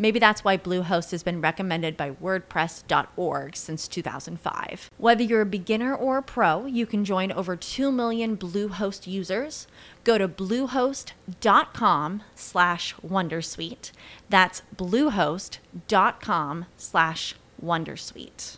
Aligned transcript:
Maybe 0.00 0.18
that's 0.18 0.42
why 0.42 0.56
Bluehost 0.56 1.10
has 1.10 1.22
been 1.22 1.42
recommended 1.42 1.94
by 1.94 2.12
WordPress.org 2.12 3.54
since 3.54 3.86
2005. 3.86 4.90
Whether 4.96 5.22
you're 5.22 5.42
a 5.42 5.46
beginner 5.46 5.94
or 5.94 6.16
a 6.16 6.22
pro, 6.22 6.64
you 6.64 6.86
can 6.86 7.04
join 7.04 7.30
over 7.30 7.54
2 7.54 7.92
million 7.92 8.34
Bluehost 8.34 9.06
users. 9.06 9.66
Go 10.02 10.16
to 10.16 10.26
bluehost.com 10.26 12.22
slash 12.34 12.94
Wondersuite. 13.06 13.92
That's 14.30 14.62
bluehost.com 14.74 16.64
slash 16.78 17.34
Wondersuite. 17.62 18.56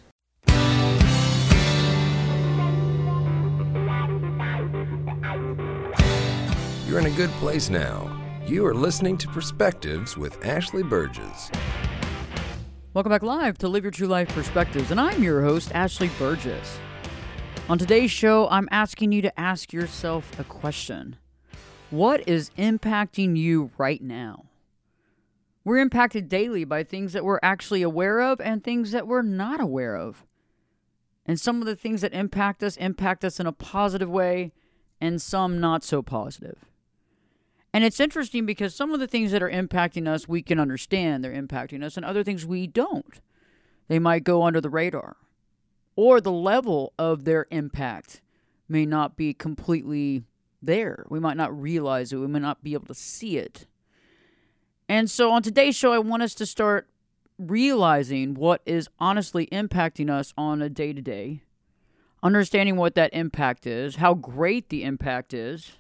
You're 6.87 7.01
in 7.01 7.07
a 7.07 7.17
good 7.17 7.31
place 7.31 7.69
now. 7.69 8.22
You 8.53 8.67
are 8.67 8.75
listening 8.75 9.17
to 9.17 9.29
Perspectives 9.29 10.19
with 10.19 10.45
Ashley 10.45 10.83
Burgess. 10.83 11.51
Welcome 12.93 13.09
back 13.09 13.23
live 13.23 13.57
to 13.57 13.67
Live 13.67 13.83
Your 13.83 13.91
True 13.91 14.09
Life 14.09 14.29
Perspectives, 14.29 14.91
and 14.91 15.01
I'm 15.01 15.23
your 15.23 15.41
host, 15.41 15.73
Ashley 15.75 16.11
Burgess. 16.19 16.79
On 17.71 17.79
today's 17.79 18.11
show, 18.11 18.49
I'm 18.51 18.69
asking 18.71 19.13
you 19.13 19.23
to 19.23 19.41
ask 19.41 19.73
yourself 19.73 20.39
a 20.39 20.45
question 20.45 21.17
What 21.89 22.29
is 22.29 22.51
impacting 22.59 23.39
you 23.39 23.71
right 23.79 24.03
now? 24.03 24.45
We're 25.65 25.79
impacted 25.79 26.29
daily 26.29 26.65
by 26.65 26.85
things 26.85 27.15
that 27.15 27.25
we're 27.25 27.41
actually 27.43 27.81
aware 27.81 28.21
of 28.21 28.39
and 28.39 28.63
things 28.63 28.91
that 28.91 29.07
we're 29.07 29.23
not 29.23 29.63
aware 29.63 29.97
of. 29.97 30.27
And 31.25 31.41
some 31.41 31.63
of 31.63 31.67
the 31.67 31.75
things 31.75 32.03
that 32.03 32.13
impact 32.13 32.63
us 32.63 32.77
impact 32.77 33.25
us 33.25 33.41
in 33.41 33.47
a 33.47 33.53
positive 33.53 34.11
way, 34.11 34.53
and 35.01 35.23
some 35.23 35.59
not 35.59 35.83
so 35.83 36.03
positive. 36.03 36.67
And 37.75 37.85
it's 37.85 38.01
interesting 38.01 38.45
because 38.45 38.75
some 38.75 38.93
of 38.93 39.01
the 39.01 39.07
things 39.07 39.33
that 39.33 39.43
are 39.43 39.51
impacting 39.51 40.07
us, 40.07 40.29
we 40.29 40.43
can 40.43 40.61
understand 40.61 41.25
they're 41.25 41.33
impacting 41.33 41.83
us, 41.83 41.97
and 41.97 42.05
other 42.05 42.23
things 42.23 42.45
we 42.45 42.67
don't. 42.67 43.21
They 43.89 43.99
might 43.99 44.25
go 44.25 44.43
under 44.43 44.61
the 44.61 44.71
radar, 44.71 45.17
or 45.97 46.21
the 46.21 46.33
level 46.33 46.93
of 46.99 47.25
their 47.25 47.47
impact 47.51 48.21
may 48.69 48.85
not 48.85 49.17
be 49.17 49.33
completely 49.33 50.25
there. 50.61 51.07
We 51.09 51.19
might 51.19 51.37
not 51.37 51.59
realize 51.59 52.13
it, 52.13 52.19
we 52.19 52.27
might 52.27 52.43
not 52.43 52.63
be 52.63 52.75
able 52.75 52.87
to 52.87 52.95
see 52.95 53.39
it. 53.39 53.67
And 54.89 55.11
so 55.11 55.31
on 55.31 55.43
today's 55.43 55.75
show, 55.75 55.93
I 55.93 55.99
want 55.99 56.23
us 56.23 56.35
to 56.35 56.47
start 56.47 56.89
realizing 57.39 58.35
what 58.35 58.61
is 58.67 58.89
honestly 58.99 59.47
impacting 59.47 60.11
us 60.11 60.35
on 60.37 60.61
a 60.61 60.69
day 60.69 60.93
to 60.93 61.01
day, 61.01 61.43
understanding 62.23 62.77
what 62.77 62.95
that 62.95 63.13
impact 63.15 63.67
is, 63.67 63.97
how 63.97 64.15
great 64.15 64.69
the 64.69 64.85
impact 64.85 65.33
is 65.33 65.73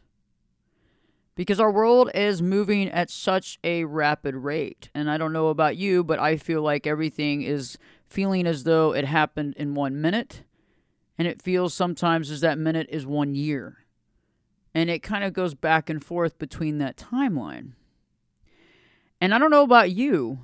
because 1.34 1.60
our 1.60 1.70
world 1.70 2.10
is 2.14 2.42
moving 2.42 2.88
at 2.90 3.10
such 3.10 3.58
a 3.64 3.84
rapid 3.84 4.34
rate. 4.34 4.90
And 4.94 5.10
I 5.10 5.16
don't 5.16 5.32
know 5.32 5.48
about 5.48 5.76
you, 5.76 6.04
but 6.04 6.18
I 6.18 6.36
feel 6.36 6.62
like 6.62 6.86
everything 6.86 7.42
is 7.42 7.78
feeling 8.06 8.46
as 8.46 8.64
though 8.64 8.94
it 8.94 9.06
happened 9.06 9.54
in 9.56 9.74
one 9.74 10.00
minute. 10.00 10.42
And 11.18 11.26
it 11.26 11.42
feels 11.42 11.72
sometimes 11.72 12.30
as 12.30 12.40
that 12.40 12.58
minute 12.58 12.88
is 12.90 13.06
one 13.06 13.34
year. 13.34 13.78
And 14.74 14.90
it 14.90 15.02
kind 15.02 15.24
of 15.24 15.32
goes 15.32 15.54
back 15.54 15.88
and 15.88 16.04
forth 16.04 16.38
between 16.38 16.78
that 16.78 16.96
timeline. 16.96 17.72
And 19.20 19.34
I 19.34 19.38
don't 19.38 19.50
know 19.50 19.62
about 19.62 19.92
you, 19.92 20.40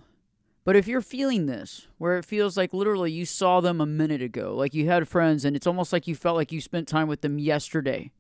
but 0.65 0.77
if 0.77 0.87
you're 0.87 1.01
feeling 1.01 1.47
this, 1.47 1.89
where 1.97 2.17
it 2.17 2.25
feels 2.25 2.57
like 2.57 2.73
literally 2.73 3.11
you 3.11 3.25
saw 3.25 3.61
them 3.61 3.81
a 3.81 3.87
minute 3.87 4.23
ago, 4.23 4.55
like 4.55 4.73
you 4.73 4.87
had 4.87 5.09
friends, 5.09 5.45
and 5.45 5.57
it's 5.57 5.67
almost 5.67 5.93
like 5.93 6.07
you 6.07 6.15
felt 6.15 6.37
like 6.37 6.53
you 6.53 6.61
spent 6.61 6.87
time 6.87 7.09
with 7.09 7.23
them 7.23 7.39
yesterday, 7.39 8.13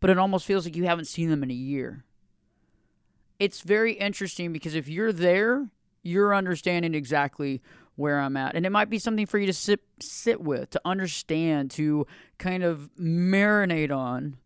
but 0.00 0.10
it 0.10 0.18
almost 0.18 0.44
feels 0.44 0.66
like 0.66 0.76
you 0.76 0.84
haven't 0.84 1.06
seen 1.06 1.30
them 1.30 1.42
in 1.42 1.50
a 1.50 1.54
year 1.54 2.04
it's 3.42 3.62
very 3.62 3.94
interesting 3.94 4.52
because 4.52 4.76
if 4.76 4.86
you're 4.86 5.12
there, 5.12 5.68
you're 6.04 6.32
understanding 6.32 6.94
exactly 6.94 7.60
where 7.96 8.20
I'm 8.20 8.36
at. 8.36 8.54
And 8.54 8.64
it 8.64 8.70
might 8.70 8.88
be 8.88 9.00
something 9.00 9.26
for 9.26 9.36
you 9.36 9.46
to 9.46 9.52
sit 9.52 9.80
sit 9.98 10.40
with, 10.40 10.70
to 10.70 10.80
understand, 10.84 11.72
to 11.72 12.06
kind 12.38 12.62
of 12.62 12.88
marinate 12.96 13.90
on 13.90 14.36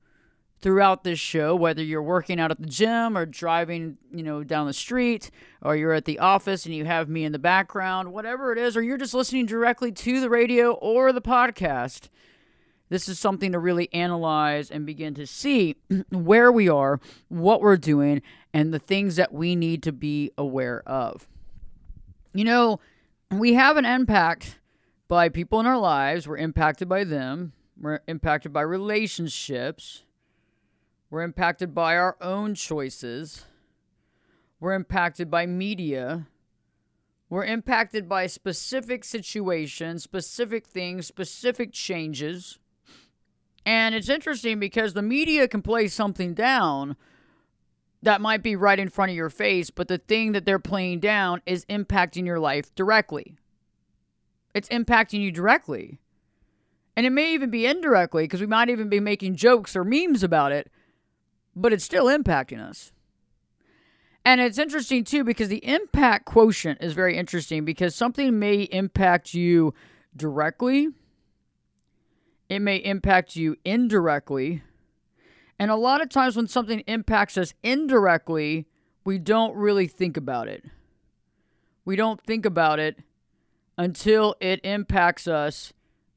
throughout 0.62 1.04
this 1.04 1.18
show, 1.18 1.54
whether 1.54 1.82
you're 1.82 2.02
working 2.02 2.40
out 2.40 2.50
at 2.50 2.58
the 2.58 2.66
gym 2.66 3.18
or 3.18 3.26
driving, 3.26 3.98
you 4.10 4.22
know, 4.22 4.42
down 4.42 4.66
the 4.66 4.72
street, 4.72 5.30
or 5.60 5.76
you're 5.76 5.92
at 5.92 6.06
the 6.06 6.18
office 6.18 6.64
and 6.64 6.74
you 6.74 6.86
have 6.86 7.10
me 7.10 7.24
in 7.24 7.32
the 7.32 7.38
background, 7.38 8.14
whatever 8.14 8.50
it 8.50 8.56
is, 8.56 8.78
or 8.78 8.82
you're 8.82 8.96
just 8.96 9.12
listening 9.12 9.44
directly 9.44 9.92
to 9.92 10.22
the 10.22 10.30
radio 10.30 10.72
or 10.72 11.12
the 11.12 11.20
podcast. 11.20 12.08
This 12.88 13.08
is 13.08 13.18
something 13.18 13.52
to 13.52 13.58
really 13.58 13.92
analyze 13.92 14.70
and 14.70 14.86
begin 14.86 15.14
to 15.14 15.26
see 15.26 15.76
where 16.10 16.52
we 16.52 16.68
are, 16.68 17.00
what 17.28 17.60
we're 17.60 17.76
doing, 17.76 18.22
and 18.52 18.72
the 18.72 18.78
things 18.78 19.16
that 19.16 19.32
we 19.32 19.56
need 19.56 19.82
to 19.84 19.92
be 19.92 20.30
aware 20.38 20.82
of. 20.86 21.26
You 22.32 22.44
know, 22.44 22.80
we 23.30 23.54
have 23.54 23.76
an 23.76 23.84
impact 23.84 24.58
by 25.08 25.28
people 25.28 25.60
in 25.60 25.66
our 25.66 25.78
lives, 25.78 26.28
we're 26.28 26.36
impacted 26.36 26.88
by 26.88 27.04
them, 27.04 27.52
we're 27.80 28.00
impacted 28.06 28.52
by 28.52 28.62
relationships, 28.62 30.02
we're 31.10 31.22
impacted 31.22 31.74
by 31.74 31.96
our 31.96 32.16
own 32.20 32.54
choices, 32.54 33.46
we're 34.60 34.74
impacted 34.74 35.30
by 35.30 35.46
media. 35.46 36.26
We're 37.28 37.44
impacted 37.44 38.08
by 38.08 38.28
specific 38.28 39.02
situations, 39.02 40.04
specific 40.04 40.64
things, 40.66 41.08
specific 41.08 41.72
changes. 41.72 42.58
And 43.66 43.96
it's 43.96 44.08
interesting 44.08 44.60
because 44.60 44.94
the 44.94 45.02
media 45.02 45.48
can 45.48 45.60
play 45.60 45.88
something 45.88 46.34
down 46.34 46.96
that 48.00 48.20
might 48.20 48.42
be 48.42 48.54
right 48.54 48.78
in 48.78 48.88
front 48.88 49.10
of 49.10 49.16
your 49.16 49.28
face, 49.28 49.70
but 49.70 49.88
the 49.88 49.98
thing 49.98 50.30
that 50.32 50.46
they're 50.46 50.60
playing 50.60 51.00
down 51.00 51.42
is 51.44 51.64
impacting 51.64 52.24
your 52.24 52.38
life 52.38 52.72
directly. 52.76 53.34
It's 54.54 54.68
impacting 54.68 55.20
you 55.20 55.32
directly. 55.32 55.98
And 56.96 57.04
it 57.04 57.10
may 57.10 57.34
even 57.34 57.50
be 57.50 57.66
indirectly 57.66 58.24
because 58.24 58.40
we 58.40 58.46
might 58.46 58.70
even 58.70 58.88
be 58.88 59.00
making 59.00 59.34
jokes 59.34 59.74
or 59.74 59.82
memes 59.82 60.22
about 60.22 60.52
it, 60.52 60.70
but 61.56 61.72
it's 61.72 61.84
still 61.84 62.06
impacting 62.06 62.60
us. 62.60 62.92
And 64.24 64.40
it's 64.40 64.58
interesting 64.58 65.02
too 65.02 65.24
because 65.24 65.48
the 65.48 65.64
impact 65.66 66.24
quotient 66.26 66.78
is 66.80 66.92
very 66.92 67.16
interesting 67.16 67.64
because 67.64 67.96
something 67.96 68.38
may 68.38 68.62
impact 68.62 69.34
you 69.34 69.74
directly 70.14 70.88
it 72.48 72.60
may 72.60 72.76
impact 72.76 73.36
you 73.36 73.56
indirectly. 73.64 74.62
And 75.58 75.70
a 75.70 75.76
lot 75.76 76.02
of 76.02 76.08
times 76.08 76.36
when 76.36 76.48
something 76.48 76.80
impacts 76.80 77.38
us 77.38 77.54
indirectly, 77.62 78.66
we 79.04 79.18
don't 79.18 79.54
really 79.56 79.86
think 79.86 80.16
about 80.16 80.48
it. 80.48 80.64
We 81.84 81.96
don't 81.96 82.20
think 82.20 82.44
about 82.44 82.78
it 82.78 82.98
until 83.78 84.34
it 84.40 84.60
impacts 84.64 85.28
us 85.28 85.72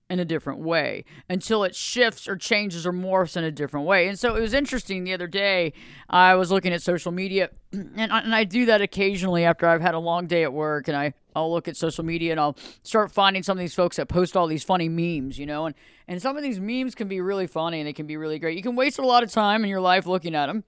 in 0.09 0.19
a 0.19 0.25
different 0.25 0.59
way 0.59 1.06
until 1.29 1.63
it 1.63 1.75
shifts 1.75 2.27
or 2.27 2.35
changes 2.35 2.85
or 2.85 2.91
morphs 2.91 3.38
in 3.38 3.44
a 3.44 3.51
different 3.51 3.85
way. 3.85 4.07
And 4.07 4.17
so 4.17 4.35
it 4.35 4.41
was 4.41 4.53
interesting 4.53 5.03
the 5.03 5.13
other 5.13 5.27
day. 5.27 5.73
I 6.09 6.33
was 6.35 6.51
looking 6.51 6.73
at 6.73 6.81
social 6.81 7.11
media, 7.11 7.51
and 7.71 8.11
I, 8.11 8.19
and 8.21 8.33
I 8.33 8.44
do 8.44 8.65
that 8.65 8.81
occasionally 8.81 9.45
after 9.45 9.67
I've 9.67 9.81
had 9.81 9.94
a 9.94 10.00
long 10.00 10.25
day 10.25 10.44
at 10.44 10.51
work, 10.51 10.88
and 10.88 10.97
I 10.97 11.13
I'll 11.35 11.51
look 11.51 11.67
at 11.67 11.77
social 11.77 12.03
media 12.03 12.31
and 12.31 12.39
I'll 12.39 12.57
start 12.81 13.11
finding 13.11 13.44
some 13.44 13.57
of 13.57 13.59
these 13.59 13.75
folks 13.75 13.97
that 13.97 14.07
post 14.07 14.35
all 14.35 14.47
these 14.47 14.63
funny 14.63 14.89
memes, 14.89 15.38
you 15.38 15.45
know, 15.45 15.67
and 15.67 15.75
and 16.07 16.21
some 16.21 16.35
of 16.35 16.44
these 16.44 16.59
memes 16.59 16.95
can 16.95 17.07
be 17.07 17.21
really 17.21 17.47
funny 17.47 17.79
and 17.79 17.88
they 17.88 17.94
can 17.94 18.07
be 18.07 18.17
really 18.17 18.39
great. 18.39 18.57
You 18.57 18.63
can 18.63 18.75
waste 18.75 18.97
a 18.97 19.06
lot 19.06 19.21
of 19.21 19.31
time 19.31 19.63
in 19.63 19.69
your 19.69 19.81
life 19.81 20.07
looking 20.07 20.33
at 20.33 20.47
them, 20.47 20.63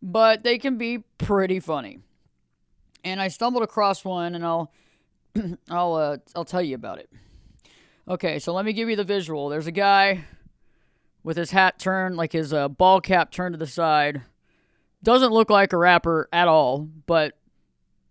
but 0.00 0.44
they 0.44 0.56
can 0.56 0.78
be 0.78 0.98
pretty 1.18 1.58
funny. 1.58 1.98
And 3.02 3.20
I 3.20 3.28
stumbled 3.28 3.64
across 3.64 4.04
one, 4.04 4.36
and 4.36 4.46
I'll 4.46 4.72
I'll 5.68 5.94
uh, 5.94 6.18
I'll 6.36 6.44
tell 6.44 6.62
you 6.62 6.76
about 6.76 7.00
it. 7.00 7.10
Okay, 8.06 8.38
so 8.38 8.52
let 8.52 8.64
me 8.64 8.72
give 8.72 8.90
you 8.90 8.96
the 8.96 9.04
visual. 9.04 9.48
There's 9.48 9.66
a 9.66 9.72
guy 9.72 10.24
with 11.22 11.36
his 11.36 11.50
hat 11.50 11.78
turned, 11.78 12.16
like 12.16 12.32
his 12.32 12.52
uh, 12.52 12.68
ball 12.68 13.00
cap 13.00 13.30
turned 13.30 13.54
to 13.54 13.58
the 13.58 13.66
side. 13.66 14.22
Doesn't 15.02 15.32
look 15.32 15.50
like 15.50 15.72
a 15.72 15.78
rapper 15.78 16.28
at 16.32 16.48
all, 16.48 16.88
but 17.06 17.38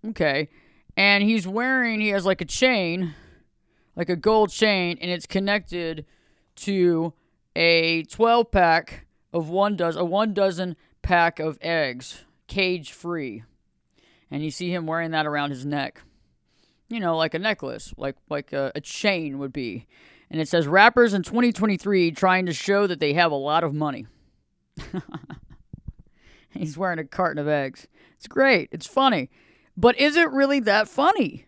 Okay. 0.08 0.50
And 0.96 1.24
he's 1.24 1.48
wearing, 1.48 2.00
he 2.02 2.10
has 2.10 2.26
like 2.26 2.42
a 2.42 2.46
chain, 2.46 3.16
like 3.96 4.10
a 4.10 4.16
gold 4.16 4.52
chain, 4.52 4.98
and 5.02 5.10
it's 5.10 5.26
connected 5.26 6.06
to 6.58 7.14
a 7.56 8.04
12 8.04 8.52
pack 8.52 9.06
of 9.32 9.50
one 9.50 9.76
dozen, 9.76 10.02
a 10.02 10.06
one 10.06 10.34
dozen 10.34 10.76
pack 11.02 11.40
of 11.40 11.58
eggs, 11.62 12.24
cage 12.48 12.92
free. 12.92 13.44
And 14.30 14.44
you 14.44 14.52
see 14.52 14.72
him 14.72 14.86
wearing 14.86 15.12
that 15.12 15.26
around 15.26 15.52
his 15.52 15.66
neck. 15.66 16.02
You 16.94 17.00
know, 17.00 17.18
like 17.18 17.34
a 17.34 17.40
necklace, 17.40 17.92
like 17.98 18.18
like 18.30 18.54
a, 18.54 18.72
a 18.76 18.82
chain 18.82 19.40
would 19.40 19.52
be. 19.52 19.88
And 20.30 20.40
it 20.40 20.48
says 20.48 20.68
rappers 20.68 21.16
in 21.16 21.24
2023 21.24 22.12
trying 22.12 22.46
to 22.46 22.54
show 22.54 22.86
that 22.86 23.00
they 23.00 23.14
have 23.14 23.32
a 23.32 23.36
lot 23.36 23.64
of 23.64 23.74
money. 23.74 24.06
He's 26.52 26.78
wearing 26.78 27.00
a 27.00 27.04
carton 27.04 27.40
of 27.40 27.48
eggs. 27.48 27.88
It's 28.16 28.28
great. 28.28 28.70
It's 28.72 28.86
funny. 28.86 29.32
But 29.76 30.00
is 30.00 30.16
it 30.16 30.30
really 30.30 30.60
that 30.60 30.88
funny? 30.88 31.48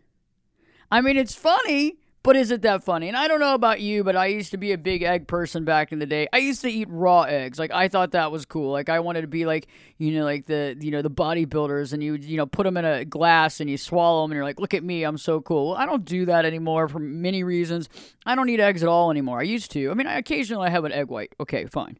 I 0.91 1.01
mean, 1.01 1.15
it's 1.15 1.35
funny, 1.35 1.97
but 2.25 2.35
is 2.35 2.49
it 2.49 2.63
that 2.63 2.83
funny? 2.83 3.07
And 3.07 3.15
I 3.15 3.27
don't 3.27 3.39
know 3.39 3.53
about 3.53 3.81
you, 3.81 4.03
but 4.03 4.15
I 4.15 4.25
used 4.25 4.49
to 4.49 4.57
be 4.57 4.71
a 4.71 4.79
big 4.79 5.03
egg 5.03 5.27
person 5.27 5.63
back 5.63 5.91
in 5.91 5.99
the 5.99 6.07
day. 6.07 6.27
I 6.33 6.39
used 6.39 6.59
to 6.61 6.69
eat 6.71 6.87
raw 6.89 7.21
eggs. 7.21 7.59
Like 7.59 7.69
I 7.71 7.87
thought 7.87 8.13
that 8.13 8.31
was 8.31 8.45
cool. 8.45 8.71
Like 8.71 8.89
I 8.89 8.99
wanted 8.99 9.21
to 9.21 9.27
be 9.27 9.45
like, 9.45 9.67
you 9.99 10.11
know, 10.11 10.23
like 10.23 10.47
the, 10.47 10.75
you 10.79 10.89
know, 10.89 11.03
the 11.03 11.11
bodybuilders 11.11 11.93
and 11.93 12.03
you, 12.03 12.15
you 12.15 12.35
know, 12.35 12.47
put 12.47 12.63
them 12.63 12.77
in 12.77 12.85
a 12.85 13.05
glass 13.05 13.59
and 13.59 13.69
you 13.69 13.77
swallow 13.77 14.23
them 14.23 14.31
and 14.31 14.37
you're 14.37 14.43
like, 14.43 14.59
look 14.59 14.73
at 14.73 14.83
me, 14.83 15.03
I'm 15.03 15.19
so 15.19 15.39
cool. 15.39 15.67
Well, 15.67 15.77
I 15.77 15.85
don't 15.85 16.03
do 16.03 16.25
that 16.25 16.45
anymore 16.45 16.87
for 16.87 16.97
many 16.97 17.43
reasons. 17.43 17.89
I 18.25 18.33
don't 18.33 18.49
eat 18.49 18.59
eggs 18.59 18.81
at 18.81 18.89
all 18.89 19.11
anymore. 19.11 19.39
I 19.39 19.43
used 19.43 19.69
to. 19.73 19.91
I 19.91 19.93
mean, 19.93 20.07
I 20.07 20.17
occasionally 20.17 20.71
have 20.71 20.83
an 20.83 20.93
egg 20.93 21.09
white. 21.09 21.31
Okay, 21.39 21.67
fine. 21.67 21.99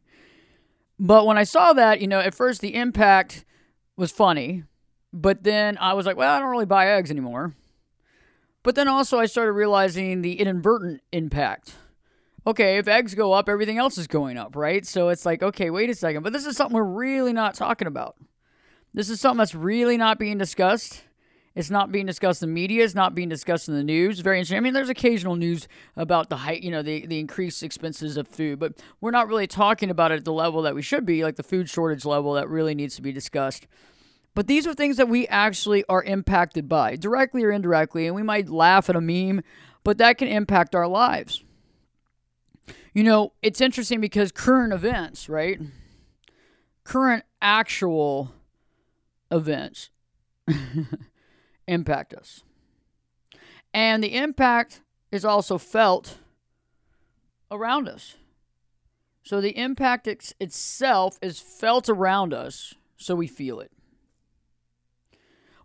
But 0.98 1.24
when 1.26 1.38
I 1.38 1.44
saw 1.44 1.72
that, 1.74 2.00
you 2.00 2.08
know, 2.08 2.18
at 2.18 2.34
first 2.34 2.60
the 2.60 2.74
impact 2.74 3.44
was 3.96 4.10
funny, 4.10 4.64
but 5.12 5.44
then 5.44 5.78
I 5.78 5.92
was 5.92 6.04
like, 6.04 6.16
well, 6.16 6.34
I 6.34 6.40
don't 6.40 6.50
really 6.50 6.66
buy 6.66 6.88
eggs 6.88 7.12
anymore. 7.12 7.54
But 8.66 8.74
then 8.74 8.88
also 8.88 9.20
I 9.20 9.26
started 9.26 9.52
realizing 9.52 10.22
the 10.22 10.40
inadvertent 10.40 11.00
impact. 11.12 11.76
Okay, 12.44 12.78
if 12.78 12.88
eggs 12.88 13.14
go 13.14 13.32
up, 13.32 13.48
everything 13.48 13.78
else 13.78 13.96
is 13.96 14.08
going 14.08 14.36
up, 14.36 14.56
right? 14.56 14.84
So 14.84 15.08
it's 15.10 15.24
like, 15.24 15.40
okay, 15.40 15.70
wait 15.70 15.88
a 15.88 15.94
second. 15.94 16.24
But 16.24 16.32
this 16.32 16.46
is 16.46 16.56
something 16.56 16.74
we're 16.74 16.82
really 16.82 17.32
not 17.32 17.54
talking 17.54 17.86
about. 17.86 18.16
This 18.92 19.08
is 19.08 19.20
something 19.20 19.38
that's 19.38 19.54
really 19.54 19.96
not 19.96 20.18
being 20.18 20.36
discussed. 20.36 21.04
It's 21.54 21.70
not 21.70 21.92
being 21.92 22.06
discussed 22.06 22.42
in 22.42 22.48
the 22.48 22.54
media. 22.54 22.82
It's 22.82 22.96
not 22.96 23.14
being 23.14 23.28
discussed 23.28 23.68
in 23.68 23.76
the 23.76 23.84
news. 23.84 24.18
Very 24.18 24.38
interesting. 24.38 24.56
I 24.56 24.60
mean, 24.62 24.74
there's 24.74 24.88
occasional 24.88 25.36
news 25.36 25.68
about 25.94 26.28
the 26.28 26.38
height, 26.38 26.64
you 26.64 26.72
know, 26.72 26.82
the, 26.82 27.06
the 27.06 27.20
increased 27.20 27.62
expenses 27.62 28.16
of 28.16 28.26
food, 28.26 28.58
but 28.58 28.82
we're 29.00 29.12
not 29.12 29.28
really 29.28 29.46
talking 29.46 29.90
about 29.90 30.10
it 30.10 30.16
at 30.16 30.24
the 30.24 30.32
level 30.32 30.62
that 30.62 30.74
we 30.74 30.82
should 30.82 31.06
be, 31.06 31.22
like 31.22 31.36
the 31.36 31.44
food 31.44 31.70
shortage 31.70 32.04
level 32.04 32.32
that 32.32 32.48
really 32.48 32.74
needs 32.74 32.96
to 32.96 33.02
be 33.02 33.12
discussed. 33.12 33.68
But 34.36 34.48
these 34.48 34.66
are 34.66 34.74
things 34.74 34.98
that 34.98 35.08
we 35.08 35.26
actually 35.28 35.82
are 35.88 36.02
impacted 36.02 36.68
by, 36.68 36.96
directly 36.96 37.42
or 37.42 37.50
indirectly. 37.50 38.06
And 38.06 38.14
we 38.14 38.22
might 38.22 38.50
laugh 38.50 38.90
at 38.90 38.94
a 38.94 39.00
meme, 39.00 39.42
but 39.82 39.96
that 39.96 40.18
can 40.18 40.28
impact 40.28 40.74
our 40.74 40.86
lives. 40.86 41.42
You 42.92 43.02
know, 43.02 43.32
it's 43.40 43.62
interesting 43.62 43.98
because 43.98 44.32
current 44.32 44.74
events, 44.74 45.30
right? 45.30 45.58
Current 46.84 47.24
actual 47.40 48.34
events 49.30 49.88
impact 51.66 52.12
us. 52.12 52.42
And 53.72 54.04
the 54.04 54.14
impact 54.16 54.82
is 55.10 55.24
also 55.24 55.56
felt 55.56 56.18
around 57.50 57.88
us. 57.88 58.16
So 59.22 59.40
the 59.40 59.56
impact 59.56 60.06
itself 60.06 61.18
is 61.22 61.40
felt 61.40 61.88
around 61.88 62.34
us, 62.34 62.74
so 62.98 63.14
we 63.14 63.28
feel 63.28 63.60
it 63.60 63.72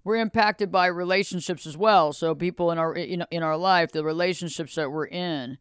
we're 0.03 0.18
impacted 0.18 0.71
by 0.71 0.88
relationships 0.88 1.65
as 1.65 1.77
well. 1.77 2.13
So 2.13 2.33
people 2.33 2.71
in 2.71 2.77
our 2.77 2.94
in, 2.94 3.25
in 3.31 3.44
our 3.44 3.57
life, 3.57 3.92
the 3.92 4.03
relationships 4.03 4.75
that 4.75 4.92
we're 4.92 5.07
in, 5.07 5.57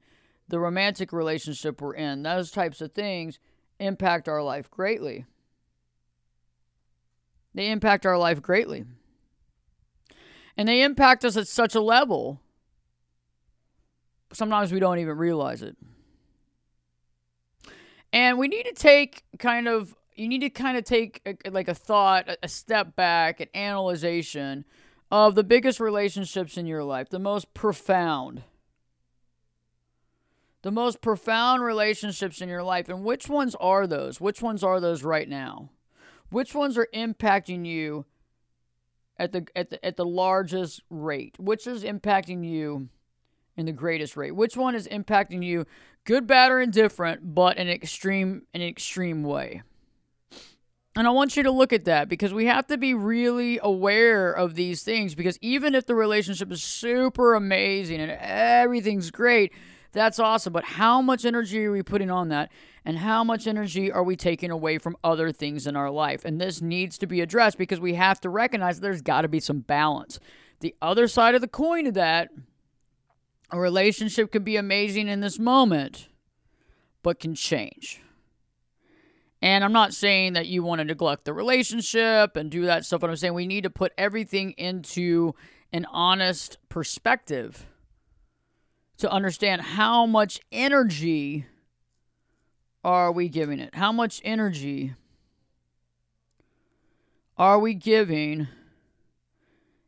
the 0.49 0.61
romantic 0.61 1.13
relationship 1.13 1.81
we're 1.81 1.95
in, 1.95 2.23
those 2.23 2.51
types 2.51 2.81
of 2.81 2.93
things 2.93 3.39
impact 3.79 4.29
our 4.29 4.43
life 4.43 4.71
greatly. 4.71 5.25
They 7.55 7.71
impact 7.71 8.07
our 8.07 8.19
life 8.19 8.41
greatly. 8.41 8.85
And 10.57 10.69
they 10.69 10.83
impact 10.83 11.25
us 11.25 11.37
at 11.37 11.49
such 11.49 11.75
a 11.75 11.81
level, 11.81 12.41
sometimes 14.33 14.73
we 14.73 14.81
don't 14.81 14.99
even 14.99 15.17
realize 15.17 15.63
it. 15.63 15.77
And 18.13 18.39
we 18.39 18.49
need 18.49 18.65
to 18.65 18.73
take 18.73 19.23
kind 19.39 19.69
of 19.69 19.95
you 20.21 20.29
need 20.29 20.43
to 20.43 20.51
kind 20.51 20.77
of 20.77 20.85
take 20.85 21.23
a, 21.25 21.51
like 21.51 21.69
a 21.69 21.75
thought, 21.75 22.29
a 22.43 22.49
step 22.49 22.95
back, 22.95 23.41
an 23.41 23.49
analyzation 23.55 24.67
of 25.11 25.35
the 25.35 25.43
biggest 25.43 25.81
relationships 25.81 26.59
in 26.59 26.67
your 26.67 26.85
life, 26.85 27.09
the 27.09 27.19
most 27.19 27.55
profound. 27.55 28.43
The 30.61 30.71
most 30.71 31.01
profound 31.01 31.63
relationships 31.63 32.43
in 32.43 32.51
your 32.51 32.63
life. 32.63 32.91
And 32.91 33.03
which 33.03 33.31
ones 33.31 33.55
are 33.55 33.87
those? 33.87 34.21
Which 34.21 34.43
ones 34.43 34.63
are 34.63 34.79
those 34.79 35.03
right 35.03 35.27
now? 35.27 35.71
Which 36.29 36.55
ones 36.55 36.77
are 36.77 36.89
impacting 36.95 37.65
you 37.65 38.05
at 39.17 39.33
the 39.33 39.47
at 39.57 39.71
the 39.71 39.85
at 39.85 39.97
the 39.97 40.05
largest 40.05 40.83
rate? 40.91 41.41
Which 41.41 41.67
is 41.67 41.83
impacting 41.83 42.47
you 42.47 42.91
in 43.57 43.65
the 43.65 43.73
greatest 43.73 44.19
rate? 44.19 44.33
Which 44.33 44.55
one 44.55 44.75
is 44.75 44.87
impacting 44.87 45.43
you 45.43 45.65
good, 46.05 46.27
bad, 46.27 46.53
or 46.53 46.61
indifferent, 46.61 47.35
but 47.35 47.57
in 47.57 47.71
extreme 47.71 48.43
in 48.53 48.61
an 48.61 48.69
extreme 48.69 49.23
way? 49.23 49.63
And 50.97 51.07
I 51.07 51.11
want 51.11 51.37
you 51.37 51.45
to 51.45 51.53
look 51.53 51.73
at 51.73 51.85
that 51.85 52.09
because 52.09 52.35
we 52.35 52.47
have 52.47 52.67
to 52.67 52.77
be 52.77 52.95
really 52.95 53.61
aware 53.63 54.33
of 54.33 54.55
these 54.55 54.83
things 54.83 55.15
because 55.15 55.39
even 55.41 55.75
if 55.75 55.87
the 55.87 55.95
relationship 55.95 56.51
is 56.51 56.63
super 56.63 57.35
amazing 57.35 58.01
and 58.01 58.11
everything's 58.11 59.13
great, 59.13 59.53
that's 59.93 60.19
awesome. 60.19 60.53
But 60.53 60.65
how 60.65 61.01
much 61.01 61.25
energy 61.25 61.65
are 61.65 61.73
we 61.73 61.83
putting 61.83 62.11
on 62.11 62.29
that? 62.31 62.51
And 62.85 62.99
how 62.99 63.23
much 63.23 63.47
energy 63.47 63.93
are 63.93 64.03
we 64.03 64.17
taking 64.17 64.51
away 64.51 64.79
from 64.79 64.97
other 65.05 65.31
things 65.31 65.67
in 65.67 65.77
our 65.77 65.91
life? 65.91 66.25
And 66.25 66.41
this 66.41 66.61
needs 66.61 66.99
to 66.99 67.07
be 67.07 67.21
addressed 67.21 67.59
because 67.59 67.79
we 67.79 67.95
have 67.95 68.21
to 68.23 68.31
recognize 68.31 68.81
there's 68.81 69.03
got 69.03 69.23
to 69.23 69.29
be 69.29 69.41
some 69.41 69.61
balance. 69.61 70.19
The 70.61 70.75
other 70.83 71.07
side 71.07 71.35
of 71.35 71.41
the 71.41 71.49
coin 71.49 71.87
of 71.87 71.95
that, 71.95 72.31
a 73.51 73.61
relationship 73.61 74.33
could 74.33 74.45
be 74.45 74.57
amazing 74.57 75.09
in 75.09 75.21
this 75.21 75.39
moment, 75.39 76.09
but 77.03 77.21
can 77.21 77.35
change. 77.35 78.01
And 79.43 79.65
I'm 79.65 79.73
not 79.73 79.95
saying 79.95 80.35
that 80.35 80.47
you 80.47 80.63
want 80.63 80.81
to 80.81 80.85
neglect 80.85 81.25
the 81.25 81.33
relationship 81.33 82.37
and 82.37 82.51
do 82.51 82.67
that 82.67 82.85
stuff, 82.85 83.01
but 83.01 83.11
I'm 83.11 83.17
saying 83.17 83.35
we 83.35 83.47
need 83.47 83.65
to 83.65 83.71
put 83.71 83.93
everything 83.97 84.53
into 84.53 85.35
an 85.73 85.87
honest 85.91 86.59
perspective 86.69 87.67
to 88.99 89.11
understand 89.11 89.63
how 89.63 90.05
much 90.05 90.41
energy 90.53 91.47
are 92.85 93.11
we 93.13 93.29
giving 93.29 93.61
it? 93.61 93.75
How 93.75 93.93
much 93.93 94.21
energy 94.25 94.95
are 97.39 97.59
we 97.59 97.73
giving 97.73 98.49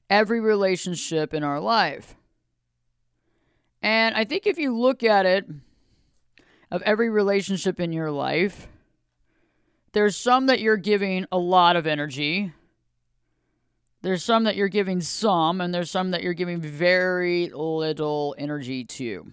every 0.09 0.41
relationship 0.41 1.35
in 1.35 1.43
our 1.43 1.61
life? 1.61 2.17
And 3.83 4.15
I 4.15 4.25
think 4.25 4.47
if 4.47 4.59
you 4.59 4.77
look 4.77 5.03
at 5.03 5.27
it, 5.27 5.47
of 6.73 6.81
every 6.83 7.11
relationship 7.11 7.79
in 7.79 7.93
your 7.93 8.11
life, 8.11 8.67
there's 9.93 10.17
some 10.17 10.47
that 10.47 10.61
you're 10.61 10.77
giving 10.77 11.27
a 11.31 11.39
lot 11.39 11.77
of 11.77 11.87
energy. 11.87 12.53
There's 14.01 14.25
some 14.25 14.45
that 14.45 14.57
you're 14.57 14.69
giving 14.69 15.01
some, 15.01 15.61
and 15.61 15.73
there's 15.73 15.91
some 15.91 16.11
that 16.11 16.23
you're 16.23 16.33
giving 16.33 16.61
very 16.61 17.51
little 17.51 18.35
energy 18.37 18.85
to. 18.85 19.33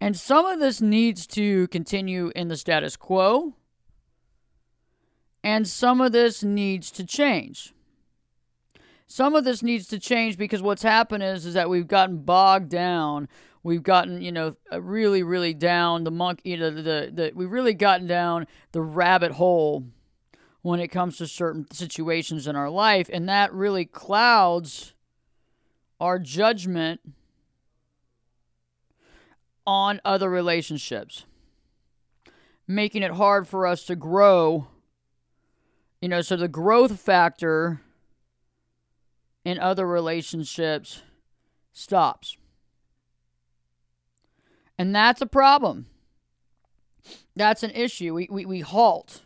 And 0.00 0.16
some 0.16 0.44
of 0.46 0.60
this 0.60 0.80
needs 0.80 1.26
to 1.28 1.66
continue 1.68 2.30
in 2.36 2.48
the 2.48 2.56
status 2.56 2.96
quo, 2.96 3.54
and 5.42 5.66
some 5.66 6.00
of 6.00 6.12
this 6.12 6.44
needs 6.44 6.90
to 6.92 7.04
change. 7.04 7.74
Some 9.06 9.34
of 9.34 9.44
this 9.44 9.62
needs 9.62 9.86
to 9.88 9.98
change 9.98 10.38
because 10.38 10.62
what's 10.62 10.82
happened 10.82 11.22
is, 11.22 11.46
is 11.46 11.54
that 11.54 11.68
we've 11.68 11.86
gotten 11.86 12.18
bogged 12.18 12.70
down 12.70 13.28
We've 13.64 13.82
gotten, 13.82 14.20
you 14.20 14.30
know, 14.30 14.56
really, 14.70 15.22
really 15.22 15.54
down 15.54 16.04
the 16.04 16.10
monkey, 16.10 16.50
you 16.50 16.58
know, 16.58 16.70
the, 16.70 16.82
the, 16.82 17.10
the 17.12 17.32
we've 17.34 17.50
really 17.50 17.72
gotten 17.72 18.06
down 18.06 18.46
the 18.72 18.82
rabbit 18.82 19.32
hole 19.32 19.84
when 20.60 20.80
it 20.80 20.88
comes 20.88 21.16
to 21.16 21.26
certain 21.26 21.66
situations 21.72 22.46
in 22.46 22.56
our 22.56 22.68
life. 22.68 23.08
And 23.10 23.26
that 23.30 23.54
really 23.54 23.86
clouds 23.86 24.92
our 25.98 26.18
judgment 26.18 27.00
on 29.66 29.98
other 30.04 30.28
relationships, 30.28 31.24
making 32.68 33.02
it 33.02 33.12
hard 33.12 33.48
for 33.48 33.66
us 33.66 33.86
to 33.86 33.96
grow. 33.96 34.68
You 36.02 36.10
know, 36.10 36.20
so 36.20 36.36
the 36.36 36.48
growth 36.48 37.00
factor 37.00 37.80
in 39.42 39.58
other 39.58 39.86
relationships 39.86 41.00
stops. 41.72 42.36
And 44.78 44.94
that's 44.94 45.20
a 45.20 45.26
problem. 45.26 45.86
That's 47.36 47.62
an 47.62 47.70
issue. 47.70 48.14
We, 48.14 48.28
we, 48.30 48.44
we 48.46 48.60
halt. 48.60 49.22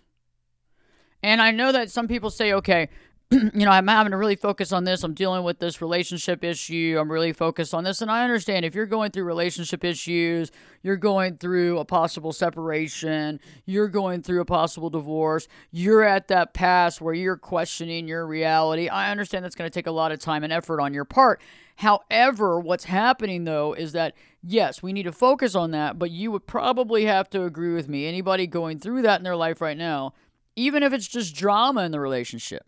And 1.22 1.40
I 1.40 1.50
know 1.50 1.72
that 1.72 1.90
some 1.90 2.08
people 2.08 2.30
say, 2.30 2.52
okay, 2.52 2.88
you 3.30 3.50
know, 3.52 3.70
I'm 3.70 3.86
having 3.86 4.12
to 4.12 4.16
really 4.16 4.36
focus 4.36 4.72
on 4.72 4.84
this. 4.84 5.02
I'm 5.02 5.12
dealing 5.12 5.44
with 5.44 5.58
this 5.58 5.82
relationship 5.82 6.42
issue. 6.42 6.96
I'm 6.98 7.12
really 7.12 7.34
focused 7.34 7.74
on 7.74 7.84
this. 7.84 8.00
And 8.00 8.10
I 8.10 8.24
understand 8.24 8.64
if 8.64 8.74
you're 8.74 8.86
going 8.86 9.10
through 9.10 9.24
relationship 9.24 9.84
issues, 9.84 10.50
you're 10.82 10.96
going 10.96 11.36
through 11.36 11.78
a 11.78 11.84
possible 11.84 12.32
separation, 12.32 13.38
you're 13.66 13.88
going 13.88 14.22
through 14.22 14.40
a 14.40 14.46
possible 14.46 14.88
divorce, 14.88 15.46
you're 15.70 16.04
at 16.04 16.28
that 16.28 16.54
pass 16.54 17.02
where 17.02 17.12
you're 17.12 17.36
questioning 17.36 18.08
your 18.08 18.26
reality. 18.26 18.88
I 18.88 19.10
understand 19.10 19.44
that's 19.44 19.54
going 19.54 19.70
to 19.70 19.74
take 19.74 19.86
a 19.86 19.92
lot 19.92 20.10
of 20.10 20.20
time 20.20 20.42
and 20.42 20.52
effort 20.52 20.80
on 20.80 20.94
your 20.94 21.04
part. 21.04 21.42
However, 21.76 22.58
what's 22.58 22.84
happening 22.84 23.44
though 23.44 23.74
is 23.74 23.92
that 23.92 24.14
yes, 24.42 24.82
we 24.82 24.94
need 24.94 25.02
to 25.02 25.12
focus 25.12 25.54
on 25.54 25.72
that, 25.72 25.98
but 25.98 26.10
you 26.10 26.30
would 26.30 26.46
probably 26.46 27.04
have 27.04 27.28
to 27.30 27.44
agree 27.44 27.74
with 27.74 27.90
me. 27.90 28.06
Anybody 28.06 28.46
going 28.46 28.78
through 28.78 29.02
that 29.02 29.20
in 29.20 29.24
their 29.24 29.36
life 29.36 29.60
right 29.60 29.76
now, 29.76 30.14
even 30.56 30.82
if 30.82 30.94
it's 30.94 31.06
just 31.06 31.36
drama 31.36 31.82
in 31.82 31.92
the 31.92 32.00
relationship 32.00 32.64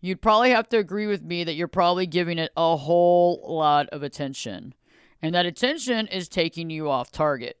you'd 0.00 0.22
probably 0.22 0.50
have 0.50 0.68
to 0.70 0.78
agree 0.78 1.06
with 1.06 1.22
me 1.22 1.44
that 1.44 1.54
you're 1.54 1.68
probably 1.68 2.06
giving 2.06 2.38
it 2.38 2.52
a 2.56 2.76
whole 2.76 3.44
lot 3.46 3.88
of 3.90 4.02
attention. 4.02 4.74
And 5.20 5.34
that 5.34 5.46
attention 5.46 6.06
is 6.06 6.28
taking 6.28 6.70
you 6.70 6.88
off 6.88 7.10
target. 7.10 7.58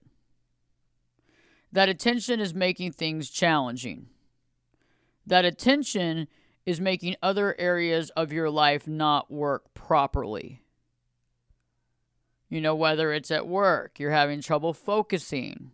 That 1.72 1.88
attention 1.88 2.40
is 2.40 2.54
making 2.54 2.92
things 2.92 3.28
challenging. 3.28 4.06
That 5.26 5.44
attention 5.44 6.28
is 6.64 6.80
making 6.80 7.16
other 7.22 7.54
areas 7.58 8.10
of 8.10 8.32
your 8.32 8.50
life 8.50 8.86
not 8.86 9.30
work 9.30 9.74
properly. 9.74 10.62
You 12.48 12.60
know, 12.60 12.74
whether 12.74 13.12
it's 13.12 13.30
at 13.30 13.46
work, 13.46 13.98
you're 13.98 14.10
having 14.10 14.40
trouble 14.40 14.72
focusing, 14.72 15.72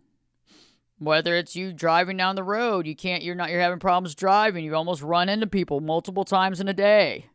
whether 0.97 1.35
it's 1.35 1.55
you 1.55 1.73
driving 1.73 2.17
down 2.17 2.35
the 2.35 2.43
road, 2.43 2.87
you 2.87 2.95
can't, 2.95 3.23
you're 3.23 3.35
not, 3.35 3.49
you're 3.49 3.59
having 3.59 3.79
problems 3.79 4.15
driving. 4.15 4.63
You 4.63 4.75
almost 4.75 5.01
run 5.01 5.29
into 5.29 5.47
people 5.47 5.81
multiple 5.81 6.25
times 6.25 6.59
in 6.59 6.67
a 6.67 6.73
day. 6.73 7.27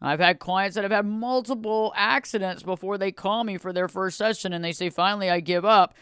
I've 0.00 0.20
had 0.20 0.38
clients 0.38 0.76
that 0.76 0.84
have 0.84 0.92
had 0.92 1.06
multiple 1.06 1.92
accidents 1.96 2.62
before 2.62 2.98
they 2.98 3.10
call 3.10 3.44
me 3.44 3.58
for 3.58 3.72
their 3.72 3.88
first 3.88 4.16
session 4.16 4.52
and 4.52 4.64
they 4.64 4.72
say, 4.72 4.90
finally, 4.90 5.28
I 5.28 5.40
give 5.40 5.64
up. 5.64 5.94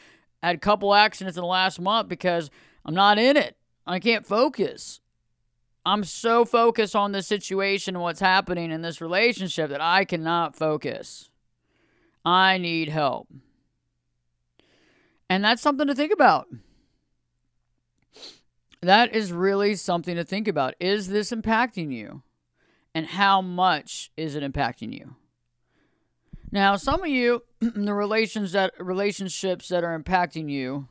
I 0.42 0.48
had 0.48 0.56
a 0.56 0.60
couple 0.60 0.94
accidents 0.94 1.36
in 1.36 1.40
the 1.40 1.46
last 1.46 1.80
month 1.80 2.08
because 2.08 2.50
I'm 2.84 2.94
not 2.94 3.18
in 3.18 3.36
it. 3.36 3.56
I 3.86 3.98
can't 3.98 4.26
focus. 4.26 5.00
I'm 5.86 6.04
so 6.04 6.44
focused 6.44 6.94
on 6.94 7.12
the 7.12 7.22
situation 7.22 7.94
and 7.94 8.02
what's 8.02 8.20
happening 8.20 8.70
in 8.70 8.82
this 8.82 9.00
relationship 9.00 9.70
that 9.70 9.80
I 9.80 10.04
cannot 10.04 10.56
focus. 10.56 11.30
I 12.24 12.58
need 12.58 12.88
help. 12.88 13.28
And 15.28 15.44
that's 15.44 15.62
something 15.62 15.86
to 15.86 15.94
think 15.94 16.12
about. 16.12 16.46
That 18.82 19.14
is 19.14 19.32
really 19.32 19.74
something 19.74 20.16
to 20.16 20.24
think 20.24 20.46
about. 20.46 20.74
Is 20.78 21.08
this 21.08 21.32
impacting 21.32 21.92
you? 21.92 22.22
And 22.94 23.06
how 23.06 23.42
much 23.42 24.10
is 24.16 24.36
it 24.36 24.42
impacting 24.42 24.92
you? 24.92 25.16
Now, 26.52 26.76
some 26.76 27.02
of 27.02 27.08
you, 27.08 27.42
the 27.60 27.92
relations 27.92 28.52
that 28.52 28.72
relationships 28.78 29.68
that 29.68 29.84
are 29.84 29.98
impacting 29.98 30.50
you 30.50 30.88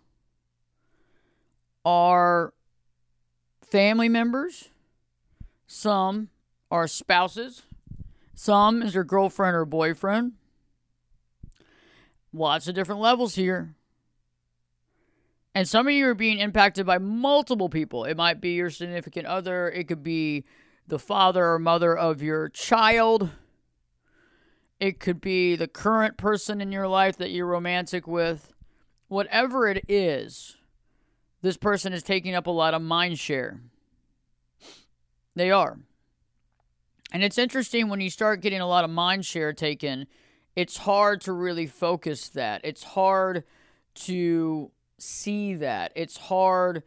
are 1.86 2.54
family 3.63 4.10
members. 4.10 4.70
Some 5.68 6.30
are 6.70 6.88
spouses. 6.88 7.63
Some 8.34 8.82
is 8.82 8.94
your 8.94 9.04
girlfriend 9.04 9.56
or 9.56 9.65
boyfriend. 9.65 10.34
Lots 12.34 12.68
of 12.68 12.75
different 12.75 13.01
levels 13.01 13.36
here. 13.36 13.75
And 15.56 15.70
some 15.70 15.88
of 15.88 15.94
you 15.94 16.06
are 16.10 16.14
being 16.14 16.40
impacted 16.40 16.86
by 16.86 16.98
multiple 16.98 17.70
people. 17.70 18.04
It 18.04 18.18
might 18.18 18.42
be 18.42 18.52
your 18.52 18.70
significant 18.70 19.26
other, 19.26 19.70
it 19.72 19.88
could 19.88 20.04
be 20.04 20.44
the 20.86 21.00
father 21.00 21.46
or 21.46 21.58
mother 21.58 21.98
of 21.98 22.22
your 22.22 22.50
child. 22.50 23.30
It 24.82 25.00
could 25.00 25.22
be 25.22 25.56
the 25.56 25.70
current 25.70 26.18
person 26.18 26.60
in 26.60 26.74
your 26.74 26.90
life 26.90 27.18
that 27.18 27.32
you're 27.32 27.48
romantic 27.48 28.06
with. 28.06 28.54
Whatever 29.08 29.70
it 29.70 29.86
is, 29.88 30.58
this 31.42 31.56
person 31.56 31.94
is 31.94 32.04
taking 32.04 32.36
up 32.36 32.48
a 32.48 32.52
lot 32.52 32.74
of 32.74 32.82
mind 32.82 33.18
share. 33.18 33.62
They 35.36 35.52
are. 35.52 35.80
And 37.14 37.24
it's 37.24 37.38
interesting 37.38 37.88
when 37.88 38.02
you 38.02 38.10
start 38.10 38.42
getting 38.42 38.60
a 38.60 38.68
lot 38.68 38.84
of 38.84 38.90
mind 38.90 39.26
share 39.26 39.54
taken, 39.54 40.08
it's 40.58 40.76
hard 40.76 41.22
to 41.22 41.32
really 41.32 41.66
focus 41.66 42.28
that. 42.30 42.60
It's 42.66 42.84
hard 42.84 43.46
to 43.96 44.72
see 44.98 45.56
that. 45.56 45.92
It's 45.96 46.18
hard 46.18 46.84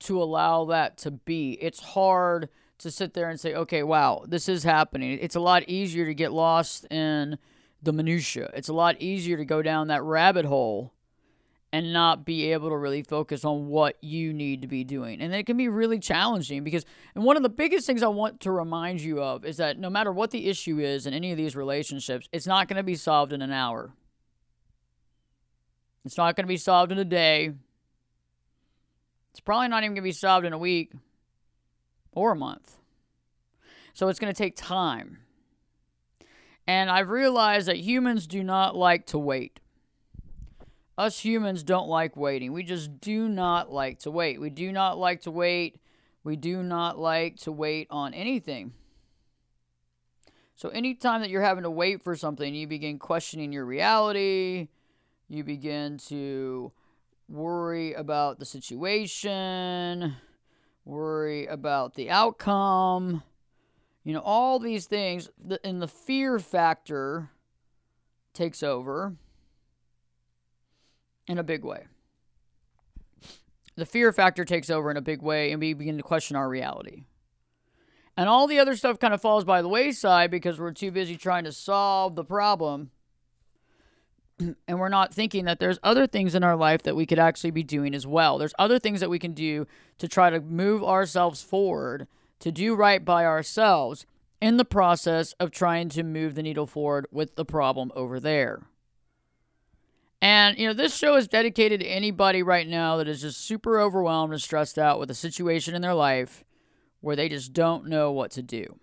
to 0.00 0.22
allow 0.22 0.66
that 0.66 0.96
to 0.98 1.10
be. 1.10 1.52
It's 1.60 1.80
hard 1.80 2.48
to 2.78 2.90
sit 2.90 3.14
there 3.14 3.28
and 3.28 3.38
say, 3.38 3.54
okay, 3.54 3.82
wow, 3.82 4.24
this 4.26 4.48
is 4.48 4.62
happening. 4.62 5.18
It's 5.20 5.34
a 5.34 5.40
lot 5.40 5.68
easier 5.68 6.06
to 6.06 6.14
get 6.14 6.32
lost 6.32 6.84
in 6.92 7.38
the 7.82 7.92
minutia. 7.92 8.50
It's 8.54 8.68
a 8.68 8.72
lot 8.72 9.00
easier 9.00 9.36
to 9.36 9.44
go 9.44 9.62
down 9.62 9.88
that 9.88 10.02
rabbit 10.02 10.44
hole 10.44 10.92
and 11.72 11.92
not 11.92 12.24
be 12.24 12.52
able 12.52 12.70
to 12.70 12.76
really 12.76 13.02
focus 13.02 13.44
on 13.44 13.68
what 13.68 13.96
you 14.00 14.32
need 14.32 14.62
to 14.62 14.68
be 14.68 14.84
doing. 14.84 15.20
And 15.20 15.34
it 15.34 15.44
can 15.44 15.56
be 15.56 15.68
really 15.68 15.98
challenging 15.98 16.64
because 16.64 16.86
and 17.14 17.24
one 17.24 17.36
of 17.36 17.42
the 17.42 17.48
biggest 17.48 17.86
things 17.86 18.02
I 18.02 18.08
want 18.08 18.40
to 18.40 18.52
remind 18.52 19.00
you 19.00 19.22
of 19.22 19.44
is 19.44 19.58
that 19.58 19.78
no 19.78 19.90
matter 19.90 20.10
what 20.10 20.30
the 20.30 20.48
issue 20.48 20.78
is 20.78 21.06
in 21.06 21.12
any 21.12 21.30
of 21.30 21.36
these 21.36 21.54
relationships, 21.54 22.28
it's 22.32 22.46
not 22.46 22.68
going 22.68 22.78
to 22.78 22.82
be 22.82 22.94
solved 22.94 23.32
in 23.32 23.42
an 23.42 23.52
hour. 23.52 23.92
It's 26.04 26.16
not 26.16 26.36
going 26.36 26.44
to 26.44 26.48
be 26.48 26.56
solved 26.56 26.92
in 26.92 26.98
a 26.98 27.04
day. 27.04 27.52
It's 29.30 29.40
probably 29.40 29.68
not 29.68 29.82
even 29.82 29.94
going 29.94 30.02
to 30.02 30.02
be 30.02 30.12
solved 30.12 30.46
in 30.46 30.52
a 30.52 30.58
week 30.58 30.92
or 32.12 32.32
a 32.32 32.36
month. 32.36 32.76
So 33.94 34.08
it's 34.08 34.18
going 34.18 34.32
to 34.32 34.36
take 34.36 34.56
time. 34.56 35.18
And 36.66 36.90
I've 36.90 37.08
realized 37.08 37.68
that 37.68 37.78
humans 37.78 38.26
do 38.26 38.42
not 38.42 38.76
like 38.76 39.06
to 39.06 39.18
wait. 39.18 39.60
Us 40.98 41.20
humans 41.20 41.62
don't 41.62 41.88
like 41.88 42.16
waiting. 42.16 42.52
We 42.52 42.64
just 42.64 43.00
do 43.00 43.28
not 43.28 43.72
like 43.72 44.00
to 44.00 44.10
wait. 44.10 44.40
We 44.40 44.50
do 44.50 44.72
not 44.72 44.98
like 44.98 45.22
to 45.22 45.30
wait. 45.30 45.80
We 46.24 46.36
do 46.36 46.62
not 46.62 46.98
like 46.98 47.36
to 47.38 47.52
wait 47.52 47.86
on 47.90 48.12
anything. 48.12 48.72
So, 50.56 50.70
anytime 50.70 51.20
that 51.20 51.30
you're 51.30 51.40
having 51.40 51.62
to 51.62 51.70
wait 51.70 52.02
for 52.02 52.16
something, 52.16 52.52
you 52.52 52.66
begin 52.66 52.98
questioning 52.98 53.52
your 53.52 53.64
reality, 53.64 54.68
you 55.28 55.44
begin 55.44 55.98
to 56.08 56.72
worry 57.28 57.92
about 57.92 58.38
the 58.38 58.44
situation, 58.44 60.16
worry 60.84 61.46
about 61.46 61.94
the 61.94 62.10
outcome, 62.10 63.22
you 64.04 64.14
know, 64.14 64.20
all 64.20 64.58
these 64.58 64.86
things. 64.86 65.28
And 65.62 65.82
the 65.82 65.88
fear 65.88 66.38
factor 66.38 67.30
takes 68.32 68.62
over 68.62 69.14
in 71.26 71.38
a 71.38 71.44
big 71.44 71.64
way. 71.64 71.86
The 73.76 73.86
fear 73.86 74.12
factor 74.12 74.44
takes 74.44 74.70
over 74.70 74.90
in 74.90 74.96
a 74.96 75.02
big 75.02 75.22
way, 75.22 75.52
and 75.52 75.60
we 75.60 75.74
begin 75.74 75.98
to 75.98 76.02
question 76.02 76.36
our 76.36 76.48
reality. 76.48 77.04
And 78.16 78.28
all 78.28 78.48
the 78.48 78.58
other 78.58 78.74
stuff 78.74 78.98
kind 78.98 79.14
of 79.14 79.20
falls 79.20 79.44
by 79.44 79.62
the 79.62 79.68
wayside 79.68 80.32
because 80.32 80.58
we're 80.58 80.72
too 80.72 80.90
busy 80.90 81.16
trying 81.16 81.44
to 81.44 81.52
solve 81.52 82.16
the 82.16 82.24
problem 82.24 82.90
and 84.40 84.78
we're 84.78 84.88
not 84.88 85.12
thinking 85.12 85.44
that 85.44 85.58
there's 85.58 85.78
other 85.82 86.06
things 86.06 86.34
in 86.34 86.44
our 86.44 86.56
life 86.56 86.82
that 86.82 86.96
we 86.96 87.06
could 87.06 87.18
actually 87.18 87.50
be 87.50 87.62
doing 87.62 87.94
as 87.94 88.06
well. 88.06 88.38
There's 88.38 88.54
other 88.58 88.78
things 88.78 89.00
that 89.00 89.10
we 89.10 89.18
can 89.18 89.32
do 89.32 89.66
to 89.98 90.08
try 90.08 90.30
to 90.30 90.40
move 90.40 90.84
ourselves 90.84 91.42
forward, 91.42 92.06
to 92.40 92.52
do 92.52 92.74
right 92.74 93.04
by 93.04 93.24
ourselves 93.24 94.06
in 94.40 94.56
the 94.56 94.64
process 94.64 95.32
of 95.40 95.50
trying 95.50 95.88
to 95.90 96.02
move 96.02 96.34
the 96.34 96.42
needle 96.42 96.66
forward 96.66 97.06
with 97.10 97.34
the 97.34 97.44
problem 97.44 97.90
over 97.96 98.20
there. 98.20 98.62
And, 100.20 100.58
you 100.58 100.66
know, 100.66 100.72
this 100.72 100.96
show 100.96 101.16
is 101.16 101.28
dedicated 101.28 101.80
to 101.80 101.86
anybody 101.86 102.42
right 102.42 102.66
now 102.66 102.96
that 102.96 103.08
is 103.08 103.20
just 103.20 103.40
super 103.40 103.78
overwhelmed 103.78 104.32
and 104.32 104.42
stressed 104.42 104.78
out 104.78 104.98
with 104.98 105.10
a 105.10 105.14
situation 105.14 105.74
in 105.74 105.82
their 105.82 105.94
life 105.94 106.44
where 107.00 107.16
they 107.16 107.28
just 107.28 107.52
don't 107.52 107.86
know 107.86 108.10
what 108.10 108.32
to 108.32 108.42
do. 108.42 108.78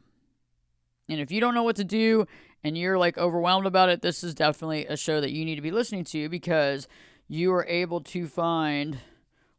And 1.09 1.19
if 1.19 1.31
you 1.31 1.41
don't 1.41 1.53
know 1.53 1.63
what 1.63 1.75
to 1.75 1.83
do 1.83 2.25
and 2.65 2.75
you're 2.75 2.97
like 2.97 3.15
overwhelmed 3.19 3.67
about 3.67 3.89
it, 3.89 4.01
this 4.01 4.23
is 4.23 4.33
definitely 4.33 4.87
a 4.87 4.97
show 4.97 5.21
that 5.21 5.31
you 5.31 5.45
need 5.45 5.55
to 5.55 5.61
be 5.61 5.69
listening 5.69 6.03
to 6.03 6.27
because 6.29 6.87
you 7.27 7.53
are 7.53 7.63
able 7.67 8.01
to 8.01 8.25
find 8.25 8.97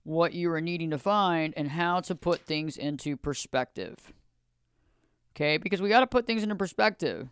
what 0.02 0.34
you 0.34 0.50
are 0.50 0.60
needing 0.60 0.90
to 0.90 0.98
find 0.98 1.54
and 1.56 1.68
how 1.68 2.00
to 2.00 2.16
put 2.16 2.40
things 2.40 2.76
into 2.76 3.16
perspective. 3.16 4.12
Okay? 5.36 5.56
Because 5.56 5.80
we 5.80 5.88
got 5.88 6.00
to 6.00 6.08
put 6.08 6.26
things 6.26 6.42
into 6.42 6.56
perspective. 6.56 7.28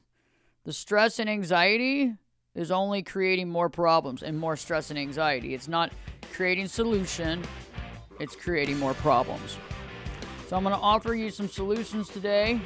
The 0.62 0.72
stress 0.72 1.18
and 1.18 1.28
anxiety 1.28 2.14
is 2.54 2.70
only 2.70 3.02
creating 3.02 3.48
more 3.48 3.68
problems 3.68 4.22
and 4.22 4.38
more 4.38 4.54
stress 4.54 4.90
and 4.90 4.98
anxiety. 4.98 5.54
It's 5.54 5.66
not 5.66 5.92
creating 6.32 6.68
solution, 6.68 7.42
it's 8.20 8.36
creating 8.36 8.78
more 8.78 8.94
problems. 8.94 9.56
So 10.46 10.54
I'm 10.54 10.62
going 10.62 10.76
to 10.76 10.80
offer 10.80 11.14
you 11.14 11.30
some 11.30 11.48
solutions 11.48 12.08
today 12.08 12.60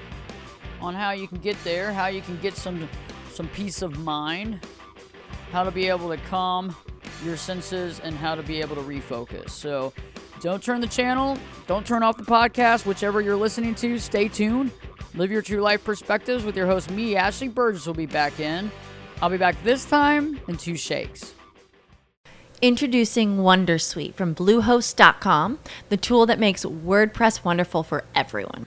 on 0.81 0.95
how 0.95 1.11
you 1.13 1.29
can 1.29 1.39
get 1.39 1.57
there, 1.65 1.93
how 1.93 2.07
you 2.07 2.21
can 2.23 2.39
get 2.41 2.57
some 2.57 2.89
some 3.33 3.49
peace 3.49 3.83
of 3.83 3.99
mind, 3.99 4.61
how 5.53 5.63
to 5.63 5.71
be 5.71 5.89
able 5.89 6.09
to 6.09 6.17
calm 6.29 6.75
your 7.25 7.37
senses 7.37 8.01
and 8.01 8.15
how 8.17 8.35
to 8.35 8.43
be 8.43 8.61
able 8.61 8.75
to 8.77 8.83
refocus. 8.83 9.51
So 9.51 9.93
Don't 10.41 10.63
turn 10.63 10.81
the 10.81 10.87
channel. 10.87 11.37
Don't 11.67 11.85
turn 11.87 12.03
off 12.05 12.17
the 12.17 12.23
podcast, 12.23 12.87
whichever 12.87 13.21
you're 13.21 13.37
listening 13.37 13.75
to. 13.77 13.99
Stay 13.99 14.29
tuned. 14.29 14.71
Live 15.15 15.33
your 15.33 15.43
true 15.43 15.61
life 15.61 15.83
perspectives 15.83 16.45
with 16.45 16.57
your 16.57 16.67
host, 16.67 16.91
me, 16.91 17.17
Ashley 17.17 17.49
Burgess, 17.49 17.87
will 17.87 17.95
be 17.95 18.07
back 18.07 18.39
in. 18.39 18.71
I'll 19.21 19.31
be 19.31 19.37
back 19.37 19.61
this 19.65 19.85
time 19.85 20.39
in 20.47 20.57
two 20.57 20.77
shakes. 20.77 21.35
Introducing 22.61 23.39
Wondersuite 23.39 24.15
from 24.15 24.35
Bluehost.com, 24.35 25.59
the 25.89 25.97
tool 25.97 26.27
that 26.27 26.39
makes 26.39 26.65
WordPress 26.65 27.45
wonderful 27.45 27.83
for 27.83 28.05
everyone. 28.15 28.67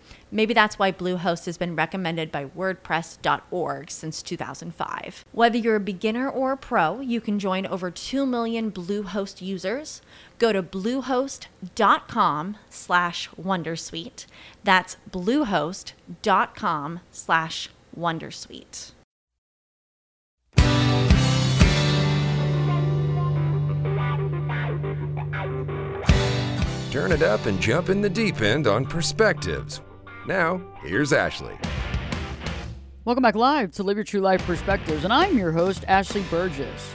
Maybe 0.31 0.53
that's 0.53 0.79
why 0.79 0.93
Bluehost 0.93 1.45
has 1.45 1.57
been 1.57 1.75
recommended 1.75 2.31
by 2.31 2.45
WordPress.org 2.45 3.91
since 3.91 4.23
2005. 4.23 5.25
Whether 5.33 5.57
you're 5.57 5.75
a 5.75 5.79
beginner 5.81 6.29
or 6.29 6.53
a 6.53 6.57
pro, 6.57 7.01
you 7.01 7.19
can 7.19 7.37
join 7.37 7.65
over 7.65 7.91
2 7.91 8.25
million 8.25 8.71
Bluehost 8.71 9.41
users. 9.41 10.01
Go 10.39 10.53
to 10.53 10.63
bluehost.com 10.63 12.57
slash 12.69 13.29
Wondersuite. 13.39 14.25
That's 14.63 14.95
bluehost.com 15.11 16.99
slash 17.11 17.69
Wondersuite. 17.97 18.91
Turn 26.91 27.13
it 27.13 27.23
up 27.23 27.45
and 27.45 27.59
jump 27.59 27.89
in 27.89 28.01
the 28.01 28.09
deep 28.09 28.41
end 28.41 28.67
on 28.67 28.85
perspectives. 28.85 29.81
Now, 30.27 30.61
here's 30.83 31.13
Ashley. 31.13 31.57
Welcome 33.05 33.23
back 33.23 33.33
live 33.33 33.71
to 33.71 33.83
Live 33.83 33.97
Your 33.97 34.03
True 34.03 34.21
Life 34.21 34.45
Perspectives, 34.45 35.03
and 35.03 35.11
I'm 35.11 35.35
your 35.35 35.51
host, 35.51 35.83
Ashley 35.87 36.21
Burgess. 36.29 36.93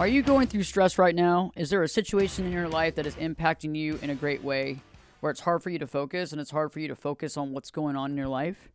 Are 0.00 0.08
you 0.08 0.20
going 0.20 0.48
through 0.48 0.64
stress 0.64 0.98
right 0.98 1.14
now? 1.14 1.52
Is 1.54 1.70
there 1.70 1.84
a 1.84 1.88
situation 1.88 2.46
in 2.46 2.52
your 2.52 2.68
life 2.68 2.96
that 2.96 3.06
is 3.06 3.14
impacting 3.14 3.76
you 3.76 4.00
in 4.02 4.10
a 4.10 4.16
great 4.16 4.42
way 4.42 4.82
where 5.20 5.30
it's 5.30 5.42
hard 5.42 5.62
for 5.62 5.70
you 5.70 5.78
to 5.78 5.86
focus 5.86 6.32
and 6.32 6.40
it's 6.40 6.50
hard 6.50 6.72
for 6.72 6.80
you 6.80 6.88
to 6.88 6.96
focus 6.96 7.36
on 7.36 7.52
what's 7.52 7.70
going 7.70 7.94
on 7.94 8.10
in 8.10 8.16
your 8.16 8.26
life? 8.26 8.68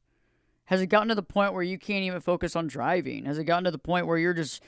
Has 0.66 0.80
it 0.80 0.88
gotten 0.88 1.10
to 1.10 1.16
the 1.16 1.22
point 1.22 1.54
where 1.54 1.62
you 1.62 1.78
can't 1.78 2.06
even 2.06 2.22
focus 2.22 2.56
on 2.56 2.68
driving? 2.68 3.26
Has 3.26 3.38
it 3.38 3.44
gotten 3.44 3.66
to 3.66 3.72
the 3.72 3.78
point 3.78 4.08
where 4.08 4.18
you're 4.18 4.34
just 4.34 4.64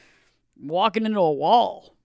walking 0.59 1.05
into 1.05 1.19
a 1.19 1.31
wall? 1.31 1.95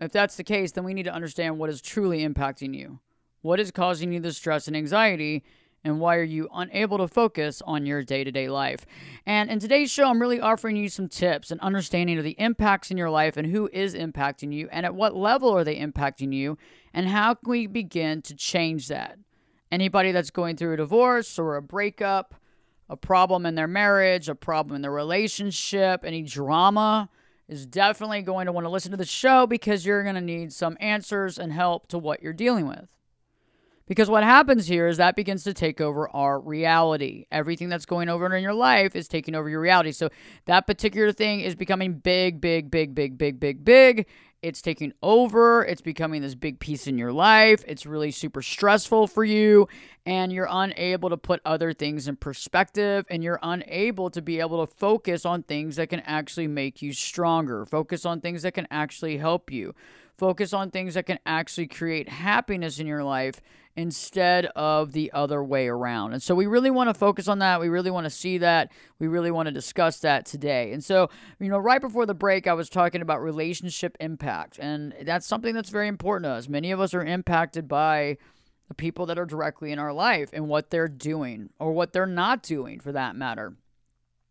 If 0.00 0.10
that's 0.10 0.34
the 0.34 0.44
case, 0.44 0.72
then 0.72 0.82
we 0.82 0.92
need 0.92 1.04
to 1.04 1.14
understand 1.14 1.58
what 1.58 1.70
is 1.70 1.80
truly 1.80 2.26
impacting 2.26 2.74
you. 2.74 2.98
What 3.42 3.60
is 3.60 3.70
causing 3.70 4.12
you 4.12 4.18
the 4.18 4.32
stress 4.32 4.66
and 4.66 4.76
anxiety? 4.76 5.44
And 5.82 5.98
why 5.98 6.16
are 6.16 6.22
you 6.22 6.48
unable 6.52 6.98
to 6.98 7.08
focus 7.08 7.62
on 7.64 7.86
your 7.86 8.02
day 8.02 8.22
to 8.22 8.30
day 8.30 8.48
life? 8.48 8.84
And 9.24 9.50
in 9.50 9.58
today's 9.58 9.90
show, 9.90 10.08
I'm 10.08 10.20
really 10.20 10.40
offering 10.40 10.76
you 10.76 10.88
some 10.88 11.08
tips 11.08 11.50
and 11.50 11.60
understanding 11.60 12.18
of 12.18 12.24
the 12.24 12.38
impacts 12.38 12.90
in 12.90 12.98
your 12.98 13.10
life 13.10 13.36
and 13.36 13.46
who 13.46 13.68
is 13.72 13.94
impacting 13.94 14.52
you 14.52 14.68
and 14.70 14.84
at 14.84 14.94
what 14.94 15.16
level 15.16 15.56
are 15.56 15.64
they 15.64 15.76
impacting 15.76 16.34
you 16.34 16.58
and 16.92 17.08
how 17.08 17.34
can 17.34 17.50
we 17.50 17.66
begin 17.66 18.20
to 18.22 18.34
change 18.34 18.88
that? 18.88 19.18
Anybody 19.72 20.12
that's 20.12 20.30
going 20.30 20.56
through 20.56 20.74
a 20.74 20.78
divorce 20.78 21.38
or 21.38 21.56
a 21.56 21.62
breakup, 21.62 22.34
a 22.88 22.96
problem 22.96 23.46
in 23.46 23.54
their 23.54 23.68
marriage, 23.68 24.28
a 24.28 24.34
problem 24.34 24.76
in 24.76 24.82
their 24.82 24.90
relationship, 24.90 26.04
any 26.04 26.22
drama, 26.22 27.08
is 27.48 27.66
definitely 27.66 28.22
going 28.22 28.46
to 28.46 28.52
want 28.52 28.64
to 28.64 28.70
listen 28.70 28.90
to 28.90 28.96
the 28.96 29.04
show 29.04 29.46
because 29.46 29.86
you're 29.86 30.02
going 30.02 30.14
to 30.14 30.20
need 30.20 30.52
some 30.52 30.76
answers 30.80 31.38
and 31.38 31.52
help 31.52 31.88
to 31.88 31.98
what 31.98 32.22
you're 32.22 32.32
dealing 32.32 32.66
with. 32.66 32.88
Because 33.90 34.08
what 34.08 34.22
happens 34.22 34.68
here 34.68 34.86
is 34.86 34.98
that 34.98 35.16
begins 35.16 35.42
to 35.42 35.52
take 35.52 35.80
over 35.80 36.08
our 36.10 36.38
reality. 36.38 37.26
Everything 37.32 37.68
that's 37.68 37.86
going 37.86 38.08
over 38.08 38.32
in 38.32 38.40
your 38.40 38.54
life 38.54 38.94
is 38.94 39.08
taking 39.08 39.34
over 39.34 39.48
your 39.48 39.58
reality. 39.58 39.90
So 39.90 40.10
that 40.44 40.68
particular 40.68 41.10
thing 41.10 41.40
is 41.40 41.56
becoming 41.56 41.94
big, 41.94 42.40
big, 42.40 42.70
big, 42.70 42.94
big, 42.94 43.18
big, 43.18 43.40
big, 43.40 43.64
big. 43.64 44.06
It's 44.42 44.62
taking 44.62 44.92
over. 45.02 45.64
It's 45.64 45.80
becoming 45.80 46.22
this 46.22 46.36
big 46.36 46.60
piece 46.60 46.86
in 46.86 46.98
your 46.98 47.12
life. 47.12 47.64
It's 47.66 47.84
really 47.84 48.12
super 48.12 48.42
stressful 48.42 49.08
for 49.08 49.24
you. 49.24 49.66
And 50.06 50.32
you're 50.32 50.48
unable 50.48 51.10
to 51.10 51.16
put 51.16 51.40
other 51.44 51.72
things 51.72 52.06
in 52.06 52.14
perspective. 52.14 53.04
And 53.10 53.24
you're 53.24 53.40
unable 53.42 54.08
to 54.10 54.22
be 54.22 54.38
able 54.38 54.64
to 54.64 54.72
focus 54.72 55.26
on 55.26 55.42
things 55.42 55.74
that 55.76 55.88
can 55.88 56.00
actually 56.06 56.46
make 56.46 56.80
you 56.80 56.92
stronger. 56.92 57.66
Focus 57.66 58.06
on 58.06 58.20
things 58.20 58.42
that 58.42 58.54
can 58.54 58.68
actually 58.70 59.16
help 59.16 59.50
you. 59.50 59.74
Focus 60.20 60.52
on 60.52 60.70
things 60.70 60.92
that 60.92 61.06
can 61.06 61.18
actually 61.24 61.66
create 61.66 62.06
happiness 62.06 62.78
in 62.78 62.86
your 62.86 63.02
life 63.02 63.40
instead 63.74 64.44
of 64.54 64.92
the 64.92 65.10
other 65.14 65.42
way 65.42 65.66
around. 65.66 66.12
And 66.12 66.22
so 66.22 66.34
we 66.34 66.44
really 66.44 66.70
want 66.70 66.90
to 66.90 66.94
focus 66.94 67.26
on 67.26 67.38
that. 67.38 67.58
We 67.58 67.70
really 67.70 67.90
want 67.90 68.04
to 68.04 68.10
see 68.10 68.36
that. 68.36 68.70
We 68.98 69.06
really 69.06 69.30
want 69.30 69.46
to 69.46 69.50
discuss 69.50 70.00
that 70.00 70.26
today. 70.26 70.72
And 70.72 70.84
so, 70.84 71.08
you 71.38 71.48
know, 71.48 71.56
right 71.56 71.80
before 71.80 72.04
the 72.04 72.12
break, 72.12 72.46
I 72.46 72.52
was 72.52 72.68
talking 72.68 73.00
about 73.00 73.22
relationship 73.22 73.96
impact. 73.98 74.58
And 74.58 74.94
that's 75.04 75.26
something 75.26 75.54
that's 75.54 75.70
very 75.70 75.88
important 75.88 76.24
to 76.24 76.32
us. 76.32 76.50
Many 76.50 76.70
of 76.70 76.80
us 76.80 76.92
are 76.92 77.02
impacted 77.02 77.66
by 77.66 78.18
the 78.68 78.74
people 78.74 79.06
that 79.06 79.18
are 79.18 79.24
directly 79.24 79.72
in 79.72 79.78
our 79.78 79.94
life 79.94 80.28
and 80.34 80.48
what 80.48 80.68
they're 80.68 80.86
doing 80.86 81.48
or 81.58 81.72
what 81.72 81.94
they're 81.94 82.04
not 82.04 82.42
doing 82.42 82.78
for 82.78 82.92
that 82.92 83.16
matter 83.16 83.54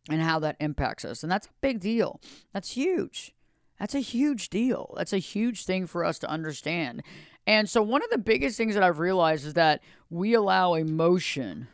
and 0.07 0.21
how 0.21 0.37
that 0.37 0.55
impacts 0.59 1.03
us. 1.03 1.23
And 1.23 1.31
that's 1.31 1.47
a 1.47 1.61
big 1.61 1.79
deal. 1.79 2.21
That's 2.53 2.73
huge. 2.73 3.33
That's 3.79 3.95
a 3.95 3.99
huge 3.99 4.49
deal. 4.49 4.93
That's 4.97 5.13
a 5.13 5.19
huge 5.19 5.65
thing 5.65 5.87
for 5.87 6.03
us 6.03 6.19
to 6.19 6.29
understand. 6.29 7.01
And 7.47 7.69
so, 7.69 7.81
one 7.81 8.03
of 8.03 8.09
the 8.09 8.17
biggest 8.17 8.57
things 8.57 8.73
that 8.73 8.83
I've 8.83 8.99
realized 8.99 9.45
is 9.45 9.53
that 9.53 9.81
we 10.09 10.33
allow 10.33 10.73
emotion 10.73 11.67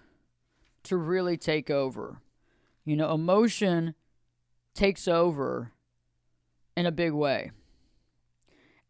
to 0.83 0.97
really 0.97 1.35
take 1.37 1.69
over. 1.69 2.21
You 2.85 2.95
know, 2.95 3.11
emotion 3.11 3.95
takes 4.75 5.07
over 5.07 5.71
in 6.77 6.85
a 6.85 6.91
big 6.91 7.11
way. 7.13 7.51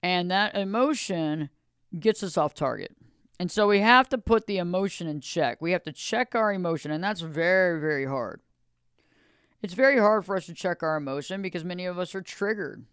And 0.04 0.30
that 0.30 0.56
emotion 0.56 1.50
gets 1.98 2.22
us 2.22 2.38
off 2.38 2.54
target. 2.54 2.96
And 3.40 3.52
so 3.52 3.68
we 3.68 3.80
have 3.80 4.08
to 4.10 4.18
put 4.18 4.48
the 4.48 4.58
emotion 4.58 5.08
in 5.08 5.22
check. 5.22 5.62
We 5.62 5.72
have 5.72 5.84
to 5.84 5.92
check 5.92 6.36
our 6.36 6.54
emotion, 6.54 6.92
and 6.92 7.04
that's 7.04 7.22
very, 7.22 7.80
very 7.80 8.06
hard. 8.06 8.42
It's 9.62 9.74
very 9.74 10.00
hard 10.00 10.26
for 10.26 10.36
us 10.36 10.46
to 10.46 10.54
check 10.54 10.84
our 10.84 10.96
emotion 10.96 11.42
because 11.42 11.64
many 11.64 11.86
of 11.86 11.98
us 11.98 12.14
are 12.14 12.22
triggered. 12.22 12.86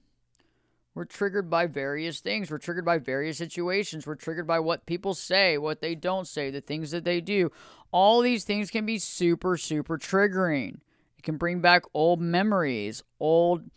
We're 0.95 1.05
triggered 1.05 1.49
by 1.49 1.67
various 1.67 2.21
things. 2.21 2.51
We're 2.51 2.59
triggered 2.59 2.85
by 2.85 2.99
various 2.99 3.39
situations. 3.39 4.07
We're 4.07 4.15
triggered 4.15 4.47
by 4.47 4.61
what 4.61 4.85
people 4.85 5.15
say, 5.15 5.57
what 5.57 5.81
they 5.81 5.95
don't 5.95 6.27
say, 6.27 6.51
the 6.51 6.61
things 6.61 6.91
that 6.91 7.05
they 7.05 7.21
do. 7.21 7.51
All 7.93 8.21
these 8.21 8.45
things 8.45 8.71
can 8.71 8.85
be 8.85 8.99
super, 8.99 9.57
super 9.57 9.97
triggering. 9.97 10.81
It 11.17 11.23
can 11.23 11.39
bring 11.39 11.61
back 11.61 11.85
old 11.95 12.21
memories, 12.21 13.03
old 13.19 13.71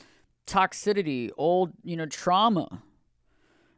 toxicity, 0.46 1.32
old, 1.38 1.72
you 1.84 1.96
know, 1.96 2.06
trauma. 2.06 2.84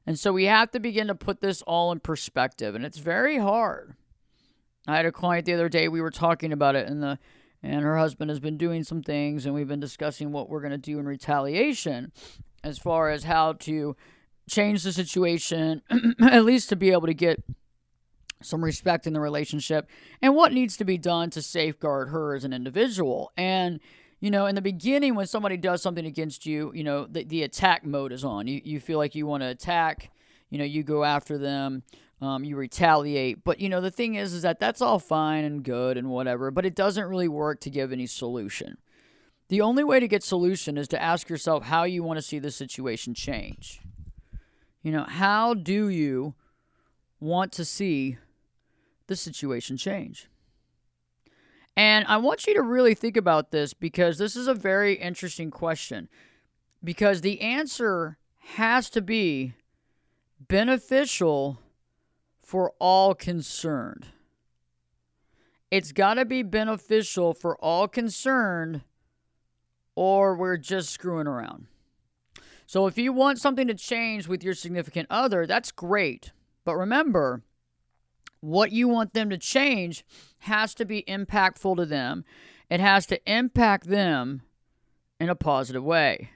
And 0.08 0.18
so 0.18 0.34
we 0.34 0.46
have 0.46 0.72
to 0.72 0.80
begin 0.80 1.08
to 1.08 1.16
put 1.16 1.42
this 1.42 1.62
all 1.62 1.92
in 1.92 2.00
perspective. 2.00 2.74
And 2.74 2.86
it's 2.86 2.98
very 2.98 3.38
hard. 3.38 3.96
I 4.88 4.96
had 4.96 5.06
a 5.06 5.12
client 5.12 5.46
the 5.46 5.54
other 5.54 5.70
day, 5.70 5.90
we 5.90 6.02
were 6.02 6.12
talking 6.12 6.54
about 6.54 6.76
it, 6.76 6.88
and 6.88 7.04
the 7.04 7.20
and 7.64 7.82
her 7.82 7.98
husband 7.98 8.30
has 8.30 8.40
been 8.40 8.56
doing 8.56 8.84
some 8.84 9.02
things, 9.02 9.46
and 9.46 9.54
we've 9.54 9.68
been 9.68 9.80
discussing 9.80 10.32
what 10.32 10.48
we're 10.48 10.62
going 10.62 10.72
to 10.72 10.78
do 10.78 11.00
in 11.00 11.06
retaliation 11.06 12.14
as 12.64 12.78
far 12.78 13.10
as 13.10 13.24
how 13.24 13.54
to 13.54 13.96
change 14.50 14.84
the 14.84 14.92
situation, 14.92 15.82
at 16.22 16.46
least 16.46 16.70
to 16.70 16.76
be 16.76 16.92
able 16.92 17.08
to 17.08 17.14
get 17.14 17.44
some 18.42 18.64
respect 18.64 19.08
in 19.08 19.14
the 19.14 19.20
relationship, 19.20 19.90
and 20.22 20.36
what 20.36 20.54
needs 20.54 20.78
to 20.78 20.86
be 20.86 20.98
done 20.98 21.30
to 21.32 21.42
safeguard 21.42 22.10
her 22.10 22.36
as 22.36 22.44
an 22.44 22.54
individual. 22.54 23.32
And, 23.36 23.80
you 24.20 24.30
know, 24.30 24.46
in 24.46 24.56
the 24.56 24.62
beginning, 24.62 25.16
when 25.16 25.28
somebody 25.28 25.58
does 25.58 25.82
something 25.82 26.06
against 26.06 26.46
you, 26.46 26.72
you 26.74 26.84
know, 26.84 27.06
the, 27.06 27.24
the 27.24 27.44
attack 27.44 27.86
mode 27.86 28.12
is 28.12 28.24
on. 28.24 28.48
You, 28.48 28.62
you 28.64 28.80
feel 28.80 29.00
like 29.00 29.16
you 29.16 29.26
want 29.26 29.42
to 29.42 29.48
attack, 29.48 30.12
you 30.50 30.58
know, 30.58 30.66
you 30.66 30.84
go 30.84 31.04
after 31.04 31.38
them. 31.38 31.84
Um, 32.20 32.44
you 32.44 32.56
retaliate. 32.56 33.44
But 33.44 33.60
you 33.60 33.70
know, 33.70 33.80
the 33.80 33.92
thing 33.92 34.16
is, 34.16 34.34
is 34.34 34.42
that 34.42 34.60
that's 34.60 34.82
all 34.82 34.98
fine 34.98 35.46
and 35.46 35.62
good 35.62 36.00
and 36.00 36.10
whatever, 36.10 36.50
but 36.50 36.66
it 36.66 36.74
doesn't 36.74 37.06
really 37.06 37.28
work 37.28 37.62
to 37.62 37.70
give 37.70 37.92
any 37.92 38.08
solution. 38.08 38.80
The 39.50 39.62
only 39.62 39.84
way 39.84 40.00
to 40.00 40.08
get 40.08 40.24
solution 40.24 40.78
is 40.78 40.88
to 40.90 41.02
ask 41.02 41.30
yourself 41.30 41.64
how 41.64 41.84
you 41.84 42.04
want 42.04 42.18
to 42.18 42.22
see 42.22 42.40
the 42.40 42.52
situation 42.52 43.14
change. 43.14 43.82
You 44.84 44.92
know, 44.92 45.04
how 45.04 45.54
do 45.54 45.90
you 45.90 46.36
want 47.20 47.52
to 47.54 47.66
see 47.66 48.18
the 49.08 49.16
situation 49.16 49.78
change? 49.78 50.28
And 51.78 52.06
I 52.08 52.18
want 52.18 52.48
you 52.48 52.56
to 52.56 52.62
really 52.62 52.96
think 52.96 53.16
about 53.16 53.52
this 53.52 53.74
because 53.74 54.18
this 54.18 54.36
is 54.36 54.48
a 54.48 54.54
very 54.54 54.96
interesting 54.96 55.52
question. 55.52 56.10
Because 56.84 57.22
the 57.22 57.40
answer 57.42 58.18
has 58.56 58.90
to 58.92 59.02
be 59.02 59.54
beneficial 60.40 61.60
for 62.42 62.74
all 62.80 63.14
concerned. 63.14 64.08
It's 65.70 65.92
got 65.92 66.16
to 66.16 66.26
be 66.26 66.44
beneficial 66.44 67.34
for 67.34 67.58
all 67.58 67.88
concerned, 67.88 68.82
or 69.98 70.36
we're 70.36 70.58
just 70.58 70.92
screwing 70.92 71.26
around. 71.26 71.66
So, 72.68 72.86
if 72.86 73.00
you 73.00 73.12
want 73.12 73.40
something 73.40 73.68
to 73.68 73.74
change 73.74 74.28
with 74.28 74.44
your 74.44 74.54
significant 74.54 75.08
other, 75.10 75.48
that's 75.48 75.72
great. 75.72 76.32
But 76.64 76.76
remember, 76.76 77.42
what 78.40 78.72
you 78.72 78.88
want 78.88 79.14
them 79.14 79.32
to 79.32 79.38
change 79.40 80.06
has 80.40 80.76
to 80.76 80.86
be 80.86 81.04
impactful 81.08 81.78
to 81.78 81.86
them. 81.86 82.26
It 82.70 82.80
has 82.80 83.08
to 83.08 83.20
impact 83.32 83.88
them 83.88 84.44
in 85.20 85.30
a 85.30 85.36
positive 85.36 85.84
way. 85.84 86.30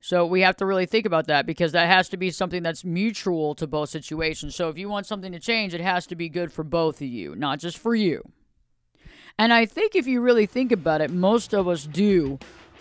So 0.00 0.26
we 0.26 0.42
have 0.42 0.56
to 0.56 0.66
really 0.66 0.86
think 0.86 1.06
about 1.06 1.28
that 1.28 1.46
because 1.46 1.72
that 1.72 1.86
has 1.86 2.10
to 2.10 2.18
be 2.18 2.30
something 2.30 2.62
that's 2.62 2.84
mutual 2.84 3.54
to 3.54 3.66
both 3.66 3.88
situations. 3.88 4.54
So 4.54 4.68
if 4.68 4.76
you 4.76 4.88
want 4.88 5.06
something 5.06 5.32
to 5.32 5.40
change, 5.40 5.72
it 5.72 5.80
has 5.80 6.06
to 6.08 6.16
be 6.16 6.28
good 6.28 6.52
for 6.52 6.64
both 6.64 6.96
of 7.00 7.08
you, 7.08 7.34
not 7.34 7.58
just 7.58 7.78
for 7.78 7.94
you. 7.94 8.22
And 9.38 9.52
I 9.52 9.66
think 9.66 9.94
if 9.94 10.06
you 10.06 10.20
really 10.20 10.46
think 10.46 10.72
about 10.72 11.00
it, 11.00 11.10
most 11.10 11.54
of 11.54 11.68
us 11.68 11.84
do 11.84 12.38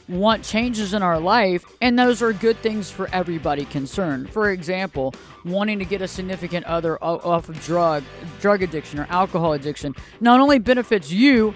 want 0.10 0.44
changes 0.44 0.94
in 0.94 1.04
our 1.04 1.20
life, 1.20 1.64
and 1.82 1.98
those 1.98 2.22
are 2.22 2.34
good 2.34 2.58
things 2.58 2.90
for 2.90 3.08
everybody 3.14 3.66
concerned. 3.66 4.30
For 4.30 4.50
example, 4.50 5.14
wanting 5.46 5.78
to 5.80 5.86
get 5.86 6.02
a 6.02 6.08
significant 6.08 6.66
other 6.66 7.02
off 7.04 7.48
of 7.48 7.64
drug, 7.64 8.04
drug 8.42 8.64
addiction 8.64 9.00
or 9.00 9.08
alcohol 9.10 9.54
addiction 9.54 9.96
not 10.20 10.40
only 10.40 10.58
benefits 10.60 11.12
you, 11.12 11.54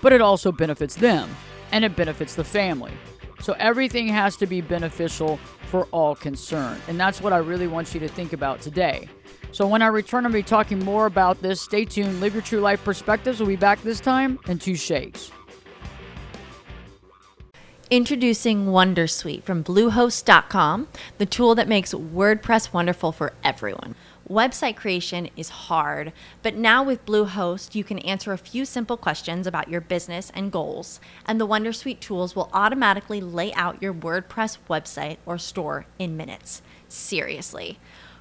but 0.00 0.12
it 0.12 0.20
also 0.20 0.52
benefits 0.52 0.94
them 0.94 1.28
and 1.72 1.84
it 1.84 1.96
benefits 1.96 2.34
the 2.34 2.44
family. 2.44 2.92
So 3.40 3.54
everything 3.58 4.08
has 4.08 4.36
to 4.36 4.46
be 4.46 4.60
beneficial 4.60 5.38
for 5.70 5.84
all 5.86 6.14
concerned. 6.14 6.80
And 6.88 6.98
that's 6.98 7.20
what 7.20 7.32
I 7.32 7.38
really 7.38 7.66
want 7.66 7.94
you 7.94 8.00
to 8.00 8.08
think 8.08 8.32
about 8.32 8.60
today. 8.60 9.08
So 9.52 9.66
when 9.66 9.82
I 9.82 9.86
return, 9.86 10.26
I'll 10.26 10.32
be 10.32 10.42
talking 10.42 10.78
more 10.78 11.06
about 11.06 11.40
this. 11.42 11.60
Stay 11.60 11.84
tuned. 11.84 12.20
Live 12.20 12.34
your 12.34 12.42
true 12.42 12.60
life 12.60 12.84
perspectives. 12.84 13.40
We'll 13.40 13.48
be 13.48 13.56
back 13.56 13.82
this 13.82 14.00
time 14.00 14.38
in 14.46 14.58
two 14.58 14.76
shakes. 14.76 15.30
Introducing 17.90 18.66
Wondersuite 18.66 19.44
from 19.44 19.64
Bluehost.com, 19.64 20.88
the 21.16 21.24
tool 21.24 21.54
that 21.54 21.68
makes 21.68 21.94
WordPress 21.94 22.70
wonderful 22.70 23.12
for 23.12 23.32
everyone. 23.42 23.94
Website 24.28 24.76
creation 24.76 25.30
is 25.36 25.48
hard, 25.48 26.12
but 26.42 26.54
now 26.54 26.82
with 26.82 27.06
Bluehost, 27.06 27.74
you 27.74 27.82
can 27.82 27.98
answer 28.00 28.34
a 28.34 28.38
few 28.38 28.66
simple 28.66 28.98
questions 28.98 29.46
about 29.46 29.70
your 29.70 29.80
business 29.80 30.30
and 30.34 30.52
goals, 30.52 31.00
and 31.24 31.40
the 31.40 31.46
Wondersuite 31.46 32.00
tools 32.00 32.36
will 32.36 32.50
automatically 32.52 33.22
lay 33.22 33.54
out 33.54 33.80
your 33.80 33.94
WordPress 33.94 34.58
website 34.68 35.16
or 35.24 35.38
store 35.38 35.86
in 35.98 36.14
minutes. 36.14 36.60
Seriously. 36.88 37.78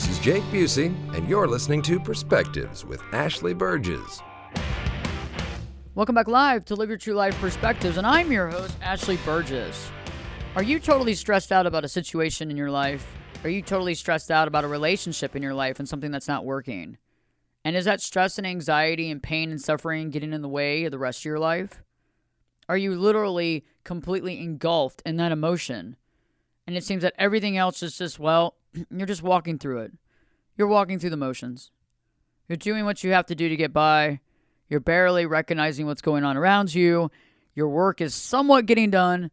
This 0.00 0.12
is 0.12 0.18
Jake 0.20 0.42
Busey, 0.44 1.14
and 1.14 1.28
you're 1.28 1.46
listening 1.46 1.82
to 1.82 2.00
Perspectives 2.00 2.86
with 2.86 3.02
Ashley 3.12 3.52
Burgess. 3.52 4.22
Welcome 5.94 6.14
back 6.14 6.26
live 6.26 6.64
to 6.64 6.74
Live 6.74 6.88
Your 6.88 6.96
True 6.96 7.12
Life 7.12 7.38
Perspectives, 7.38 7.98
and 7.98 8.06
I'm 8.06 8.32
your 8.32 8.48
host, 8.48 8.74
Ashley 8.80 9.18
Burgess. 9.26 9.90
Are 10.56 10.62
you 10.62 10.80
totally 10.80 11.12
stressed 11.12 11.52
out 11.52 11.66
about 11.66 11.84
a 11.84 11.88
situation 11.88 12.50
in 12.50 12.56
your 12.56 12.70
life? 12.70 13.14
Are 13.44 13.50
you 13.50 13.60
totally 13.60 13.94
stressed 13.94 14.30
out 14.30 14.48
about 14.48 14.64
a 14.64 14.68
relationship 14.68 15.36
in 15.36 15.42
your 15.42 15.52
life 15.52 15.78
and 15.78 15.86
something 15.86 16.10
that's 16.10 16.26
not 16.26 16.46
working? 16.46 16.96
And 17.62 17.76
is 17.76 17.84
that 17.84 18.00
stress 18.00 18.38
and 18.38 18.46
anxiety 18.46 19.10
and 19.10 19.22
pain 19.22 19.50
and 19.50 19.60
suffering 19.60 20.08
getting 20.08 20.32
in 20.32 20.40
the 20.40 20.48
way 20.48 20.84
of 20.84 20.92
the 20.92 20.98
rest 20.98 21.20
of 21.20 21.26
your 21.26 21.38
life? 21.38 21.82
Are 22.70 22.78
you 22.78 22.94
literally 22.94 23.66
completely 23.84 24.40
engulfed 24.40 25.02
in 25.04 25.18
that 25.18 25.30
emotion? 25.30 25.96
And 26.66 26.74
it 26.74 26.84
seems 26.84 27.02
that 27.02 27.12
everything 27.18 27.58
else 27.58 27.82
is 27.82 27.98
just, 27.98 28.18
well, 28.18 28.54
you're 28.90 29.06
just 29.06 29.22
walking 29.22 29.58
through 29.58 29.80
it. 29.80 29.92
You're 30.56 30.68
walking 30.68 30.98
through 30.98 31.10
the 31.10 31.16
motions. 31.16 31.70
You're 32.48 32.56
doing 32.56 32.84
what 32.84 33.04
you 33.04 33.12
have 33.12 33.26
to 33.26 33.34
do 33.34 33.48
to 33.48 33.56
get 33.56 33.72
by. 33.72 34.20
You're 34.68 34.80
barely 34.80 35.26
recognizing 35.26 35.86
what's 35.86 36.02
going 36.02 36.24
on 36.24 36.36
around 36.36 36.74
you. 36.74 37.10
Your 37.54 37.68
work 37.68 38.00
is 38.00 38.14
somewhat 38.14 38.66
getting 38.66 38.90
done. 38.90 39.30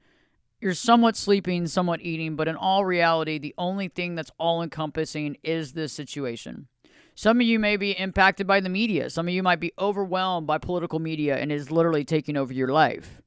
You're 0.60 0.73
somewhat 0.73 1.15
sleeping, 1.15 1.67
somewhat 1.67 2.02
eating, 2.02 2.36
but 2.36 2.47
in 2.47 2.56
all 2.56 2.84
reality, 2.84 3.38
the 3.38 3.54
only 3.58 3.89
thing 3.89 4.15
that's 4.15 4.32
all 4.39 4.63
encompassing 4.63 5.38
is 5.43 5.73
this 5.73 5.93
situation. 5.93 6.67
Some 7.13 7.38
of 7.39 7.45
you 7.45 7.60
may 7.60 7.78
be 7.78 7.91
impacted 7.91 8.47
by 8.47 8.60
the 8.60 8.69
media. 8.69 9.10
Some 9.10 9.28
of 9.28 9.34
you 9.34 9.43
might 9.43 9.60
be 9.60 9.73
overwhelmed 9.78 10.47
by 10.47 10.58
political 10.58 11.00
media 11.00 11.38
and 11.38 11.52
is 11.52 11.71
literally 11.71 12.06
taking 12.06 12.38
over 12.38 12.54
your 12.54 12.69
life 12.69 13.21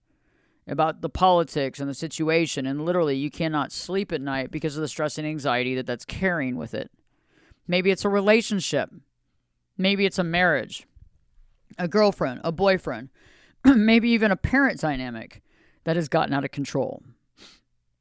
about 0.71 1.01
the 1.01 1.09
politics 1.09 1.81
and 1.81 1.89
the 1.89 1.95
situation, 1.95 2.67
and 2.67 2.85
literally 2.85 3.17
you 3.17 3.31
cannot 3.31 3.73
sleep 3.73 4.13
at 4.13 4.21
night 4.21 4.51
because 4.51 4.77
of 4.77 4.83
the 4.83 4.89
stress 4.89 5.19
and 5.19 5.27
anxiety 5.27 5.75
that 5.75 5.87
that's 5.87 6.05
carrying 6.05 6.57
with 6.57 6.75
it. 6.75 6.91
Maybe 7.67 7.91
it's 7.91 8.05
a 8.05 8.09
relationship, 8.09 8.91
maybe 9.77 10.07
it's 10.07 10.19
a 10.19 10.25
marriage, 10.25 10.87
a 11.79 11.89
girlfriend, 11.89 12.41
a 12.45 12.53
boyfriend, 12.53 13.11
maybe 13.65 14.11
even 14.11 14.31
a 14.31 14.37
parent 14.37 14.81
dynamic 14.81 15.43
that 15.85 15.97
has 15.97 16.09
gotten 16.09 16.33
out 16.33 16.45
of 16.45 16.51
control. 16.51 17.03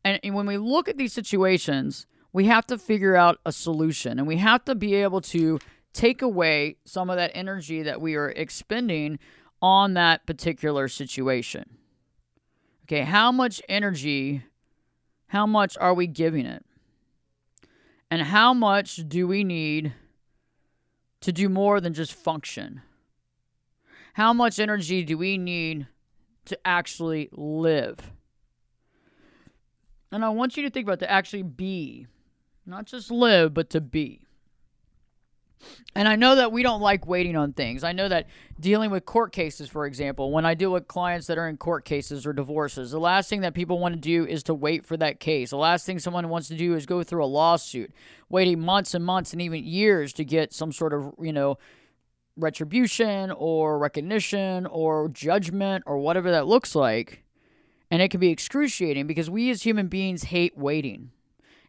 And 0.04 0.34
when 0.34 0.46
we 0.46 0.58
look 0.58 0.88
at 0.88 0.98
these 0.98 1.14
situations, 1.14 2.08
we 2.32 2.46
have 2.46 2.66
to 2.68 2.78
figure 2.78 3.16
out 3.16 3.40
a 3.46 3.52
solution 3.52 4.18
and 4.18 4.28
we 4.28 4.38
have 4.38 4.64
to 4.66 4.76
be 4.76 4.96
able 4.96 5.22
to 5.22 5.60
take 5.94 6.22
away 6.22 6.78
some 6.86 7.10
of 7.10 7.18
that 7.18 7.32
energy 7.34 7.84
that 7.84 8.00
we 8.00 8.16
are 8.16 8.30
expending 8.30 9.20
on 9.62 9.96
that 9.96 10.26
particular 10.26 10.88
situation. 10.88 11.79
Okay, 12.90 13.04
how 13.04 13.32
much 13.32 13.62
energy, 13.70 14.42
how 15.28 15.46
much 15.46 15.78
are 15.78 15.94
we 15.94 16.08
giving 16.08 16.48
it? 16.48 16.66
And 18.10 18.24
how 18.24 18.52
much 18.52 19.08
do 19.08 19.28
we 19.28 19.44
need 19.44 19.94
to 21.22 21.32
do 21.32 21.50
more 21.50 21.80
than 21.80 21.94
just 21.94 22.12
function? 22.12 22.82
How 24.14 24.34
much 24.34 24.58
energy 24.58 25.04
do 25.04 25.20
we 25.20 25.38
need 25.38 25.86
to 26.46 26.58
actually 26.66 27.30
live? 27.32 28.12
And 30.12 30.26
I 30.26 30.30
want 30.30 30.58
you 30.58 30.64
to 30.64 30.72
think 30.72 30.88
about 30.88 30.98
to 31.02 31.12
actually 31.12 31.44
be, 31.44 32.08
not 32.66 32.86
just 32.86 33.12
live, 33.12 33.54
but 33.54 33.70
to 33.70 33.82
be. 33.82 34.26
And 35.96 36.08
I 36.08 36.16
know 36.16 36.36
that 36.36 36.52
we 36.52 36.64
don't 36.64 36.82
like 36.82 37.08
waiting 37.08 37.36
on 37.36 37.54
things. 37.54 37.84
I 37.84 37.92
know 37.92 38.08
that 38.08 38.28
dealing 38.60 38.92
with 38.92 39.06
court 39.06 39.32
cases, 39.32 39.70
for 39.70 39.86
example, 39.86 40.32
when 40.32 40.46
I 40.46 40.54
deal 40.54 40.72
with 40.72 40.88
clients 40.88 41.28
that 41.28 41.38
are 41.38 41.50
in 41.50 41.58
court 41.58 41.84
cases 41.84 42.26
or 42.26 42.34
divorces, 42.34 42.92
the 42.92 43.00
last 43.00 43.30
thing 43.30 43.42
that 43.42 43.54
people 43.54 43.80
want 43.80 43.96
to 43.96 44.00
do 44.00 44.26
is 44.26 44.44
to 44.44 44.54
wait 44.54 44.86
for 44.86 44.96
that 44.98 45.20
case. 45.20 45.50
The 45.50 45.58
last 45.58 45.86
thing 45.86 46.00
someone 46.00 46.30
wants 46.30 46.48
to 46.50 46.56
do 46.56 46.76
is 46.76 46.86
go 46.86 47.04
through 47.04 47.24
a 47.24 47.28
lawsuit, 47.28 47.92
waiting 48.30 48.60
months 48.60 48.94
and 48.94 49.04
months 49.04 49.34
and 49.34 49.42
even 49.42 49.64
years 49.64 50.14
to 50.14 50.24
get 50.24 50.54
some 50.54 50.72
sort 50.72 50.94
of, 50.94 51.14
you 51.20 51.34
know, 51.34 51.58
retribution 52.38 53.32
or 53.32 53.78
recognition 53.78 54.66
or 54.68 55.10
judgment 55.10 55.84
or 55.86 55.98
whatever 55.98 56.32
that 56.32 56.48
looks 56.48 56.76
like. 56.76 57.24
And 57.92 58.02
it 58.02 58.12
can 58.12 58.20
be 58.20 58.30
excruciating 58.30 59.08
because 59.08 59.30
we 59.30 59.50
as 59.50 59.64
human 59.64 59.88
beings 59.88 60.24
hate 60.24 60.58
waiting. 60.58 61.12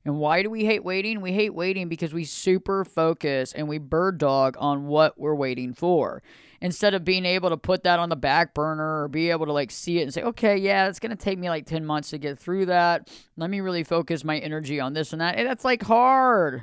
And 0.05 0.19
why 0.19 0.43
do 0.43 0.51
we 0.51 0.65
hate 0.65 0.83
waiting? 0.83 1.21
We 1.21 1.33
hate 1.33 1.55
waiting 1.55 1.89
because 1.89 2.15
we 2.15 2.25
super 2.25 2.85
focus 2.85 3.53
and 3.53 3.69
we 3.69 3.79
bird 3.79 4.19
dog 4.19 4.57
on 4.59 4.87
what 4.87 5.19
we're 5.19 5.35
waiting 5.35 5.75
for. 5.75 6.23
instead 6.61 6.95
of 6.95 7.05
being 7.05 7.25
able 7.25 7.49
to 7.49 7.57
put 7.57 7.85
that 7.85 7.99
on 7.99 8.09
the 8.09 8.17
back 8.17 8.55
burner 8.55 9.03
or 9.03 9.09
be 9.09 9.31
able 9.31 9.47
to 9.47 9.53
like 9.53 9.71
see 9.71 9.99
it 9.99 10.03
and 10.03 10.13
say, 10.13 10.23
okay, 10.23 10.57
yeah, 10.57 10.89
it's 10.89 11.01
going 11.01 11.11
to 11.11 11.17
take 11.17 11.39
me 11.39 11.49
like 11.49 11.67
10 11.67 11.85
months 11.85 12.11
to 12.11 12.19
get 12.19 12.39
through 12.39 12.67
that. 12.67 13.09
Let 13.37 13.51
me 13.51 13.61
really 13.61 13.85
focus 13.85 14.25
my 14.25 14.39
energy 14.39 14.79
on 14.79 14.93
this 14.93 15.13
and 15.13 15.21
that. 15.21 15.37
And 15.37 15.49
that's 15.49 15.65
like 15.65 15.83
hard. 15.83 16.63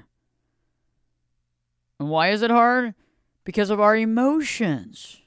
And 1.99 2.09
why 2.09 2.29
is 2.29 2.43
it 2.43 2.51
hard? 2.51 2.93
Because 3.43 3.69
of 3.69 3.79
our 3.79 3.95
emotions. 3.95 5.19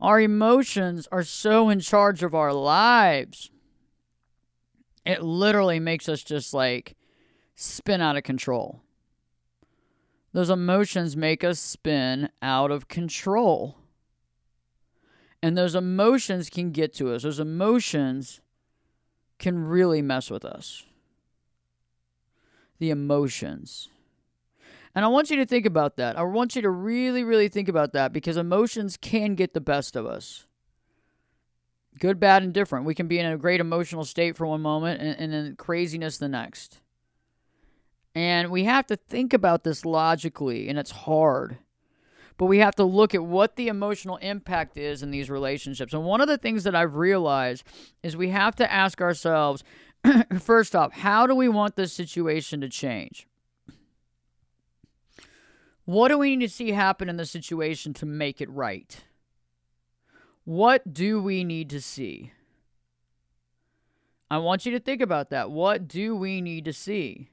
Our 0.00 0.20
emotions 0.20 1.06
are 1.12 1.22
so 1.22 1.68
in 1.68 1.80
charge 1.80 2.22
of 2.22 2.34
our 2.34 2.52
lives. 2.52 3.50
It 5.04 5.22
literally 5.22 5.80
makes 5.80 6.08
us 6.08 6.22
just 6.22 6.52
like 6.52 6.96
spin 7.54 8.00
out 8.00 8.16
of 8.16 8.22
control. 8.22 8.82
Those 10.32 10.50
emotions 10.50 11.16
make 11.16 11.42
us 11.42 11.58
spin 11.58 12.28
out 12.40 12.70
of 12.70 12.88
control. 12.88 13.76
And 15.42 15.56
those 15.56 15.74
emotions 15.74 16.50
can 16.50 16.70
get 16.70 16.94
to 16.94 17.12
us. 17.12 17.22
Those 17.22 17.40
emotions 17.40 18.40
can 19.38 19.64
really 19.64 20.02
mess 20.02 20.30
with 20.30 20.44
us. 20.44 20.84
The 22.78 22.90
emotions. 22.90 23.88
And 24.94 25.04
I 25.04 25.08
want 25.08 25.30
you 25.30 25.36
to 25.36 25.46
think 25.46 25.66
about 25.66 25.96
that. 25.96 26.18
I 26.18 26.22
want 26.22 26.56
you 26.56 26.62
to 26.62 26.70
really, 26.70 27.24
really 27.24 27.48
think 27.48 27.68
about 27.68 27.92
that 27.94 28.12
because 28.12 28.36
emotions 28.36 28.96
can 28.96 29.34
get 29.34 29.54
the 29.54 29.60
best 29.60 29.96
of 29.96 30.06
us. 30.06 30.46
Good, 31.98 32.20
bad, 32.20 32.42
and 32.42 32.52
different. 32.52 32.86
We 32.86 32.94
can 32.94 33.08
be 33.08 33.18
in 33.18 33.26
a 33.26 33.36
great 33.36 33.60
emotional 33.60 34.04
state 34.04 34.36
for 34.36 34.46
one 34.46 34.62
moment 34.62 35.00
and, 35.00 35.18
and 35.18 35.32
then 35.32 35.56
craziness 35.56 36.18
the 36.18 36.28
next. 36.28 36.80
And 38.14 38.50
we 38.50 38.64
have 38.64 38.86
to 38.86 38.96
think 38.96 39.32
about 39.32 39.64
this 39.64 39.84
logically, 39.84 40.68
and 40.68 40.78
it's 40.78 40.90
hard. 40.90 41.58
But 42.38 42.46
we 42.46 42.58
have 42.58 42.74
to 42.76 42.84
look 42.84 43.14
at 43.14 43.22
what 43.22 43.56
the 43.56 43.68
emotional 43.68 44.16
impact 44.16 44.78
is 44.78 45.02
in 45.02 45.10
these 45.10 45.28
relationships. 45.28 45.92
And 45.92 46.04
one 46.04 46.20
of 46.20 46.28
the 46.28 46.38
things 46.38 46.64
that 46.64 46.74
I've 46.74 46.94
realized 46.94 47.64
is 48.02 48.16
we 48.16 48.30
have 48.30 48.56
to 48.56 48.72
ask 48.72 49.00
ourselves 49.00 49.62
first 50.40 50.74
off, 50.74 50.92
how 50.92 51.26
do 51.26 51.34
we 51.34 51.48
want 51.48 51.76
this 51.76 51.92
situation 51.92 52.62
to 52.62 52.68
change? 52.68 53.26
What 55.84 56.08
do 56.08 56.18
we 56.18 56.36
need 56.36 56.46
to 56.46 56.52
see 56.52 56.70
happen 56.70 57.08
in 57.08 57.16
the 57.16 57.26
situation 57.26 57.92
to 57.94 58.06
make 58.06 58.40
it 58.40 58.48
right? 58.48 59.02
What 60.50 60.92
do 60.92 61.22
we 61.22 61.44
need 61.44 61.70
to 61.70 61.80
see? 61.80 62.32
I 64.28 64.38
want 64.38 64.66
you 64.66 64.72
to 64.72 64.80
think 64.80 65.00
about 65.00 65.30
that. 65.30 65.48
What 65.48 65.86
do 65.86 66.16
we 66.16 66.40
need 66.40 66.64
to 66.64 66.72
see? 66.72 67.30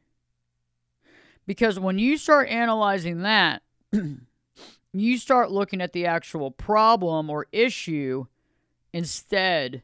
Because 1.47 1.79
when 1.79 1.97
you 1.97 2.19
start 2.19 2.47
analyzing 2.47 3.23
that, 3.23 3.63
you 4.93 5.17
start 5.17 5.49
looking 5.49 5.81
at 5.81 5.93
the 5.93 6.05
actual 6.05 6.51
problem 6.51 7.31
or 7.31 7.47
issue 7.51 8.27
instead 8.93 9.81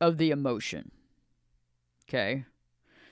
of 0.00 0.18
the 0.18 0.30
emotion. 0.30 0.92
Okay. 2.08 2.44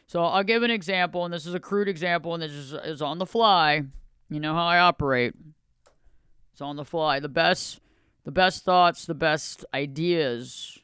So 0.06 0.22
I'll 0.22 0.44
give 0.44 0.62
an 0.62 0.70
example, 0.70 1.24
and 1.24 1.34
this 1.34 1.44
is 1.44 1.54
a 1.54 1.60
crude 1.60 1.88
example, 1.88 2.34
and 2.34 2.42
this 2.44 2.52
is, 2.52 2.72
is 2.72 3.02
on 3.02 3.18
the 3.18 3.26
fly. 3.26 3.82
You 4.28 4.38
know 4.38 4.54
how 4.54 4.66
I 4.66 4.78
operate. 4.78 5.34
It's 6.52 6.60
on 6.60 6.76
the 6.76 6.84
fly. 6.84 7.18
The 7.18 7.28
best 7.28 7.80
the 8.30 8.34
best 8.34 8.64
thoughts, 8.64 9.06
the 9.06 9.14
best 9.14 9.64
ideas 9.74 10.78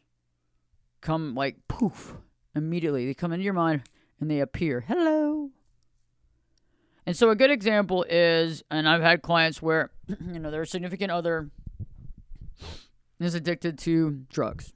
come 1.01 1.37
like 1.37 1.55
poof 1.69 2.17
immediately. 2.57 3.07
They 3.07 3.15
come 3.15 3.33
into 3.33 3.45
your 3.45 3.53
mind 3.53 3.83
and 4.19 4.29
they 4.29 4.41
appear. 4.41 4.81
Hello. 4.81 5.51
And 7.07 7.17
so 7.17 7.31
a 7.31 7.37
good 7.37 7.53
example 7.53 8.05
is, 8.11 8.65
and 8.69 8.89
I've 8.89 9.01
had 9.01 9.23
clients 9.23 9.63
where, 9.63 9.93
you 10.09 10.41
know, 10.41 10.51
their 10.51 10.65
significant 10.65 11.13
other 11.13 11.51
is 13.21 13.37
addicted 13.37 13.79
to 13.79 14.25
drugs. 14.29 14.75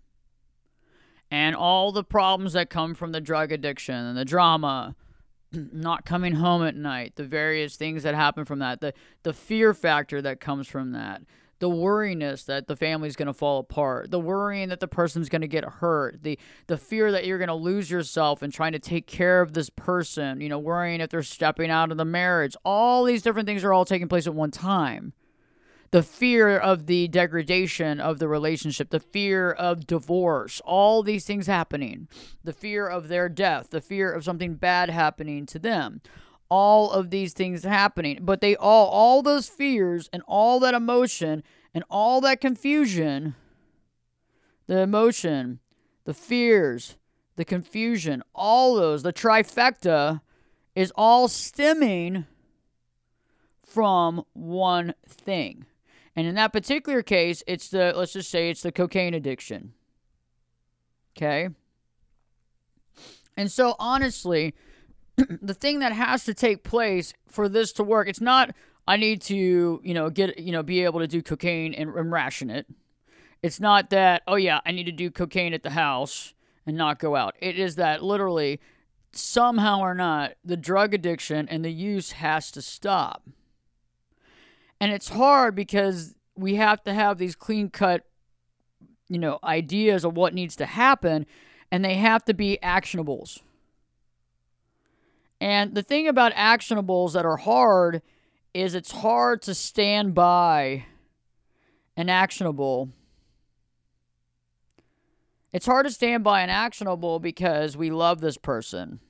And 1.28 1.56
all 1.56 1.90
the 1.90 2.04
problems 2.04 2.52
that 2.52 2.70
come 2.70 2.94
from 2.94 3.10
the 3.10 3.20
drug 3.20 3.50
addiction 3.50 3.96
and 3.96 4.16
the 4.16 4.24
drama, 4.24 4.94
not 5.52 6.04
coming 6.04 6.36
home 6.36 6.62
at 6.64 6.76
night, 6.76 7.16
the 7.16 7.24
various 7.24 7.74
things 7.74 8.04
that 8.04 8.14
happen 8.14 8.44
from 8.44 8.60
that, 8.60 8.80
the 8.80 8.94
the 9.24 9.32
fear 9.32 9.74
factor 9.74 10.22
that 10.22 10.38
comes 10.38 10.68
from 10.68 10.92
that, 10.92 11.22
the 11.60 11.68
worriness 11.68 12.44
that 12.44 12.66
the 12.66 12.74
family's 12.74 13.16
going 13.16 13.26
to 13.26 13.34
fall 13.34 13.60
apart, 13.60 14.10
the 14.10 14.18
worrying 14.18 14.70
that 14.70 14.80
the 14.80 14.88
person's 14.88 15.28
going 15.28 15.42
to 15.42 15.48
get 15.48 15.64
hurt, 15.64 16.22
the 16.22 16.38
the 16.66 16.76
fear 16.76 17.12
that 17.12 17.26
you're 17.26 17.38
going 17.38 17.48
to 17.48 17.54
lose 17.54 17.90
yourself 17.90 18.42
and 18.42 18.52
trying 18.52 18.72
to 18.72 18.78
take 18.78 19.06
care 19.06 19.40
of 19.40 19.52
this 19.52 19.70
person, 19.70 20.40
you 20.40 20.48
know, 20.48 20.58
worrying 20.58 21.00
if 21.00 21.10
they're 21.10 21.22
stepping 21.22 21.70
out 21.70 21.90
of 21.90 21.98
the 21.98 22.04
marriage. 22.04 22.56
All 22.64 23.04
these 23.04 23.22
different 23.22 23.46
things 23.46 23.62
are 23.62 23.72
all 23.72 23.84
taking 23.84 24.08
place 24.08 24.26
at 24.26 24.34
one 24.34 24.50
time. 24.50 25.12
The 25.92 26.02
fear 26.02 26.56
of 26.56 26.86
the 26.86 27.08
degradation 27.08 28.00
of 28.00 28.20
the 28.20 28.28
relationship, 28.28 28.90
the 28.90 29.00
fear 29.00 29.50
of 29.50 29.86
divorce, 29.88 30.60
all 30.64 31.02
these 31.02 31.24
things 31.24 31.48
happening, 31.48 32.08
the 32.44 32.52
fear 32.52 32.86
of 32.86 33.08
their 33.08 33.28
death, 33.28 33.70
the 33.70 33.80
fear 33.80 34.12
of 34.12 34.24
something 34.24 34.54
bad 34.54 34.88
happening 34.88 35.46
to 35.46 35.58
them 35.58 36.00
all 36.50 36.90
of 36.90 37.10
these 37.10 37.32
things 37.32 37.62
happening. 37.62 38.18
But 38.20 38.40
they 38.40 38.56
all, 38.56 38.88
all 38.88 39.22
those 39.22 39.48
fears 39.48 40.10
and 40.12 40.22
all 40.26 40.60
that 40.60 40.74
emotion 40.74 41.42
and 41.72 41.84
all 41.88 42.20
that 42.20 42.40
confusion, 42.40 43.34
the 44.66 44.80
emotion, 44.80 45.60
the 46.04 46.14
fears, 46.14 46.96
the 47.36 47.44
confusion, 47.44 48.22
all 48.34 48.74
those, 48.74 49.02
the 49.02 49.12
trifecta 49.12 50.20
is 50.74 50.92
all 50.96 51.28
stemming 51.28 52.26
from 53.64 54.24
one 54.32 54.94
thing. 55.06 55.64
And 56.16 56.26
in 56.26 56.34
that 56.34 56.52
particular 56.52 57.02
case, 57.02 57.42
it's 57.46 57.68
the, 57.68 57.92
let's 57.96 58.12
just 58.12 58.30
say 58.30 58.50
it's 58.50 58.62
the 58.62 58.72
cocaine 58.72 59.14
addiction. 59.14 59.72
Okay? 61.16 61.50
And 63.36 63.50
so, 63.50 63.76
honestly, 63.78 64.54
the 65.42 65.54
thing 65.54 65.80
that 65.80 65.92
has 65.92 66.24
to 66.24 66.34
take 66.34 66.62
place 66.62 67.12
for 67.28 67.48
this 67.48 67.72
to 67.72 67.84
work, 67.84 68.08
it's 68.08 68.20
not 68.20 68.54
I 68.90 68.96
need 68.96 69.22
to, 69.22 69.80
you 69.84 69.94
know, 69.94 70.10
get, 70.10 70.38
you 70.38 70.50
know, 70.50 70.64
be 70.64 70.82
able 70.82 70.98
to 70.98 71.06
do 71.06 71.22
cocaine 71.22 71.74
and, 71.74 71.94
and 71.94 72.10
ration 72.10 72.50
it. 72.50 72.66
It's 73.40 73.60
not 73.60 73.90
that, 73.90 74.22
oh 74.26 74.34
yeah, 74.34 74.60
I 74.66 74.72
need 74.72 74.86
to 74.86 74.92
do 74.92 75.12
cocaine 75.12 75.54
at 75.54 75.62
the 75.62 75.70
house 75.70 76.34
and 76.66 76.76
not 76.76 76.98
go 76.98 77.14
out. 77.14 77.36
It 77.40 77.56
is 77.56 77.76
that 77.76 78.02
literally 78.02 78.60
somehow 79.12 79.80
or 79.80 79.94
not 79.94 80.32
the 80.44 80.56
drug 80.56 80.92
addiction 80.92 81.48
and 81.48 81.64
the 81.64 81.70
use 81.70 82.12
has 82.12 82.50
to 82.50 82.62
stop. 82.62 83.22
And 84.80 84.92
it's 84.92 85.10
hard 85.10 85.54
because 85.54 86.16
we 86.34 86.56
have 86.56 86.82
to 86.82 86.92
have 86.92 87.18
these 87.18 87.36
clean 87.36 87.70
cut, 87.70 88.04
you 89.08 89.18
know, 89.18 89.38
ideas 89.44 90.04
of 90.04 90.16
what 90.16 90.34
needs 90.34 90.56
to 90.56 90.66
happen 90.66 91.26
and 91.70 91.84
they 91.84 91.94
have 91.94 92.24
to 92.24 92.34
be 92.34 92.58
actionables. 92.60 93.40
And 95.40 95.74
the 95.74 95.82
thing 95.82 96.06
about 96.06 96.32
actionables 96.34 97.12
that 97.14 97.24
are 97.24 97.38
hard 97.38 98.02
is 98.52 98.74
it's 98.74 98.90
hard 98.90 99.42
to 99.42 99.54
stand 99.54 100.14
by 100.14 100.84
an 101.96 102.08
actionable. 102.08 102.90
It's 105.52 105.66
hard 105.66 105.86
to 105.86 105.92
stand 105.92 106.24
by 106.24 106.42
an 106.42 106.50
actionable 106.50 107.18
because 107.18 107.76
we 107.76 107.90
love 107.90 108.20
this 108.20 108.36
person. 108.36 109.00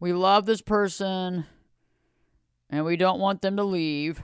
We 0.00 0.12
love 0.12 0.46
this 0.46 0.62
person 0.62 1.46
and 2.68 2.84
we 2.84 2.96
don't 2.96 3.20
want 3.20 3.40
them 3.40 3.56
to 3.56 3.64
leave. 3.64 4.22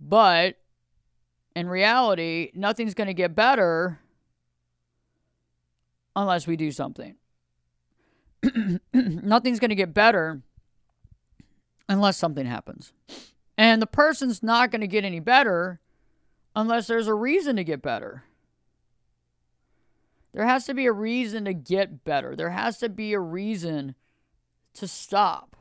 But 0.00 0.56
in 1.56 1.68
reality, 1.68 2.50
nothing's 2.54 2.94
going 2.94 3.06
to 3.06 3.14
get 3.14 3.34
better 3.34 3.98
unless 6.14 6.46
we 6.46 6.56
do 6.56 6.70
something. 6.70 7.16
nothing's 8.92 9.58
going 9.58 9.70
to 9.70 9.74
get 9.74 9.94
better 9.94 10.42
unless 11.88 12.16
something 12.16 12.46
happens. 12.46 12.92
And 13.56 13.82
the 13.82 13.86
person's 13.86 14.42
not 14.42 14.70
going 14.70 14.82
to 14.82 14.86
get 14.86 15.04
any 15.04 15.20
better 15.20 15.80
unless 16.54 16.86
there's 16.86 17.08
a 17.08 17.14
reason 17.14 17.56
to 17.56 17.64
get 17.64 17.82
better. 17.82 18.24
There 20.32 20.46
has 20.46 20.66
to 20.66 20.74
be 20.74 20.86
a 20.86 20.92
reason 20.92 21.44
to 21.46 21.54
get 21.54 22.04
better. 22.04 22.36
There 22.36 22.50
has 22.50 22.78
to 22.78 22.88
be 22.88 23.12
a 23.12 23.20
reason 23.20 23.94
to 24.74 24.86
stop. 24.86 25.56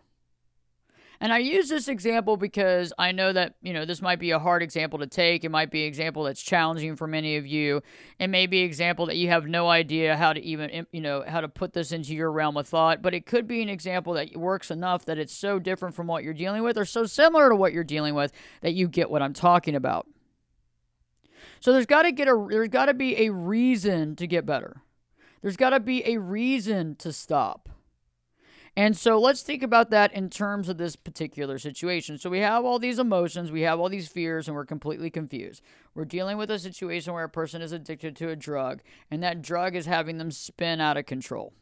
And 1.20 1.34
I 1.34 1.40
use 1.40 1.68
this 1.70 1.88
example 1.88 2.38
because 2.38 2.94
I 3.00 3.12
know 3.12 3.34
that, 3.34 3.56
you 3.62 3.74
know, 3.74 3.86
this 3.86 4.02
might 4.02 4.20
be 4.20 4.32
a 4.32 4.40
hard 4.40 4.62
example 4.62 5.00
to 5.00 5.08
take. 5.08 5.44
It 5.44 5.50
might 5.50 5.72
be 5.72 5.82
an 5.82 5.88
example 5.88 6.24
that's 6.24 6.42
challenging 6.42 6.96
for 6.96 7.08
many 7.08 7.38
of 7.38 7.48
you. 7.48 7.82
It 8.20 8.28
may 8.28 8.46
be 8.46 8.60
an 8.60 8.66
example 8.66 9.08
that 9.08 9.18
you 9.18 9.30
have 9.30 9.48
no 9.48 9.68
idea 9.68 10.16
how 10.16 10.34
to 10.34 10.40
even, 10.42 10.86
you 10.92 11.02
know, 11.02 11.24
how 11.28 11.42
to 11.42 11.48
put 11.48 11.74
this 11.74 11.92
into 11.92 12.14
your 12.14 12.32
realm 12.32 12.56
of 12.56 12.68
thought. 12.68 13.02
But 13.02 13.16
it 13.16 13.26
could 13.26 13.48
be 13.48 13.64
an 13.64 13.70
example 13.70 14.14
that 14.14 14.36
works 14.38 14.70
enough 14.70 15.06
that 15.06 15.18
it's 15.18 15.34
so 15.34 15.58
different 15.58 15.96
from 15.96 16.06
what 16.06 16.24
you're 16.24 16.34
dealing 16.34 16.62
with 16.62 16.78
or 16.78 16.86
so 16.86 17.06
similar 17.06 17.50
to 17.50 17.56
what 17.56 17.74
you're 17.74 17.84
dealing 17.84 18.14
with 18.14 18.32
that 18.62 18.74
you 18.74 18.88
get 18.88 19.10
what 19.10 19.24
I'm 19.24 19.34
talking 19.34 19.76
about. 19.76 20.08
So 21.60 21.74
there's 21.74 21.88
got 21.88 22.04
to 22.04 22.12
get 22.12 22.28
a 22.28 22.48
there's 22.50 22.70
got 22.70 22.86
to 22.86 22.94
be 22.94 23.26
a 23.26 23.32
reason 23.32 24.16
to 24.18 24.28
get 24.28 24.46
better. 24.46 24.84
There's 25.42 25.58
got 25.58 25.72
to 25.72 25.80
be 25.80 26.04
a 26.06 26.18
reason 26.18 26.96
to 26.98 27.12
stop. 27.12 27.70
And 28.78 28.96
so 28.96 29.20
let's 29.20 29.42
think 29.42 29.64
about 29.64 29.90
that 29.90 30.14
in 30.14 30.30
terms 30.30 30.70
of 30.70 30.78
this 30.78 30.96
particular 30.96 31.58
situation. 31.58 32.20
So 32.20 32.30
we 32.30 32.42
have 32.42 32.64
all 32.64 32.78
these 32.78 33.00
emotions, 33.00 33.52
we 33.52 33.62
have 33.62 33.80
all 33.80 33.90
these 33.90 34.08
fears, 34.08 34.48
and 34.48 34.54
we're 34.56 34.68
completely 34.68 35.10
confused. 35.10 35.64
We're 35.96 36.06
dealing 36.06 36.38
with 36.38 36.52
a 36.52 36.60
situation 36.60 37.12
where 37.14 37.24
a 37.24 37.30
person 37.30 37.64
is 37.64 37.72
addicted 37.72 38.16
to 38.18 38.30
a 38.30 38.36
drug, 38.36 38.84
and 39.10 39.24
that 39.24 39.42
drug 39.42 39.76
is 39.76 39.88
having 39.88 40.20
them 40.20 40.30
spin 40.30 40.80
out 40.80 40.96
of 40.96 41.08
control. 41.08 41.54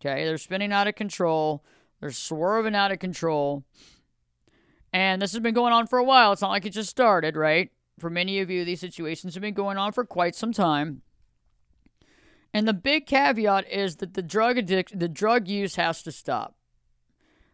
Okay, 0.00 0.24
they're 0.24 0.38
spinning 0.38 0.72
out 0.72 0.86
of 0.86 0.94
control, 0.94 1.64
they're 2.00 2.12
swerving 2.12 2.76
out 2.76 2.92
of 2.92 3.00
control. 3.00 3.64
And 4.92 5.20
this 5.20 5.32
has 5.32 5.40
been 5.40 5.54
going 5.54 5.72
on 5.72 5.88
for 5.88 5.98
a 5.98 6.04
while. 6.04 6.32
It's 6.32 6.42
not 6.42 6.50
like 6.50 6.66
it 6.66 6.70
just 6.70 6.88
started, 6.88 7.34
right? 7.34 7.68
For 7.98 8.10
many 8.10 8.38
of 8.38 8.48
you, 8.48 8.64
these 8.64 8.80
situations 8.80 9.34
have 9.34 9.42
been 9.42 9.54
going 9.54 9.76
on 9.76 9.90
for 9.90 10.04
quite 10.04 10.36
some 10.36 10.52
time. 10.52 11.02
And 12.52 12.66
the 12.66 12.74
big 12.74 13.06
caveat 13.06 13.70
is 13.70 13.96
that 13.96 14.14
the 14.14 14.22
drug 14.22 14.58
addict, 14.58 14.98
the 14.98 15.08
drug 15.08 15.46
use 15.46 15.76
has 15.76 16.02
to 16.02 16.12
stop. 16.12 16.56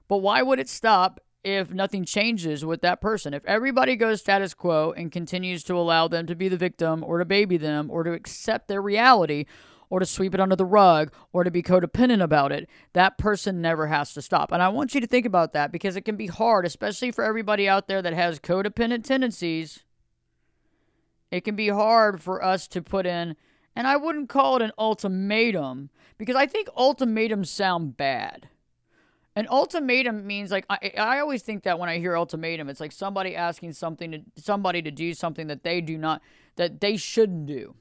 But 0.09 0.19
why 0.19 0.43
would 0.43 0.59
it 0.59 0.69
stop 0.69 1.21
if 1.45 1.71
nothing 1.71 2.05
changes 2.05 2.65
with 2.65 2.81
that 2.83 3.01
person? 3.01 3.35
If 3.35 3.45
everybody 3.45 3.97
goes 3.97 4.21
status 4.21 4.55
quo 4.55 4.93
and 4.97 5.13
continues 5.13 5.65
to 5.65 5.75
allow 5.75 6.09
them 6.09 6.27
to 6.27 6.35
be 6.35 6.49
the 6.49 6.57
victim 6.57 7.05
or 7.05 7.19
to 7.19 7.25
baby 7.25 7.57
them 7.57 7.91
or 7.91 8.05
to 8.05 8.13
accept 8.13 8.69
their 8.69 8.81
reality 8.81 9.45
or 9.89 10.01
to 10.01 10.07
sweep 10.07 10.35
it 10.35 10.41
under 10.41 10.57
the 10.57 10.65
rug 10.65 11.13
or 11.33 11.45
to 11.45 11.51
be 11.51 11.63
codependent 11.63 12.23
about 12.23 12.51
it, 12.51 12.69
that 12.93 13.19
person 13.19 13.61
never 13.61 13.87
has 13.87 14.15
to 14.15 14.23
stop. 14.23 14.51
And 14.51 14.63
I 14.63 14.69
want 14.69 14.95
you 14.95 15.01
to 15.01 15.07
think 15.07 15.27
about 15.27 15.53
that 15.53 15.71
because 15.71 15.97
it 15.97 16.03
can 16.03 16.17
be 16.17 16.27
hard, 16.27 16.65
especially 16.65 17.11
for 17.11 17.23
everybody 17.23 17.69
out 17.69 17.87
there 17.87 18.03
that 18.03 18.15
has 18.15 18.41
codependent 18.41 19.05
tendencies. 19.05 19.85
It 21.31 21.43
can 21.43 21.55
be 21.55 21.69
hard 21.69 22.23
for 22.23 22.43
us 22.43 22.67
to 22.69 22.83
put 22.83 23.07
in 23.07 23.37
and 23.77 23.87
I 23.87 23.97
wouldn't 23.97 24.31
call 24.31 24.57
it 24.57 24.63
an 24.63 24.73
ultimatum 24.79 25.91
because 26.17 26.35
I 26.35 26.47
think 26.47 26.69
ultimatums 26.77 27.51
sound 27.51 27.97
bad. 27.97 28.49
An 29.37 29.47
ultimatum 29.51 30.27
means 30.27 30.51
like 30.51 30.65
I, 30.71 30.93
I 30.97 31.21
always 31.21 31.43
think 31.43 31.65
that 31.65 31.79
when 31.79 31.91
I 31.91 31.99
hear 31.99 32.17
ultimatum, 32.17 32.71
it's 32.71 32.81
like 32.81 32.91
somebody 32.91 33.37
asking 33.37 33.75
something 33.75 34.11
to 34.13 34.21
somebody 34.43 34.81
to 34.81 34.91
do 34.91 35.13
something 35.13 35.49
that 35.49 35.63
they 35.63 35.83
do 35.83 35.99
not 35.99 36.23
that 36.57 36.81
they 36.81 36.97
shouldn't 36.97 37.45
do. 37.45 37.75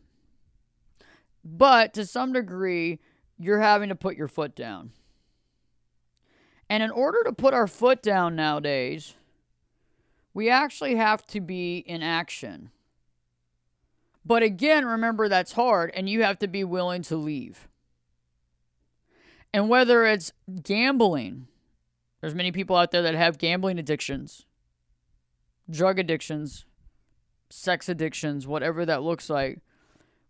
But 1.45 1.93
to 1.93 2.05
some 2.05 2.33
degree, 2.33 2.99
you're 3.39 3.61
having 3.61 3.87
to 3.87 3.95
put 3.95 4.17
your 4.17 4.27
foot 4.27 4.53
down. 4.53 4.91
And 6.69 6.83
in 6.83 6.91
order 6.91 7.19
to 7.23 7.31
put 7.31 7.53
our 7.53 7.67
foot 7.67 8.01
down 8.01 8.35
nowadays, 8.35 9.13
we 10.33 10.49
actually 10.49 10.95
have 10.95 11.25
to 11.27 11.39
be 11.39 11.77
in 11.77 12.03
action. 12.03 12.71
But 14.25 14.41
again, 14.41 14.85
remember 14.85 15.29
that's 15.29 15.53
hard 15.53 15.91
and 15.93 16.09
you 16.09 16.23
have 16.23 16.39
to 16.39 16.47
be 16.47 16.63
willing 16.63 17.03
to 17.03 17.15
leave. 17.15 17.67
And 19.53 19.69
whether 19.69 20.05
it's 20.05 20.33
gambling, 20.63 21.47
there's 22.19 22.35
many 22.35 22.51
people 22.51 22.75
out 22.75 22.91
there 22.91 23.03
that 23.03 23.15
have 23.15 23.37
gambling 23.37 23.77
addictions, 23.77 24.45
drug 25.69 25.99
addictions, 25.99 26.65
sex 27.49 27.87
addictions, 27.87 28.47
whatever 28.47 28.85
that 28.85 29.03
looks 29.03 29.29
like. 29.29 29.59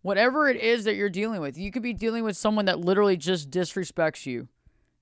Whatever 0.02 0.48
it 0.50 0.58
is 0.58 0.84
that 0.84 0.96
you're 0.96 1.10
dealing 1.10 1.42
with, 1.42 1.58
you 1.58 1.72
could 1.72 1.82
be 1.82 1.94
dealing 1.94 2.24
with 2.24 2.38
someone 2.38 2.66
that 2.66 2.80
literally 2.80 3.18
just 3.18 3.50
disrespects 3.50 4.28
you 4.28 4.48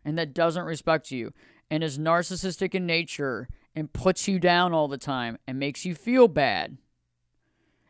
and 0.05 0.17
that 0.17 0.33
doesn't 0.33 0.63
respect 0.63 1.11
you 1.11 1.33
and 1.69 1.83
is 1.83 1.99
narcissistic 1.99 2.73
in 2.73 2.85
nature 2.85 3.49
and 3.75 3.91
puts 3.91 4.27
you 4.29 4.39
down 4.39 4.71
all 4.71 4.87
the 4.87 4.97
time 4.97 5.37
and 5.45 5.59
makes 5.59 5.83
you 5.83 5.95
feel 5.95 6.29
bad 6.29 6.77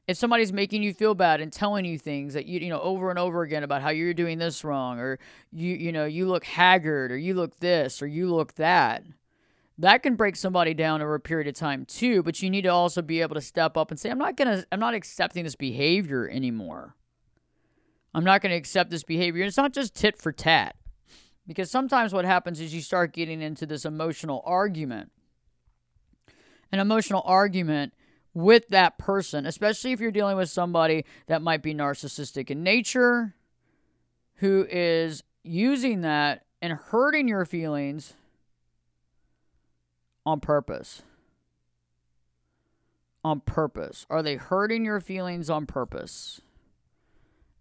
if 0.07 0.17
somebody's 0.17 0.51
making 0.51 0.83
you 0.83 0.93
feel 0.93 1.15
bad 1.15 1.39
and 1.39 1.51
telling 1.51 1.85
you 1.85 1.97
things 1.97 2.33
that 2.33 2.45
you 2.45 2.59
you 2.59 2.69
know 2.69 2.81
over 2.81 3.09
and 3.09 3.19
over 3.19 3.41
again 3.41 3.63
about 3.63 3.81
how 3.81 3.89
you're 3.89 4.13
doing 4.13 4.37
this 4.37 4.63
wrong 4.63 4.99
or 4.99 5.19
you 5.51 5.75
you 5.75 5.91
know 5.91 6.05
you 6.05 6.27
look 6.27 6.43
haggard 6.43 7.11
or 7.11 7.17
you 7.17 7.33
look 7.33 7.57
this 7.59 8.01
or 8.01 8.07
you 8.07 8.33
look 8.33 8.53
that 8.55 9.03
that 9.77 10.03
can 10.03 10.15
break 10.15 10.35
somebody 10.35 10.73
down 10.73 11.01
over 11.01 11.15
a 11.15 11.19
period 11.19 11.47
of 11.47 11.55
time 11.55 11.85
too 11.85 12.21
but 12.23 12.41
you 12.41 12.49
need 12.49 12.63
to 12.63 12.69
also 12.69 13.01
be 13.01 13.21
able 13.21 13.35
to 13.35 13.41
step 13.41 13.77
up 13.77 13.91
and 13.91 13.99
say 13.99 14.09
i'm 14.09 14.17
not 14.17 14.35
going 14.35 14.47
to 14.47 14.67
i'm 14.71 14.79
not 14.79 14.93
accepting 14.93 15.43
this 15.43 15.55
behavior 15.55 16.29
anymore. 16.29 16.95
I'm 18.13 18.23
not 18.23 18.41
going 18.41 18.51
to 18.51 18.57
accept 18.57 18.89
this 18.89 19.03
behavior. 19.03 19.41
And 19.41 19.47
it's 19.47 19.57
not 19.57 19.73
just 19.73 19.95
tit 19.95 20.17
for 20.17 20.31
tat 20.31 20.75
because 21.47 21.71
sometimes 21.71 22.13
what 22.13 22.25
happens 22.25 22.59
is 22.59 22.73
you 22.73 22.81
start 22.81 23.13
getting 23.13 23.41
into 23.41 23.65
this 23.65 23.85
emotional 23.85 24.43
argument. 24.45 25.11
An 26.71 26.79
emotional 26.79 27.23
argument 27.25 27.93
with 28.34 28.67
that 28.69 28.98
person, 28.98 29.46
especially 29.46 29.91
if 29.91 30.00
you're 30.00 30.12
dealing 30.12 30.38
with 30.38 30.50
somebody 30.50 31.06
that 31.28 31.41
might 31.41 31.62
be 31.62 31.74
narcissistic 31.74 32.50
in 32.50 32.63
nature, 32.63 33.36
who 34.36 34.65
is 34.69 35.24
using 35.43 36.02
that 36.02 36.46
and 36.62 36.74
hurting 36.74 37.28
your 37.28 37.46
feelings 37.46 38.13
on 40.26 40.39
purpose. 40.39 41.04
On 43.24 43.39
purpose. 43.39 44.06
Are 44.10 44.24
they 44.24 44.36
hurting 44.36 44.84
your 44.84 45.00
feelings 45.00 45.50
on 45.50 45.65
purpose? 45.65 46.41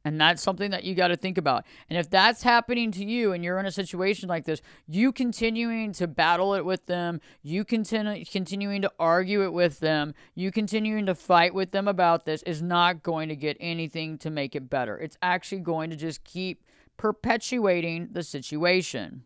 And 0.05 0.21
that's 0.21 0.43
something 0.43 0.73
that 0.73 0.83
you 0.83 0.95
got 0.95 1.09
to 1.09 1.17
think 1.17 1.39
about. 1.39 1.65
And 1.89 1.97
if 1.97 2.11
that's 2.11 2.43
happening 2.43 2.91
to 2.93 3.05
you 3.05 3.33
and 3.33 3.45
you're 3.45 3.59
in 3.59 3.67
a 3.67 3.71
situation 3.71 4.29
like 4.29 4.45
this, 4.45 4.61
you 4.89 5.13
continuing 5.13 5.93
to 5.93 6.09
battle 6.09 6.55
it 6.55 6.65
with 6.65 6.87
them, 6.87 7.21
you 7.43 7.65
continue 7.65 8.25
continuing 8.25 8.83
to 8.83 8.91
argue 8.99 9.45
it 9.45 9.53
with 9.53 9.79
them, 9.79 10.15
you 10.35 10.51
continuing 10.51 11.07
to 11.07 11.15
fight 11.15 11.55
with 11.55 11.71
them 11.71 11.87
about 11.87 12.25
this 12.25 12.43
is 12.43 12.61
not 12.61 13.05
going 13.05 13.29
to 13.29 13.37
get 13.37 13.57
anything 13.61 14.19
to 14.19 14.31
make 14.31 14.57
it 14.57 14.69
better. 14.69 14.99
It's 14.99 15.19
actually 15.23 15.61
going 15.61 15.91
to 15.91 15.97
just 15.97 16.25
keep 16.25 16.65
perpetuating 16.97 18.09
the 18.11 18.25
situation. 18.25 19.23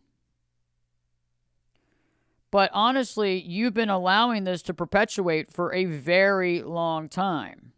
But 2.50 2.70
honestly, 2.72 3.40
you've 3.40 3.74
been 3.74 3.90
allowing 3.90 4.44
this 4.44 4.62
to 4.62 4.74
perpetuate 4.74 5.50
for 5.50 5.72
a 5.72 5.84
very 5.86 6.62
long 6.62 7.08
time. 7.08 7.72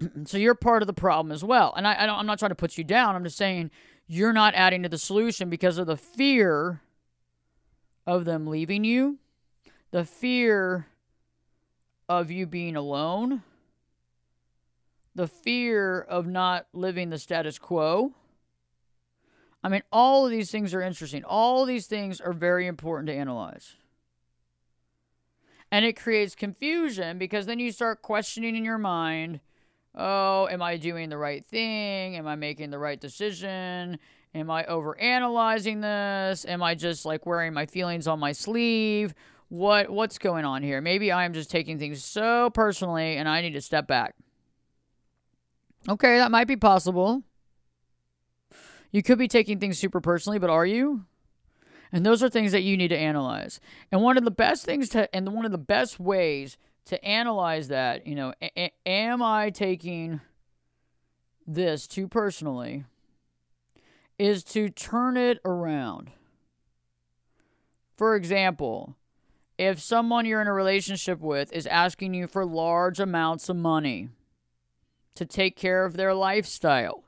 so 0.24 0.38
you're 0.38 0.54
part 0.54 0.82
of 0.82 0.86
the 0.86 0.92
problem 0.92 1.32
as 1.32 1.44
well. 1.44 1.72
And 1.76 1.86
I, 1.86 1.94
I 1.94 2.20
am 2.20 2.26
not 2.26 2.38
trying 2.38 2.50
to 2.50 2.56
put 2.56 2.78
you 2.78 2.84
down. 2.84 3.14
I'm 3.14 3.24
just 3.24 3.36
saying 3.36 3.70
you're 4.06 4.32
not 4.32 4.54
adding 4.54 4.82
to 4.82 4.88
the 4.88 4.98
solution 4.98 5.50
because 5.50 5.78
of 5.78 5.86
the 5.86 5.96
fear 5.96 6.80
of 8.06 8.24
them 8.24 8.46
leaving 8.46 8.84
you, 8.84 9.18
the 9.90 10.04
fear 10.04 10.86
of 12.08 12.30
you 12.30 12.46
being 12.46 12.76
alone, 12.76 13.42
the 15.14 15.26
fear 15.26 16.00
of 16.00 16.26
not 16.26 16.66
living 16.72 17.10
the 17.10 17.18
status 17.18 17.58
quo. 17.58 18.12
I 19.64 19.68
mean, 19.68 19.82
all 19.90 20.26
of 20.26 20.30
these 20.30 20.50
things 20.50 20.72
are 20.74 20.82
interesting. 20.82 21.24
All 21.24 21.64
these 21.64 21.86
things 21.86 22.20
are 22.20 22.32
very 22.32 22.66
important 22.66 23.08
to 23.08 23.14
analyze. 23.14 23.74
And 25.72 25.84
it 25.84 25.94
creates 25.94 26.36
confusion 26.36 27.18
because 27.18 27.46
then 27.46 27.58
you 27.58 27.72
start 27.72 28.02
questioning 28.02 28.54
in 28.54 28.64
your 28.64 28.78
mind 28.78 29.40
oh, 29.96 30.48
am 30.48 30.62
I 30.62 30.76
doing 30.76 31.08
the 31.08 31.18
right 31.18 31.44
thing? 31.44 32.16
Am 32.16 32.26
I 32.26 32.36
making 32.36 32.70
the 32.70 32.78
right 32.78 33.00
decision? 33.00 33.98
Am 34.34 34.50
I 34.50 34.64
overanalyzing 34.64 35.80
this? 35.80 36.44
Am 36.44 36.62
I 36.62 36.74
just 36.74 37.06
like 37.06 37.24
wearing 37.24 37.54
my 37.54 37.66
feelings 37.66 38.06
on 38.06 38.20
my 38.20 38.32
sleeve? 38.32 39.14
What 39.48 39.88
what's 39.88 40.18
going 40.18 40.44
on 40.44 40.62
here? 40.62 40.80
Maybe 40.80 41.12
I'm 41.12 41.32
just 41.32 41.50
taking 41.50 41.78
things 41.78 42.04
so 42.04 42.50
personally 42.50 43.16
and 43.16 43.28
I 43.28 43.40
need 43.40 43.52
to 43.52 43.60
step 43.60 43.86
back. 43.86 44.14
Okay, 45.88 46.18
that 46.18 46.30
might 46.30 46.48
be 46.48 46.56
possible. 46.56 47.22
You 48.90 49.02
could 49.02 49.18
be 49.18 49.28
taking 49.28 49.58
things 49.58 49.78
super 49.78 50.00
personally, 50.00 50.38
but 50.38 50.50
are 50.50 50.66
you? 50.66 51.04
And 51.92 52.04
those 52.04 52.22
are 52.22 52.28
things 52.28 52.52
that 52.52 52.62
you 52.62 52.76
need 52.76 52.88
to 52.88 52.98
analyze. 52.98 53.60
And 53.92 54.02
one 54.02 54.18
of 54.18 54.24
the 54.24 54.30
best 54.30 54.64
things 54.64 54.88
to 54.90 55.14
and 55.14 55.32
one 55.32 55.44
of 55.44 55.52
the 55.52 55.58
best 55.58 56.00
ways 56.00 56.58
to 56.86 57.04
analyze 57.04 57.68
that, 57.68 58.06
you 58.06 58.14
know, 58.14 58.32
a- 58.40 58.72
am 58.86 59.22
I 59.22 59.50
taking 59.50 60.20
this 61.46 61.86
too 61.86 62.08
personally? 62.08 62.84
Is 64.18 64.42
to 64.44 64.68
turn 64.70 65.16
it 65.16 65.38
around. 65.44 66.10
For 67.96 68.14
example, 68.14 68.96
if 69.58 69.80
someone 69.80 70.26
you're 70.26 70.40
in 70.40 70.48
a 70.48 70.52
relationship 70.52 71.20
with 71.20 71.52
is 71.52 71.66
asking 71.66 72.14
you 72.14 72.26
for 72.26 72.44
large 72.44 73.00
amounts 73.00 73.48
of 73.48 73.56
money 73.56 74.10
to 75.14 75.24
take 75.24 75.56
care 75.56 75.84
of 75.84 75.96
their 75.96 76.14
lifestyle, 76.14 77.04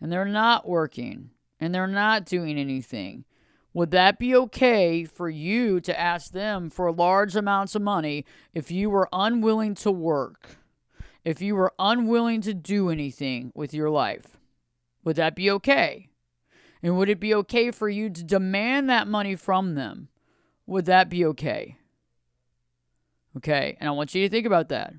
and 0.00 0.10
they're 0.10 0.24
not 0.24 0.68
working 0.68 1.30
and 1.60 1.74
they're 1.74 1.86
not 1.86 2.24
doing 2.24 2.58
anything, 2.58 3.24
would 3.72 3.90
that 3.92 4.18
be 4.18 4.34
okay 4.34 5.04
for 5.04 5.28
you 5.28 5.80
to 5.80 5.98
ask 5.98 6.32
them 6.32 6.70
for 6.70 6.90
large 6.90 7.36
amounts 7.36 7.74
of 7.74 7.82
money 7.82 8.24
if 8.52 8.70
you 8.70 8.90
were 8.90 9.08
unwilling 9.12 9.74
to 9.76 9.90
work? 9.90 10.56
If 11.24 11.40
you 11.40 11.54
were 11.54 11.72
unwilling 11.78 12.40
to 12.42 12.54
do 12.54 12.90
anything 12.90 13.52
with 13.54 13.72
your 13.72 13.90
life? 13.90 14.38
Would 15.04 15.16
that 15.16 15.36
be 15.36 15.50
okay? 15.50 16.08
And 16.82 16.96
would 16.96 17.08
it 17.08 17.20
be 17.20 17.34
okay 17.34 17.70
for 17.70 17.88
you 17.88 18.10
to 18.10 18.24
demand 18.24 18.88
that 18.88 19.06
money 19.06 19.36
from 19.36 19.74
them? 19.74 20.08
Would 20.66 20.86
that 20.86 21.08
be 21.08 21.24
okay? 21.26 21.76
Okay, 23.36 23.76
and 23.78 23.88
I 23.88 23.92
want 23.92 24.14
you 24.14 24.22
to 24.22 24.30
think 24.30 24.46
about 24.46 24.70
that. 24.70 24.94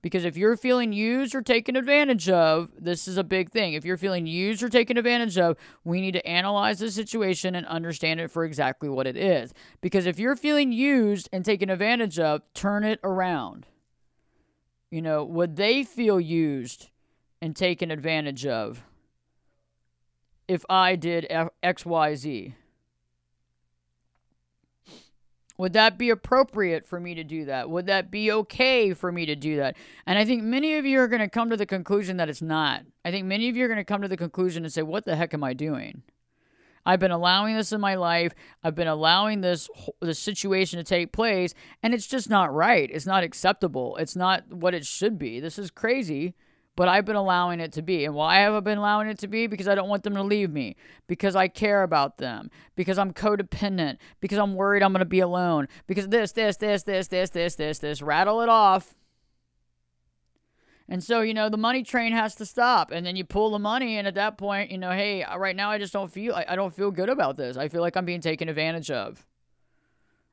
Because 0.00 0.24
if 0.24 0.36
you're 0.36 0.56
feeling 0.56 0.92
used 0.92 1.34
or 1.34 1.42
taken 1.42 1.74
advantage 1.74 2.28
of, 2.28 2.70
this 2.78 3.08
is 3.08 3.16
a 3.16 3.24
big 3.24 3.50
thing. 3.50 3.72
If 3.72 3.84
you're 3.84 3.96
feeling 3.96 4.26
used 4.26 4.62
or 4.62 4.68
taken 4.68 4.96
advantage 4.96 5.36
of, 5.36 5.56
we 5.82 6.00
need 6.00 6.12
to 6.12 6.26
analyze 6.26 6.78
the 6.78 6.90
situation 6.90 7.56
and 7.56 7.66
understand 7.66 8.20
it 8.20 8.30
for 8.30 8.44
exactly 8.44 8.88
what 8.88 9.08
it 9.08 9.16
is. 9.16 9.52
Because 9.80 10.06
if 10.06 10.20
you're 10.20 10.36
feeling 10.36 10.72
used 10.72 11.28
and 11.32 11.44
taken 11.44 11.68
advantage 11.68 12.18
of, 12.20 12.42
turn 12.54 12.84
it 12.84 13.00
around. 13.02 13.66
You 14.90 15.02
know, 15.02 15.24
would 15.24 15.56
they 15.56 15.82
feel 15.82 16.20
used 16.20 16.90
and 17.42 17.56
taken 17.56 17.90
advantage 17.90 18.46
of 18.46 18.84
if 20.46 20.64
I 20.70 20.94
did 20.94 21.26
XYZ? 21.62 22.54
Would 25.58 25.72
that 25.72 25.98
be 25.98 26.10
appropriate 26.10 26.86
for 26.86 27.00
me 27.00 27.14
to 27.16 27.24
do 27.24 27.44
that? 27.46 27.68
Would 27.68 27.86
that 27.86 28.12
be 28.12 28.30
okay 28.30 28.94
for 28.94 29.10
me 29.10 29.26
to 29.26 29.34
do 29.34 29.56
that? 29.56 29.76
And 30.06 30.16
I 30.16 30.24
think 30.24 30.44
many 30.44 30.76
of 30.76 30.86
you 30.86 31.00
are 31.00 31.08
going 31.08 31.20
to 31.20 31.28
come 31.28 31.50
to 31.50 31.56
the 31.56 31.66
conclusion 31.66 32.16
that 32.18 32.28
it's 32.28 32.40
not. 32.40 32.84
I 33.04 33.10
think 33.10 33.26
many 33.26 33.48
of 33.48 33.56
you 33.56 33.64
are 33.64 33.68
going 33.68 33.78
to 33.78 33.84
come 33.84 34.02
to 34.02 34.08
the 34.08 34.16
conclusion 34.16 34.64
and 34.64 34.72
say, 34.72 34.82
what 34.82 35.04
the 35.04 35.16
heck 35.16 35.34
am 35.34 35.42
I 35.42 35.54
doing? 35.54 36.02
I've 36.86 37.00
been 37.00 37.10
allowing 37.10 37.56
this 37.56 37.72
in 37.72 37.80
my 37.80 37.96
life. 37.96 38.32
I've 38.62 38.76
been 38.76 38.88
allowing 38.88 39.40
this 39.40 39.68
this 40.00 40.18
situation 40.18 40.78
to 40.78 40.84
take 40.84 41.12
place, 41.12 41.52
and 41.82 41.92
it's 41.92 42.06
just 42.06 42.30
not 42.30 42.54
right. 42.54 42.88
It's 42.90 43.04
not 43.04 43.24
acceptable. 43.24 43.96
It's 43.96 44.16
not 44.16 44.50
what 44.50 44.72
it 44.72 44.86
should 44.86 45.18
be. 45.18 45.38
This 45.38 45.58
is 45.58 45.70
crazy 45.70 46.34
but 46.78 46.86
I've 46.86 47.04
been 47.04 47.16
allowing 47.16 47.58
it 47.58 47.72
to 47.72 47.82
be. 47.82 48.04
And 48.04 48.14
why 48.14 48.36
have 48.36 48.54
I 48.54 48.60
been 48.60 48.78
allowing 48.78 49.08
it 49.08 49.18
to 49.18 49.26
be? 49.26 49.48
Because 49.48 49.66
I 49.66 49.74
don't 49.74 49.88
want 49.88 50.04
them 50.04 50.14
to 50.14 50.22
leave 50.22 50.52
me, 50.52 50.76
because 51.08 51.34
I 51.34 51.48
care 51.48 51.82
about 51.82 52.18
them, 52.18 52.52
because 52.76 52.98
I'm 52.98 53.12
codependent, 53.12 53.96
because 54.20 54.38
I'm 54.38 54.54
worried 54.54 54.84
I'm 54.84 54.92
going 54.92 55.00
to 55.00 55.04
be 55.04 55.18
alone, 55.18 55.66
because 55.88 56.06
this, 56.06 56.30
this, 56.30 56.56
this, 56.58 56.84
this, 56.84 57.08
this, 57.08 57.30
this, 57.30 57.56
this, 57.56 57.78
this, 57.80 58.00
rattle 58.00 58.42
it 58.42 58.48
off. 58.48 58.94
And 60.88 61.02
so, 61.02 61.20
you 61.20 61.34
know, 61.34 61.48
the 61.48 61.56
money 61.56 61.82
train 61.82 62.12
has 62.12 62.36
to 62.36 62.46
stop. 62.46 62.92
And 62.92 63.04
then 63.04 63.16
you 63.16 63.24
pull 63.24 63.50
the 63.50 63.58
money. 63.58 63.98
And 63.98 64.06
at 64.06 64.14
that 64.14 64.38
point, 64.38 64.70
you 64.70 64.78
know, 64.78 64.92
hey, 64.92 65.24
right 65.36 65.56
now 65.56 65.72
I 65.72 65.78
just 65.78 65.92
don't 65.92 66.12
feel, 66.12 66.32
I, 66.32 66.46
I 66.50 66.54
don't 66.54 66.72
feel 66.72 66.92
good 66.92 67.08
about 67.08 67.36
this. 67.36 67.56
I 67.56 67.68
feel 67.68 67.80
like 67.80 67.96
I'm 67.96 68.04
being 68.04 68.20
taken 68.20 68.48
advantage 68.48 68.92
of. 68.92 69.26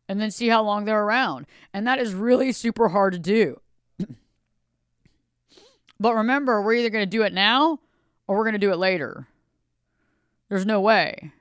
And 0.07 0.21
then 0.21 0.29
see 0.29 0.47
how 0.47 0.61
long 0.61 0.85
they're 0.85 1.03
around. 1.03 1.47
And 1.73 1.87
that 1.87 1.97
is 1.97 2.13
really 2.13 2.51
super 2.51 2.89
hard 2.89 3.13
to 3.13 3.19
do. 3.19 3.61
But 6.05 6.17
remember, 6.17 6.61
we're 6.61 6.75
either 6.75 6.91
going 6.91 7.01
to 7.01 7.09
do 7.09 7.23
it 7.23 7.33
now 7.33 7.79
or 8.27 8.37
we're 8.37 8.43
going 8.43 8.53
to 8.53 8.59
do 8.59 8.71
it 8.71 8.77
later. 8.77 9.27
There's 10.49 10.63
no 10.63 10.79
way. 10.79 11.31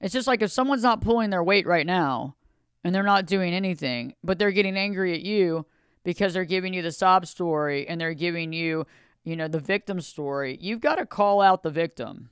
It's 0.00 0.12
just 0.12 0.26
like 0.26 0.42
if 0.42 0.50
someone's 0.50 0.82
not 0.82 1.00
pulling 1.00 1.30
their 1.30 1.44
weight 1.44 1.64
right 1.64 1.86
now 1.86 2.34
and 2.82 2.92
they're 2.92 3.04
not 3.04 3.26
doing 3.26 3.54
anything, 3.54 4.16
but 4.24 4.36
they're 4.36 4.50
getting 4.50 4.76
angry 4.76 5.14
at 5.14 5.20
you 5.20 5.64
because 6.02 6.34
they're 6.34 6.44
giving 6.44 6.74
you 6.74 6.82
the 6.82 6.90
sob 6.90 7.24
story 7.24 7.86
and 7.86 8.00
they're 8.00 8.14
giving 8.14 8.52
you, 8.52 8.84
you 9.22 9.36
know, 9.36 9.46
the 9.46 9.60
victim 9.60 10.00
story, 10.00 10.58
you've 10.60 10.80
got 10.80 10.96
to 10.96 11.06
call 11.06 11.40
out 11.40 11.62
the 11.62 11.70
victim. 11.70 12.30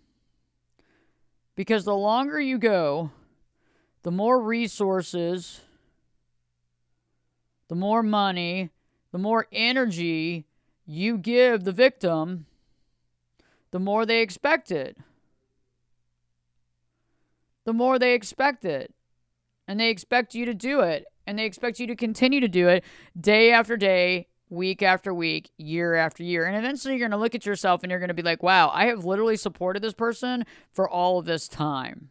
Because 1.54 1.84
the 1.84 1.94
longer 1.94 2.40
you 2.40 2.58
go, 2.58 3.12
the 4.02 4.10
more 4.10 4.42
resources, 4.42 5.60
the 7.68 7.76
more 7.76 8.02
money, 8.02 8.70
the 9.12 9.18
more 9.18 9.46
energy 9.52 10.48
you 10.86 11.18
give 11.18 11.64
the 11.64 11.72
victim, 11.72 12.46
the 13.72 13.80
more 13.80 14.06
they 14.06 14.22
expect 14.22 14.70
it. 14.70 14.96
The 17.64 17.72
more 17.72 17.98
they 17.98 18.14
expect 18.14 18.64
it. 18.64 18.94
And 19.66 19.80
they 19.80 19.90
expect 19.90 20.34
you 20.34 20.44
to 20.46 20.54
do 20.54 20.80
it. 20.80 21.06
And 21.26 21.38
they 21.38 21.44
expect 21.44 21.80
you 21.80 21.88
to 21.88 21.96
continue 21.96 22.40
to 22.40 22.48
do 22.48 22.68
it 22.68 22.84
day 23.20 23.50
after 23.50 23.76
day, 23.76 24.28
week 24.48 24.80
after 24.80 25.12
week, 25.12 25.50
year 25.56 25.94
after 25.94 26.22
year. 26.22 26.46
And 26.46 26.56
eventually 26.56 26.94
you're 26.94 27.00
going 27.00 27.10
to 27.10 27.16
look 27.16 27.34
at 27.34 27.44
yourself 27.44 27.82
and 27.82 27.90
you're 27.90 27.98
going 27.98 28.08
to 28.08 28.14
be 28.14 28.22
like, 28.22 28.44
wow, 28.44 28.70
I 28.72 28.86
have 28.86 29.04
literally 29.04 29.36
supported 29.36 29.82
this 29.82 29.92
person 29.92 30.44
for 30.72 30.88
all 30.88 31.18
of 31.18 31.24
this 31.26 31.48
time. 31.48 32.10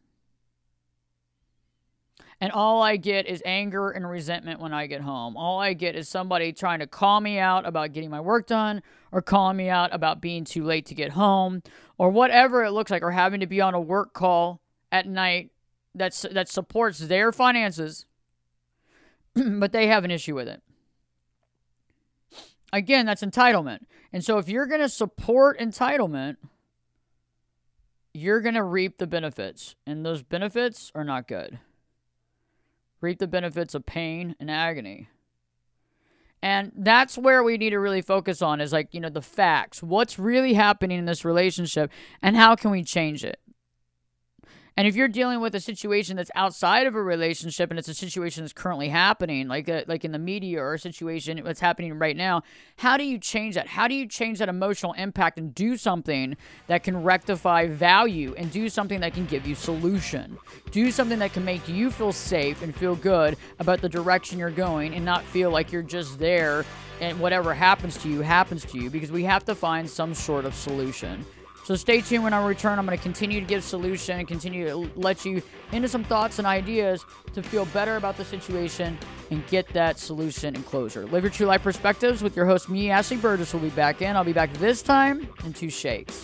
And 2.41 2.51
all 2.51 2.81
I 2.81 2.97
get 2.97 3.27
is 3.27 3.41
anger 3.45 3.91
and 3.91 4.07
resentment 4.09 4.59
when 4.59 4.73
I 4.73 4.87
get 4.87 5.01
home. 5.01 5.37
All 5.37 5.59
I 5.59 5.73
get 5.73 5.95
is 5.95 6.09
somebody 6.09 6.51
trying 6.51 6.79
to 6.79 6.87
call 6.87 7.21
me 7.21 7.39
out 7.39 7.65
about 7.65 7.93
getting 7.93 8.09
my 8.09 8.19
work 8.19 8.47
done 8.47 8.83
or 9.11 9.21
calling 9.21 9.55
me 9.55 9.69
out 9.69 9.93
about 9.93 10.19
being 10.19 10.43
too 10.43 10.63
late 10.63 10.85
to 10.87 10.95
get 10.95 11.11
home 11.11 11.63
or 11.97 12.09
whatever 12.09 12.65
it 12.65 12.71
looks 12.71 12.91
like 12.91 13.03
or 13.03 13.11
having 13.11 13.39
to 13.39 13.47
be 13.47 13.61
on 13.61 13.73
a 13.73 13.79
work 13.79 14.13
call 14.13 14.59
at 14.91 15.07
night 15.07 15.51
that's 15.93 16.25
that 16.31 16.49
supports 16.49 16.99
their 16.99 17.31
finances 17.31 18.05
but 19.35 19.71
they 19.71 19.87
have 19.87 20.03
an 20.03 20.11
issue 20.11 20.35
with 20.35 20.47
it. 20.47 20.61
Again, 22.73 23.05
that's 23.05 23.23
entitlement. 23.23 23.79
And 24.11 24.23
so 24.23 24.37
if 24.37 24.49
you're 24.49 24.65
going 24.65 24.81
to 24.81 24.89
support 24.89 25.59
entitlement, 25.59 26.37
you're 28.13 28.41
going 28.41 28.55
to 28.55 28.63
reap 28.63 28.97
the 28.97 29.07
benefits, 29.07 29.75
and 29.85 30.05
those 30.05 30.23
benefits 30.23 30.91
are 30.95 31.03
not 31.03 31.27
good 31.27 31.59
reap 33.05 33.19
the 33.19 33.27
benefits 33.27 33.73
of 33.75 33.85
pain 33.85 34.35
and 34.39 34.51
agony. 34.51 35.07
And 36.41 36.71
that's 36.75 37.17
where 37.17 37.43
we 37.43 37.57
need 37.57 37.71
to 37.71 37.79
really 37.79 38.01
focus 38.01 38.41
on 38.41 38.61
is 38.61 38.73
like, 38.73 38.93
you 38.93 38.99
know, 38.99 39.09
the 39.09 39.21
facts. 39.21 39.81
What's 39.81 40.19
really 40.19 40.53
happening 40.53 40.99
in 40.99 41.05
this 41.05 41.25
relationship 41.25 41.91
and 42.21 42.35
how 42.35 42.55
can 42.55 42.71
we 42.71 42.83
change 42.83 43.23
it? 43.23 43.39
And 44.77 44.85
if 44.85 44.95
you're 44.97 45.07
dealing 45.07 45.39
with 45.39 45.55
a 45.55 45.61
situation 45.61 46.17
that's 46.17 46.31
outside 46.35 46.85
of 46.85 46.95
a 46.95 47.01
relationship 47.01 47.69
and 47.69 47.79
it's 47.79 47.87
a 47.87 47.93
situation 47.93 48.43
that's 48.43 48.51
currently 48.51 48.89
happening, 48.89 49.47
like 49.47 49.69
a, 49.69 49.85
like 49.87 50.03
in 50.03 50.11
the 50.11 50.19
media 50.19 50.61
or 50.61 50.73
a 50.73 50.79
situation 50.79 51.41
that's 51.45 51.61
happening 51.61 51.97
right 51.97 52.17
now, 52.17 52.41
how 52.75 52.97
do 52.97 53.05
you 53.05 53.17
change 53.17 53.55
that? 53.55 53.67
How 53.67 53.87
do 53.87 53.95
you 53.95 54.05
change 54.05 54.39
that 54.39 54.49
emotional 54.49 54.91
impact 54.93 55.37
and 55.37 55.55
do 55.55 55.77
something 55.77 56.35
that 56.67 56.83
can 56.83 57.03
rectify 57.03 57.67
value 57.67 58.35
and 58.37 58.51
do 58.51 58.67
something 58.67 58.99
that 58.99 59.13
can 59.13 59.25
give 59.27 59.47
you 59.47 59.55
solution? 59.55 60.37
Do 60.71 60.91
something 60.91 61.19
that 61.19 61.31
can 61.31 61.45
make 61.45 61.65
you 61.69 61.89
feel 61.89 62.11
safe 62.11 62.61
and 62.61 62.75
feel 62.75 62.95
good 62.95 63.37
about 63.59 63.79
the 63.79 63.87
direction 63.87 64.37
you're 64.37 64.49
going 64.49 64.93
and 64.93 65.05
not 65.05 65.23
feel 65.23 65.51
like 65.51 65.71
you're 65.71 65.83
just 65.83 66.19
there 66.19 66.65
and 66.99 67.17
whatever 67.21 67.53
happens 67.53 67.97
to 67.99 68.09
you 68.09 68.19
happens 68.19 68.65
to 68.65 68.77
you 68.77 68.89
because 68.89 69.11
we 69.11 69.23
have 69.23 69.45
to 69.45 69.55
find 69.55 69.89
some 69.89 70.13
sort 70.13 70.43
of 70.43 70.53
solution. 70.53 71.25
So 71.65 71.75
stay 71.75 72.01
tuned 72.01 72.23
when 72.23 72.31
I 72.31 72.45
return. 72.45 72.77
I'm 72.77 72.85
going 72.85 72.95
to 72.95 73.01
continue 73.01 73.39
to 73.39 73.45
give 73.45 73.63
solution 73.63 74.19
and 74.19 74.27
continue 74.27 74.67
to 74.67 74.91
let 74.95 75.25
you 75.25 75.41
into 75.71 75.87
some 75.87 76.03
thoughts 76.03 76.37
and 76.37 76.45
ideas 76.45 77.03
to 77.33 77.41
feel 77.41 77.65
better 77.65 77.95
about 77.95 78.17
the 78.17 78.23
situation 78.23 78.95
and 79.31 79.45
get 79.47 79.67
that 79.69 79.97
solution 79.97 80.55
and 80.55 80.63
closure. 80.63 81.07
Live 81.07 81.23
your 81.23 81.31
true 81.31 81.47
life 81.47 81.63
perspectives 81.63 82.21
with 82.21 82.35
your 82.35 82.45
host, 82.45 82.69
me, 82.69 82.91
Ashley 82.91 83.17
Burgess, 83.17 83.51
will 83.51 83.61
be 83.61 83.69
back 83.69 84.03
in. 84.03 84.15
I'll 84.15 84.23
be 84.23 84.31
back 84.31 84.53
this 84.53 84.83
time 84.83 85.27
in 85.43 85.53
two 85.53 85.71
shakes. 85.71 86.23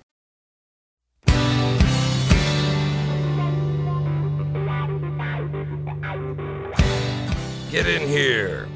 Get 7.71 7.87
in 7.87 8.05
here. 8.05 8.67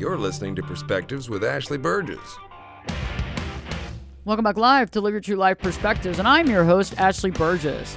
You're 0.00 0.18
listening 0.18 0.56
to 0.56 0.62
Perspectives 0.62 1.30
with 1.30 1.44
Ashley 1.44 1.78
Burgess. 1.78 2.36
Welcome 4.24 4.42
back 4.42 4.56
live 4.56 4.90
to 4.90 5.00
Live 5.00 5.12
Your 5.12 5.20
True 5.20 5.36
Life 5.36 5.58
Perspectives, 5.58 6.18
and 6.18 6.26
I'm 6.26 6.48
your 6.48 6.64
host, 6.64 6.98
Ashley 6.98 7.30
Burgess. 7.30 7.96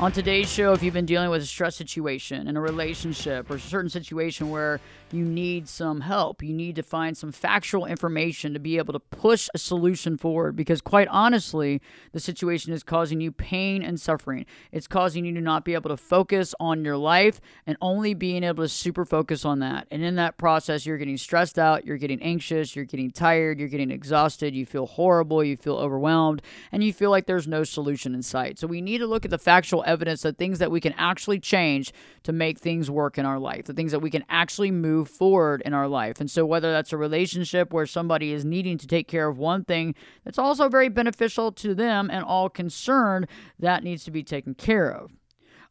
On 0.00 0.12
today's 0.12 0.48
show, 0.48 0.72
if 0.74 0.80
you've 0.80 0.94
been 0.94 1.06
dealing 1.06 1.28
with 1.28 1.42
a 1.42 1.46
stress 1.46 1.74
situation 1.74 2.46
in 2.46 2.56
a 2.56 2.60
relationship 2.60 3.50
or 3.50 3.56
a 3.56 3.60
certain 3.60 3.90
situation 3.90 4.48
where 4.48 4.78
you 5.10 5.24
need 5.24 5.68
some 5.68 6.02
help, 6.02 6.40
you 6.40 6.54
need 6.54 6.76
to 6.76 6.84
find 6.84 7.16
some 7.16 7.32
factual 7.32 7.84
information 7.84 8.52
to 8.52 8.60
be 8.60 8.76
able 8.76 8.92
to 8.92 9.00
push 9.00 9.48
a 9.54 9.58
solution 9.58 10.16
forward 10.16 10.54
because, 10.54 10.80
quite 10.80 11.08
honestly, 11.08 11.80
the 12.12 12.20
situation 12.20 12.72
is 12.72 12.84
causing 12.84 13.20
you 13.20 13.32
pain 13.32 13.82
and 13.82 14.00
suffering. 14.00 14.46
It's 14.70 14.86
causing 14.86 15.24
you 15.24 15.34
to 15.34 15.40
not 15.40 15.64
be 15.64 15.74
able 15.74 15.90
to 15.90 15.96
focus 15.96 16.54
on 16.60 16.84
your 16.84 16.96
life 16.96 17.40
and 17.66 17.76
only 17.80 18.14
being 18.14 18.44
able 18.44 18.62
to 18.62 18.68
super 18.68 19.04
focus 19.04 19.44
on 19.44 19.58
that. 19.60 19.88
And 19.90 20.04
in 20.04 20.14
that 20.14 20.38
process, 20.38 20.86
you're 20.86 20.98
getting 20.98 21.16
stressed 21.16 21.58
out, 21.58 21.84
you're 21.84 21.96
getting 21.96 22.22
anxious, 22.22 22.76
you're 22.76 22.84
getting 22.84 23.10
tired, 23.10 23.58
you're 23.58 23.66
getting 23.66 23.90
exhausted, 23.90 24.54
you 24.54 24.64
feel 24.64 24.86
horrible, 24.86 25.42
you 25.42 25.56
feel 25.56 25.76
overwhelmed, 25.76 26.40
and 26.70 26.84
you 26.84 26.92
feel 26.92 27.10
like 27.10 27.26
there's 27.26 27.48
no 27.48 27.64
solution 27.64 28.14
in 28.14 28.22
sight. 28.22 28.60
So, 28.60 28.68
we 28.68 28.80
need 28.80 28.98
to 28.98 29.08
look 29.08 29.24
at 29.24 29.32
the 29.32 29.38
factual 29.38 29.82
evidence 29.88 30.24
of 30.24 30.36
things 30.36 30.58
that 30.60 30.70
we 30.70 30.80
can 30.80 30.92
actually 30.96 31.40
change 31.40 31.92
to 32.22 32.32
make 32.32 32.58
things 32.58 32.90
work 32.90 33.18
in 33.18 33.24
our 33.24 33.38
life, 33.38 33.64
the 33.64 33.72
things 33.72 33.90
that 33.92 34.00
we 34.00 34.10
can 34.10 34.24
actually 34.28 34.70
move 34.70 35.08
forward 35.08 35.62
in 35.64 35.74
our 35.74 35.88
life. 35.88 36.20
And 36.20 36.30
so, 36.30 36.46
whether 36.46 36.70
that's 36.70 36.92
a 36.92 36.96
relationship 36.96 37.72
where 37.72 37.86
somebody 37.86 38.32
is 38.32 38.44
needing 38.44 38.78
to 38.78 38.86
take 38.86 39.08
care 39.08 39.28
of 39.28 39.38
one 39.38 39.64
thing 39.64 39.94
that's 40.24 40.38
also 40.38 40.68
very 40.68 40.88
beneficial 40.88 41.50
to 41.52 41.74
them 41.74 42.10
and 42.10 42.24
all 42.24 42.48
concerned, 42.48 43.26
that 43.58 43.82
needs 43.82 44.04
to 44.04 44.10
be 44.10 44.22
taken 44.22 44.54
care 44.54 44.90
of. 44.90 45.10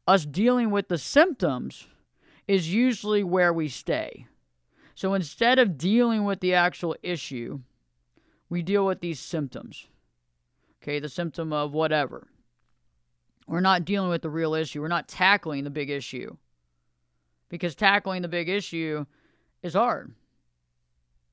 Us 0.08 0.26
dealing 0.26 0.72
with 0.72 0.88
the 0.88 0.98
symptoms 0.98 1.88
is 2.48 2.74
usually 2.74 3.24
where 3.24 3.54
we 3.54 3.68
stay. 3.68 4.26
So, 4.96 5.14
instead 5.14 5.60
of 5.60 5.78
dealing 5.78 6.26
with 6.26 6.40
the 6.40 6.56
actual 6.56 6.96
issue, 7.04 7.60
we 8.50 8.64
deal 8.64 8.86
with 8.86 9.02
these 9.02 9.20
symptoms. 9.20 9.88
Okay, 10.82 11.00
the 11.00 11.10
symptom 11.10 11.54
of 11.54 11.74
whatever. 11.74 12.28
We're 13.48 13.62
not 13.62 13.86
dealing 13.86 14.10
with 14.10 14.22
the 14.22 14.30
real 14.30 14.54
issue. 14.54 14.82
We're 14.82 14.90
not 14.90 15.08
tackling 15.08 15.64
the 15.64 15.70
big 15.70 15.90
issue. 15.90 16.36
Because 17.50 17.76
tackling 17.76 18.22
the 18.22 18.28
big 18.28 18.50
issue 18.50 19.06
is 19.64 19.74
hard. 19.74 20.14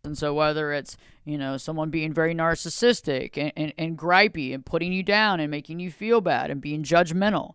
And 0.05 0.17
so, 0.17 0.35
whether 0.35 0.73
it's, 0.73 0.97
you 1.25 1.39
know, 1.39 1.57
someone 1.57 1.91
being 1.91 2.13
very 2.13 2.35
narcissistic 2.35 3.37
and, 3.37 3.53
and, 3.57 3.73
and 3.79 3.99
gripey 3.99 4.55
and 4.55 4.65
putting 4.65 4.93
you 4.93 5.03
down 5.03 5.41
and 5.41 5.51
making 5.51 5.81
you 5.81 5.91
feel 5.91 6.21
bad 6.21 6.51
and 6.51 6.61
being 6.61 6.85
judgmental, 6.85 7.55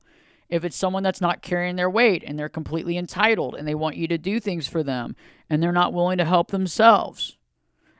if 0.49 0.65
it's 0.65 0.75
someone 0.75 1.03
that's 1.03 1.21
not 1.21 1.43
carrying 1.43 1.75
their 1.75 1.89
weight 1.89 2.23
and 2.25 2.37
they're 2.37 2.49
completely 2.49 2.97
entitled 2.97 3.55
and 3.55 3.67
they 3.67 3.75
want 3.75 3.97
you 3.97 4.07
to 4.07 4.17
do 4.17 4.39
things 4.39 4.67
for 4.67 4.81
them 4.81 5.15
and 5.49 5.61
they're 5.61 5.71
not 5.71 5.93
willing 5.93 6.17
to 6.17 6.25
help 6.25 6.49
themselves, 6.49 7.37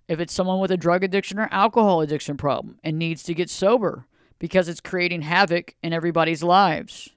if 0.08 0.20
it's 0.20 0.34
someone 0.34 0.60
with 0.60 0.72
a 0.72 0.78
drug 0.78 1.04
addiction 1.04 1.38
or 1.38 1.48
alcohol 1.52 2.02
addiction 2.02 2.36
problem 2.36 2.80
and 2.84 2.98
needs 2.98 3.22
to 3.24 3.36
get 3.36 3.52
sober 3.52 4.08
because 4.40 4.70
it's 4.70 4.82
creating 4.82 5.22
havoc 5.22 5.76
in 5.84 5.94
everybody's 5.94 6.42
lives. 6.42 7.10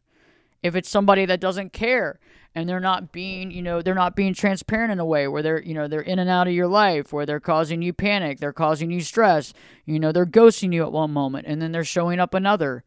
If 0.62 0.76
it's 0.76 0.88
somebody 0.88 1.24
that 1.26 1.40
doesn't 1.40 1.72
care 1.72 2.18
and 2.54 2.68
they're 2.68 2.80
not 2.80 3.12
being, 3.12 3.50
you 3.50 3.62
know, 3.62 3.80
they're 3.80 3.94
not 3.94 4.14
being 4.14 4.34
transparent 4.34 4.92
in 4.92 5.00
a 5.00 5.04
way 5.04 5.26
where 5.26 5.42
they're, 5.42 5.62
you 5.62 5.74
know, 5.74 5.88
they're 5.88 6.00
in 6.00 6.18
and 6.18 6.28
out 6.28 6.46
of 6.46 6.52
your 6.52 6.66
life, 6.66 7.12
where 7.12 7.24
they're 7.24 7.40
causing 7.40 7.80
you 7.80 7.92
panic, 7.92 8.38
they're 8.38 8.52
causing 8.52 8.90
you 8.90 9.00
stress, 9.00 9.54
you 9.86 9.98
know, 9.98 10.12
they're 10.12 10.26
ghosting 10.26 10.72
you 10.72 10.82
at 10.82 10.92
one 10.92 11.12
moment 11.12 11.46
and 11.48 11.62
then 11.62 11.72
they're 11.72 11.84
showing 11.84 12.20
up 12.20 12.34
another. 12.34 12.84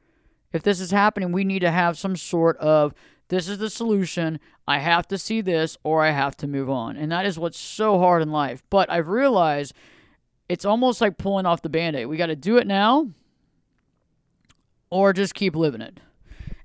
If 0.53 0.63
this 0.63 0.79
is 0.79 0.91
happening, 0.91 1.31
we 1.31 1.43
need 1.43 1.59
to 1.59 1.71
have 1.71 1.97
some 1.97 2.15
sort 2.15 2.57
of 2.57 2.93
this 3.27 3.49
is 3.49 3.57
the 3.57 3.69
solution. 3.69 4.39
I 4.67 4.79
have 4.79 5.07
to 5.07 5.17
see 5.17 5.41
this 5.41 5.77
or 5.83 6.03
I 6.03 6.11
have 6.11 6.37
to 6.37 6.47
move 6.47 6.69
on. 6.69 6.95
And 6.95 7.11
that 7.11 7.25
is 7.25 7.39
what's 7.39 7.59
so 7.59 7.97
hard 7.99 8.21
in 8.21 8.31
life. 8.31 8.63
But 8.69 8.89
I've 8.91 9.07
realized 9.07 9.73
it's 10.47 10.65
almost 10.65 11.01
like 11.01 11.17
pulling 11.17 11.45
off 11.45 11.63
the 11.63 11.69
band 11.69 11.95
aid. 11.95 12.05
We 12.05 12.17
got 12.17 12.27
to 12.27 12.35
do 12.35 12.57
it 12.57 12.67
now 12.67 13.09
or 14.95 15.11
just 15.11 15.33
keep 15.33 15.57
living 15.57 15.81
it. 15.81 15.99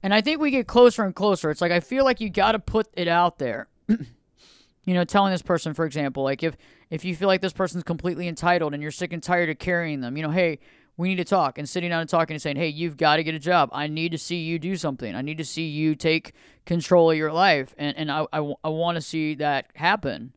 And 0.04 0.14
I 0.14 0.20
think 0.20 0.40
we 0.40 0.52
get 0.52 0.68
closer 0.68 1.02
and 1.02 1.12
closer. 1.12 1.50
It's 1.50 1.60
like 1.60 1.72
I 1.72 1.80
feel 1.80 2.04
like 2.04 2.20
you 2.20 2.30
got 2.30 2.52
to 2.52 2.60
put 2.60 2.86
it 2.94 3.08
out 3.08 3.38
there. 3.38 3.68
you 3.88 4.94
know, 4.94 5.02
telling 5.02 5.32
this 5.32 5.42
person, 5.42 5.74
for 5.74 5.84
example, 5.84 6.22
like 6.22 6.44
if 6.44 6.56
if 6.90 7.04
you 7.04 7.16
feel 7.16 7.26
like 7.26 7.40
this 7.40 7.52
person's 7.52 7.82
completely 7.82 8.28
entitled 8.28 8.72
and 8.72 8.82
you're 8.82 8.92
sick 8.92 9.12
and 9.12 9.20
tired 9.20 9.50
of 9.50 9.58
carrying 9.58 10.00
them, 10.00 10.16
you 10.16 10.22
know, 10.22 10.30
hey, 10.30 10.60
we 10.96 11.08
need 11.08 11.16
to 11.16 11.24
talk 11.24 11.58
and 11.58 11.68
sitting 11.68 11.90
down 11.90 12.02
and 12.02 12.08
talking 12.08 12.34
and 12.34 12.42
saying, 12.42 12.56
hey, 12.56 12.68
you've 12.68 12.96
got 12.96 13.16
to 13.16 13.24
get 13.24 13.34
a 13.34 13.40
job. 13.40 13.68
I 13.72 13.88
need 13.88 14.12
to 14.12 14.18
see 14.18 14.36
you 14.36 14.60
do 14.60 14.76
something. 14.76 15.12
I 15.12 15.22
need 15.22 15.38
to 15.38 15.44
see 15.44 15.66
you 15.66 15.96
take 15.96 16.34
control 16.66 17.10
of 17.10 17.16
your 17.16 17.32
life. 17.32 17.74
And, 17.76 17.96
and 17.96 18.12
I, 18.12 18.26
I, 18.32 18.52
I 18.62 18.68
want 18.68 18.94
to 18.94 19.00
see 19.00 19.34
that 19.36 19.70
happen. 19.74 20.34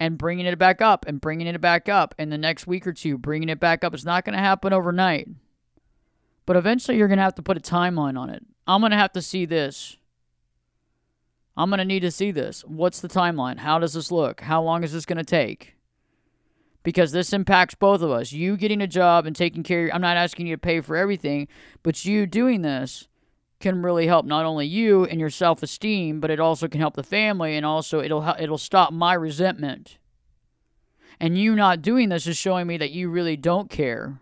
And 0.00 0.18
bringing 0.18 0.46
it 0.46 0.58
back 0.58 0.80
up 0.80 1.06
and 1.06 1.20
bringing 1.20 1.46
it 1.46 1.60
back 1.60 1.88
up. 1.88 2.14
And 2.18 2.32
the 2.32 2.38
next 2.38 2.66
week 2.66 2.86
or 2.86 2.92
two, 2.92 3.18
bringing 3.18 3.48
it 3.48 3.60
back 3.60 3.84
up. 3.84 3.94
It's 3.94 4.04
not 4.04 4.24
going 4.24 4.34
to 4.34 4.42
happen 4.42 4.72
overnight. 4.72 5.28
But 6.46 6.56
eventually, 6.56 6.98
you're 6.98 7.08
going 7.08 7.18
to 7.18 7.24
have 7.24 7.34
to 7.36 7.42
put 7.42 7.56
a 7.56 7.60
timeline 7.60 8.18
on 8.18 8.30
it. 8.30 8.44
I'm 8.66 8.80
going 8.80 8.92
to 8.92 8.98
have 8.98 9.12
to 9.12 9.22
see 9.22 9.44
this. 9.46 9.96
I'm 11.56 11.70
going 11.70 11.78
to 11.78 11.84
need 11.84 12.00
to 12.00 12.10
see 12.10 12.30
this. 12.30 12.62
What's 12.62 13.00
the 13.00 13.08
timeline? 13.08 13.58
How 13.58 13.78
does 13.78 13.94
this 13.94 14.10
look? 14.10 14.40
How 14.40 14.62
long 14.62 14.82
is 14.82 14.92
this 14.92 15.06
going 15.06 15.18
to 15.18 15.24
take? 15.24 15.74
Because 16.82 17.12
this 17.12 17.32
impacts 17.32 17.74
both 17.74 18.02
of 18.02 18.10
us. 18.10 18.32
You 18.32 18.56
getting 18.56 18.82
a 18.82 18.86
job 18.86 19.24
and 19.24 19.34
taking 19.34 19.62
care 19.62 19.90
I'm 19.94 20.02
not 20.02 20.16
asking 20.16 20.46
you 20.48 20.56
to 20.56 20.60
pay 20.60 20.80
for 20.80 20.96
everything, 20.96 21.48
but 21.82 22.04
you 22.04 22.26
doing 22.26 22.62
this 22.62 23.08
can 23.60 23.82
really 23.82 24.06
help 24.06 24.26
not 24.26 24.44
only 24.44 24.66
you 24.66 25.04
and 25.06 25.18
your 25.18 25.30
self-esteem, 25.30 26.20
but 26.20 26.30
it 26.30 26.40
also 26.40 26.68
can 26.68 26.80
help 26.80 26.94
the 26.96 27.02
family 27.02 27.56
and 27.56 27.64
also 27.64 28.00
it'll 28.00 28.34
it'll 28.38 28.58
stop 28.58 28.92
my 28.92 29.14
resentment. 29.14 29.96
And 31.20 31.38
you 31.38 31.54
not 31.54 31.80
doing 31.80 32.08
this 32.08 32.26
is 32.26 32.36
showing 32.36 32.66
me 32.66 32.76
that 32.76 32.90
you 32.90 33.08
really 33.08 33.36
don't 33.36 33.70
care 33.70 34.20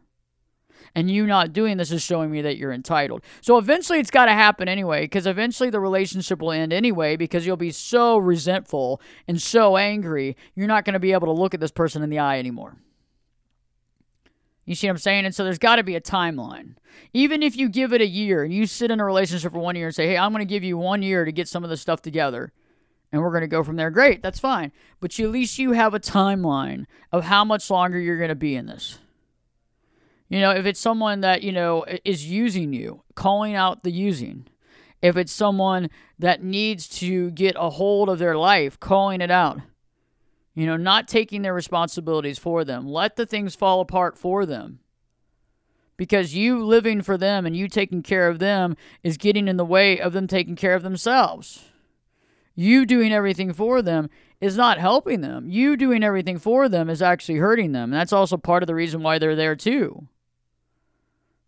and 0.95 1.11
you 1.11 1.26
not 1.26 1.53
doing 1.53 1.76
this 1.76 1.90
is 1.90 2.03
showing 2.03 2.30
me 2.30 2.43
that 2.43 2.57
you're 2.57 2.72
entitled. 2.72 3.22
So 3.40 3.59
eventually 3.59 3.99
it's 3.99 4.11
got 4.11 4.26
to 4.26 4.32
happen 4.32 4.68
anyway, 4.68 5.03
because 5.03 5.26
eventually 5.26 5.70
the 5.70 5.80
relationship 5.80 6.40
will 6.40 6.53
end 6.53 6.72
anyway, 6.72 7.16
because 7.16 7.47
you'll 7.47 7.57
be 7.57 7.70
so 7.70 8.18
resentful 8.18 9.01
and 9.26 9.40
so 9.40 9.76
angry, 9.76 10.36
you're 10.55 10.66
not 10.66 10.84
going 10.84 10.95
to 10.95 11.01
be 11.01 11.12
able 11.12 11.26
to 11.28 11.40
look 11.40 11.55
at 11.55 11.61
this 11.61 11.70
person 11.70 12.03
in 12.03 12.11
the 12.11 12.18
eye 12.18 12.38
anymore. 12.38 12.76
You 14.64 14.74
see 14.74 14.86
what 14.86 14.93
I'm 14.93 14.99
saying? 14.99 15.24
And 15.24 15.34
so 15.34 15.45
there's 15.45 15.59
got 15.59 15.76
to 15.76 15.82
be 15.82 15.97
a 15.97 16.01
timeline. 16.01 16.76
Even 17.12 17.43
if 17.43 17.57
you 17.57 17.68
give 17.68 17.93
it 17.93 18.01
a 18.01 18.07
year 18.07 18.45
and 18.45 18.53
you 18.53 18.66
sit 18.66 18.90
in 18.90 19.01
a 19.01 19.05
relationship 19.05 19.53
for 19.53 19.59
one 19.59 19.74
year 19.74 19.86
and 19.86 19.95
say, 19.95 20.07
hey, 20.07 20.16
I'm 20.16 20.32
going 20.32 20.47
to 20.47 20.51
give 20.51 20.62
you 20.62 20.78
one 20.78 21.03
year 21.03 21.24
to 21.24 21.32
get 21.32 21.49
some 21.49 21.64
of 21.64 21.70
this 21.70 21.80
stuff 21.80 22.01
together 22.01 22.53
and 23.12 23.20
we're 23.20 23.30
going 23.30 23.43
to 23.43 23.49
go 23.49 23.62
from 23.62 23.76
there, 23.76 23.90
great, 23.90 24.22
that's 24.22 24.38
fine. 24.38 24.72
But 25.01 25.18
you, 25.18 25.26
at 25.26 25.32
least 25.32 25.59
you 25.59 25.72
have 25.72 25.93
a 25.95 26.01
timeline 26.01 26.86
of 27.12 27.24
how 27.24 27.45
much 27.45 27.70
longer 27.70 27.99
you're 27.99 28.16
going 28.16 28.30
to 28.30 28.34
be 28.34 28.57
in 28.57 28.66
this. 28.66 28.99
You 30.32 30.40
know, 30.40 30.52
if 30.52 30.64
it's 30.64 30.80
someone 30.80 31.20
that, 31.20 31.42
you 31.42 31.52
know, 31.52 31.84
is 32.06 32.26
using 32.26 32.72
you, 32.72 33.02
calling 33.14 33.54
out 33.54 33.82
the 33.82 33.90
using. 33.90 34.46
If 35.02 35.18
it's 35.18 35.30
someone 35.30 35.90
that 36.18 36.42
needs 36.42 36.88
to 37.00 37.30
get 37.32 37.54
a 37.58 37.68
hold 37.68 38.08
of 38.08 38.18
their 38.18 38.38
life, 38.38 38.80
calling 38.80 39.20
it 39.20 39.30
out. 39.30 39.60
You 40.54 40.64
know, 40.64 40.78
not 40.78 41.06
taking 41.06 41.42
their 41.42 41.52
responsibilities 41.52 42.38
for 42.38 42.64
them. 42.64 42.88
Let 42.88 43.16
the 43.16 43.26
things 43.26 43.54
fall 43.54 43.82
apart 43.82 44.16
for 44.16 44.46
them. 44.46 44.78
Because 45.98 46.34
you 46.34 46.64
living 46.64 47.02
for 47.02 47.18
them 47.18 47.44
and 47.44 47.54
you 47.54 47.68
taking 47.68 48.02
care 48.02 48.28
of 48.28 48.38
them 48.38 48.74
is 49.02 49.18
getting 49.18 49.48
in 49.48 49.58
the 49.58 49.66
way 49.66 50.00
of 50.00 50.14
them 50.14 50.26
taking 50.26 50.56
care 50.56 50.74
of 50.74 50.82
themselves. 50.82 51.66
You 52.54 52.86
doing 52.86 53.12
everything 53.12 53.52
for 53.52 53.82
them 53.82 54.08
is 54.40 54.56
not 54.56 54.78
helping 54.78 55.20
them. 55.20 55.50
You 55.50 55.76
doing 55.76 56.02
everything 56.02 56.38
for 56.38 56.70
them 56.70 56.88
is 56.88 57.02
actually 57.02 57.36
hurting 57.36 57.72
them. 57.72 57.92
And 57.92 58.00
that's 58.00 58.14
also 58.14 58.38
part 58.38 58.62
of 58.62 58.66
the 58.66 58.74
reason 58.74 59.02
why 59.02 59.18
they're 59.18 59.36
there 59.36 59.56
too 59.56 60.08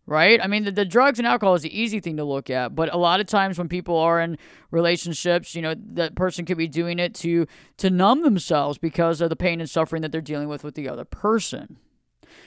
right? 0.05 0.39
I 0.41 0.47
mean, 0.47 0.65
the, 0.65 0.71
the, 0.71 0.85
drugs 0.85 1.19
and 1.19 1.27
alcohol 1.27 1.55
is 1.55 1.63
the 1.63 1.79
easy 1.79 1.99
thing 1.99 2.17
to 2.17 2.23
look 2.23 2.49
at, 2.49 2.75
but 2.75 2.93
a 2.93 2.97
lot 2.97 3.19
of 3.19 3.27
times 3.27 3.57
when 3.57 3.67
people 3.67 3.97
are 3.97 4.21
in 4.21 4.37
relationships, 4.71 5.55
you 5.55 5.61
know, 5.61 5.73
that 5.93 6.15
person 6.15 6.45
could 6.45 6.57
be 6.57 6.67
doing 6.67 6.99
it 6.99 7.13
to 7.15 7.47
to 7.77 7.89
numb 7.89 8.21
themselves 8.21 8.77
because 8.77 9.21
of 9.21 9.29
the 9.29 9.35
pain 9.35 9.59
and 9.59 9.69
suffering 9.69 10.01
that 10.01 10.11
they're 10.11 10.21
dealing 10.21 10.47
with 10.47 10.63
with 10.63 10.75
the 10.75 10.87
other 10.87 11.05
person. 11.05 11.77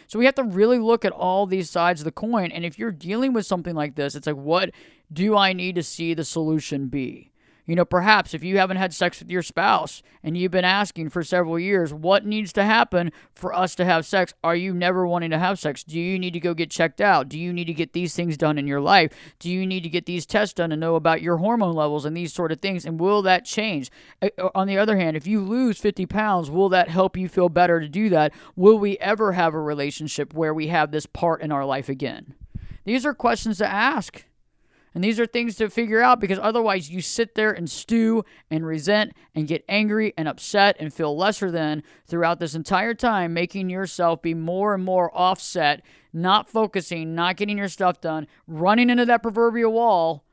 So 0.06 0.18
we 0.18 0.24
have 0.26 0.34
to 0.36 0.44
really 0.44 0.78
look 0.78 1.04
at 1.04 1.12
all 1.12 1.46
these 1.46 1.70
sides 1.70 2.00
of 2.00 2.04
the 2.04 2.12
coin, 2.12 2.50
and 2.50 2.64
if 2.64 2.78
you're 2.78 2.92
dealing 2.92 3.32
with 3.32 3.46
something 3.46 3.74
like 3.74 3.94
this, 3.94 4.14
it's 4.14 4.26
like, 4.26 4.36
what 4.36 4.70
do 5.12 5.36
I 5.36 5.52
need 5.52 5.74
to 5.76 5.82
see 5.82 6.14
the 6.14 6.24
solution 6.24 6.88
be? 6.88 7.32
You 7.68 7.76
know, 7.76 7.84
perhaps 7.84 8.32
if 8.32 8.42
you 8.42 8.56
haven't 8.56 8.78
had 8.78 8.94
sex 8.94 9.20
with 9.20 9.30
your 9.30 9.42
spouse 9.42 10.02
and 10.22 10.38
you've 10.38 10.50
been 10.50 10.64
asking 10.64 11.10
for 11.10 11.22
several 11.22 11.58
years, 11.58 11.92
what 11.92 12.24
needs 12.24 12.50
to 12.54 12.64
happen 12.64 13.12
for 13.34 13.52
us 13.52 13.74
to 13.74 13.84
have 13.84 14.06
sex? 14.06 14.32
Are 14.42 14.56
you 14.56 14.72
never 14.72 15.06
wanting 15.06 15.28
to 15.32 15.38
have 15.38 15.58
sex? 15.58 15.84
Do 15.84 16.00
you 16.00 16.18
need 16.18 16.32
to 16.32 16.40
go 16.40 16.54
get 16.54 16.70
checked 16.70 17.02
out? 17.02 17.28
Do 17.28 17.38
you 17.38 17.52
need 17.52 17.66
to 17.66 17.74
get 17.74 17.92
these 17.92 18.16
things 18.16 18.38
done 18.38 18.56
in 18.56 18.66
your 18.66 18.80
life? 18.80 19.12
Do 19.38 19.50
you 19.50 19.66
need 19.66 19.82
to 19.82 19.90
get 19.90 20.06
these 20.06 20.24
tests 20.24 20.54
done 20.54 20.70
to 20.70 20.76
know 20.76 20.94
about 20.94 21.20
your 21.20 21.36
hormone 21.36 21.74
levels 21.74 22.06
and 22.06 22.16
these 22.16 22.32
sort 22.32 22.52
of 22.52 22.60
things? 22.62 22.86
And 22.86 22.98
will 22.98 23.20
that 23.20 23.44
change? 23.44 23.90
On 24.54 24.66
the 24.66 24.78
other 24.78 24.96
hand, 24.96 25.18
if 25.18 25.26
you 25.26 25.42
lose 25.42 25.78
50 25.78 26.06
pounds, 26.06 26.50
will 26.50 26.70
that 26.70 26.88
help 26.88 27.18
you 27.18 27.28
feel 27.28 27.50
better 27.50 27.80
to 27.80 27.88
do 27.88 28.08
that? 28.08 28.32
Will 28.56 28.78
we 28.78 28.96
ever 28.96 29.32
have 29.32 29.52
a 29.52 29.60
relationship 29.60 30.32
where 30.32 30.54
we 30.54 30.68
have 30.68 30.90
this 30.90 31.04
part 31.04 31.42
in 31.42 31.52
our 31.52 31.66
life 31.66 31.90
again? 31.90 32.34
These 32.86 33.04
are 33.04 33.12
questions 33.12 33.58
to 33.58 33.70
ask. 33.70 34.24
And 34.94 35.04
these 35.04 35.20
are 35.20 35.26
things 35.26 35.56
to 35.56 35.70
figure 35.70 36.00
out 36.00 36.20
because 36.20 36.38
otherwise 36.38 36.90
you 36.90 37.00
sit 37.00 37.34
there 37.34 37.52
and 37.52 37.70
stew 37.70 38.24
and 38.50 38.66
resent 38.66 39.12
and 39.34 39.46
get 39.46 39.64
angry 39.68 40.14
and 40.16 40.26
upset 40.26 40.76
and 40.80 40.92
feel 40.92 41.16
lesser 41.16 41.50
than 41.50 41.82
throughout 42.06 42.40
this 42.40 42.54
entire 42.54 42.94
time, 42.94 43.34
making 43.34 43.70
yourself 43.70 44.22
be 44.22 44.34
more 44.34 44.74
and 44.74 44.84
more 44.84 45.16
offset, 45.16 45.82
not 46.12 46.48
focusing, 46.48 47.14
not 47.14 47.36
getting 47.36 47.58
your 47.58 47.68
stuff 47.68 48.00
done, 48.00 48.26
running 48.46 48.90
into 48.90 49.04
that 49.06 49.22
proverbial 49.22 49.72
wall 49.72 50.24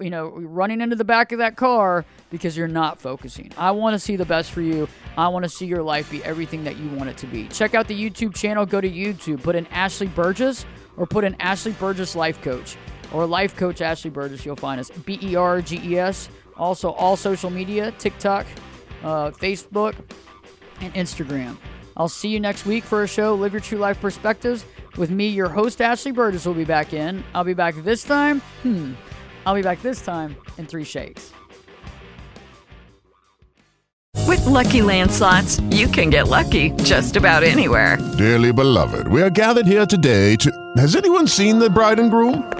you 0.00 0.10
know, 0.10 0.28
running 0.28 0.80
into 0.80 0.96
the 0.96 1.04
back 1.04 1.32
of 1.32 1.38
that 1.38 1.56
car 1.56 2.04
because 2.30 2.56
you're 2.56 2.68
not 2.68 3.00
focusing. 3.00 3.50
I 3.56 3.70
want 3.72 3.94
to 3.94 3.98
see 3.98 4.16
the 4.16 4.24
best 4.24 4.50
for 4.50 4.62
you. 4.62 4.88
I 5.16 5.28
want 5.28 5.42
to 5.44 5.48
see 5.48 5.66
your 5.66 5.82
life 5.82 6.10
be 6.10 6.24
everything 6.24 6.64
that 6.64 6.76
you 6.76 6.88
want 6.90 7.10
it 7.10 7.16
to 7.18 7.26
be. 7.26 7.48
Check 7.48 7.74
out 7.74 7.88
the 7.88 8.10
YouTube 8.10 8.34
channel. 8.34 8.64
Go 8.64 8.80
to 8.80 8.88
YouTube, 8.88 9.42
put 9.42 9.56
in 9.56 9.66
Ashley 9.68 10.06
Burgess 10.06 10.64
or 10.96 11.06
put 11.06 11.24
in 11.24 11.34
Ashley 11.40 11.72
Burgess 11.72 12.14
Life 12.14 12.40
Coach 12.42 12.76
or 13.12 13.26
Life 13.26 13.56
Coach 13.56 13.80
Ashley 13.80 14.10
Burgess. 14.10 14.44
You'll 14.44 14.56
find 14.56 14.80
us. 14.80 14.90
B 14.90 15.18
E 15.22 15.36
R 15.36 15.62
G 15.62 15.80
E 15.84 15.98
S. 15.98 16.28
Also, 16.56 16.90
all 16.92 17.16
social 17.16 17.48
media 17.48 17.90
TikTok, 17.92 18.46
uh, 19.02 19.30
Facebook, 19.30 19.94
and 20.80 20.92
Instagram. 20.94 21.56
I'll 21.96 22.08
see 22.08 22.28
you 22.28 22.40
next 22.40 22.66
week 22.66 22.84
for 22.84 23.02
a 23.02 23.08
show, 23.08 23.34
Live 23.34 23.52
Your 23.52 23.60
True 23.60 23.78
Life 23.78 24.00
Perspectives. 24.00 24.64
With 24.96 25.10
me, 25.10 25.28
your 25.28 25.48
host, 25.48 25.80
Ashley 25.80 26.12
Burgess, 26.12 26.44
will 26.46 26.54
be 26.54 26.64
back 26.64 26.92
in. 26.92 27.22
I'll 27.34 27.44
be 27.44 27.54
back 27.54 27.74
this 27.76 28.02
time. 28.02 28.40
Hmm. 28.62 28.92
I'll 29.46 29.54
be 29.54 29.62
back 29.62 29.80
this 29.82 30.02
time 30.02 30.36
in 30.58 30.66
three 30.66 30.84
shakes. 30.84 31.32
With 34.26 34.44
Lucky 34.46 34.82
Land 34.82 35.10
slots, 35.10 35.60
you 35.70 35.88
can 35.88 36.10
get 36.10 36.28
lucky 36.28 36.70
just 36.82 37.16
about 37.16 37.42
anywhere. 37.42 37.98
Dearly 38.18 38.52
beloved, 38.52 39.08
we 39.08 39.22
are 39.22 39.30
gathered 39.30 39.66
here 39.66 39.86
today 39.86 40.36
to. 40.36 40.72
Has 40.76 40.94
anyone 40.94 41.26
seen 41.26 41.58
the 41.58 41.70
bride 41.70 41.98
and 41.98 42.10
groom? 42.10 42.59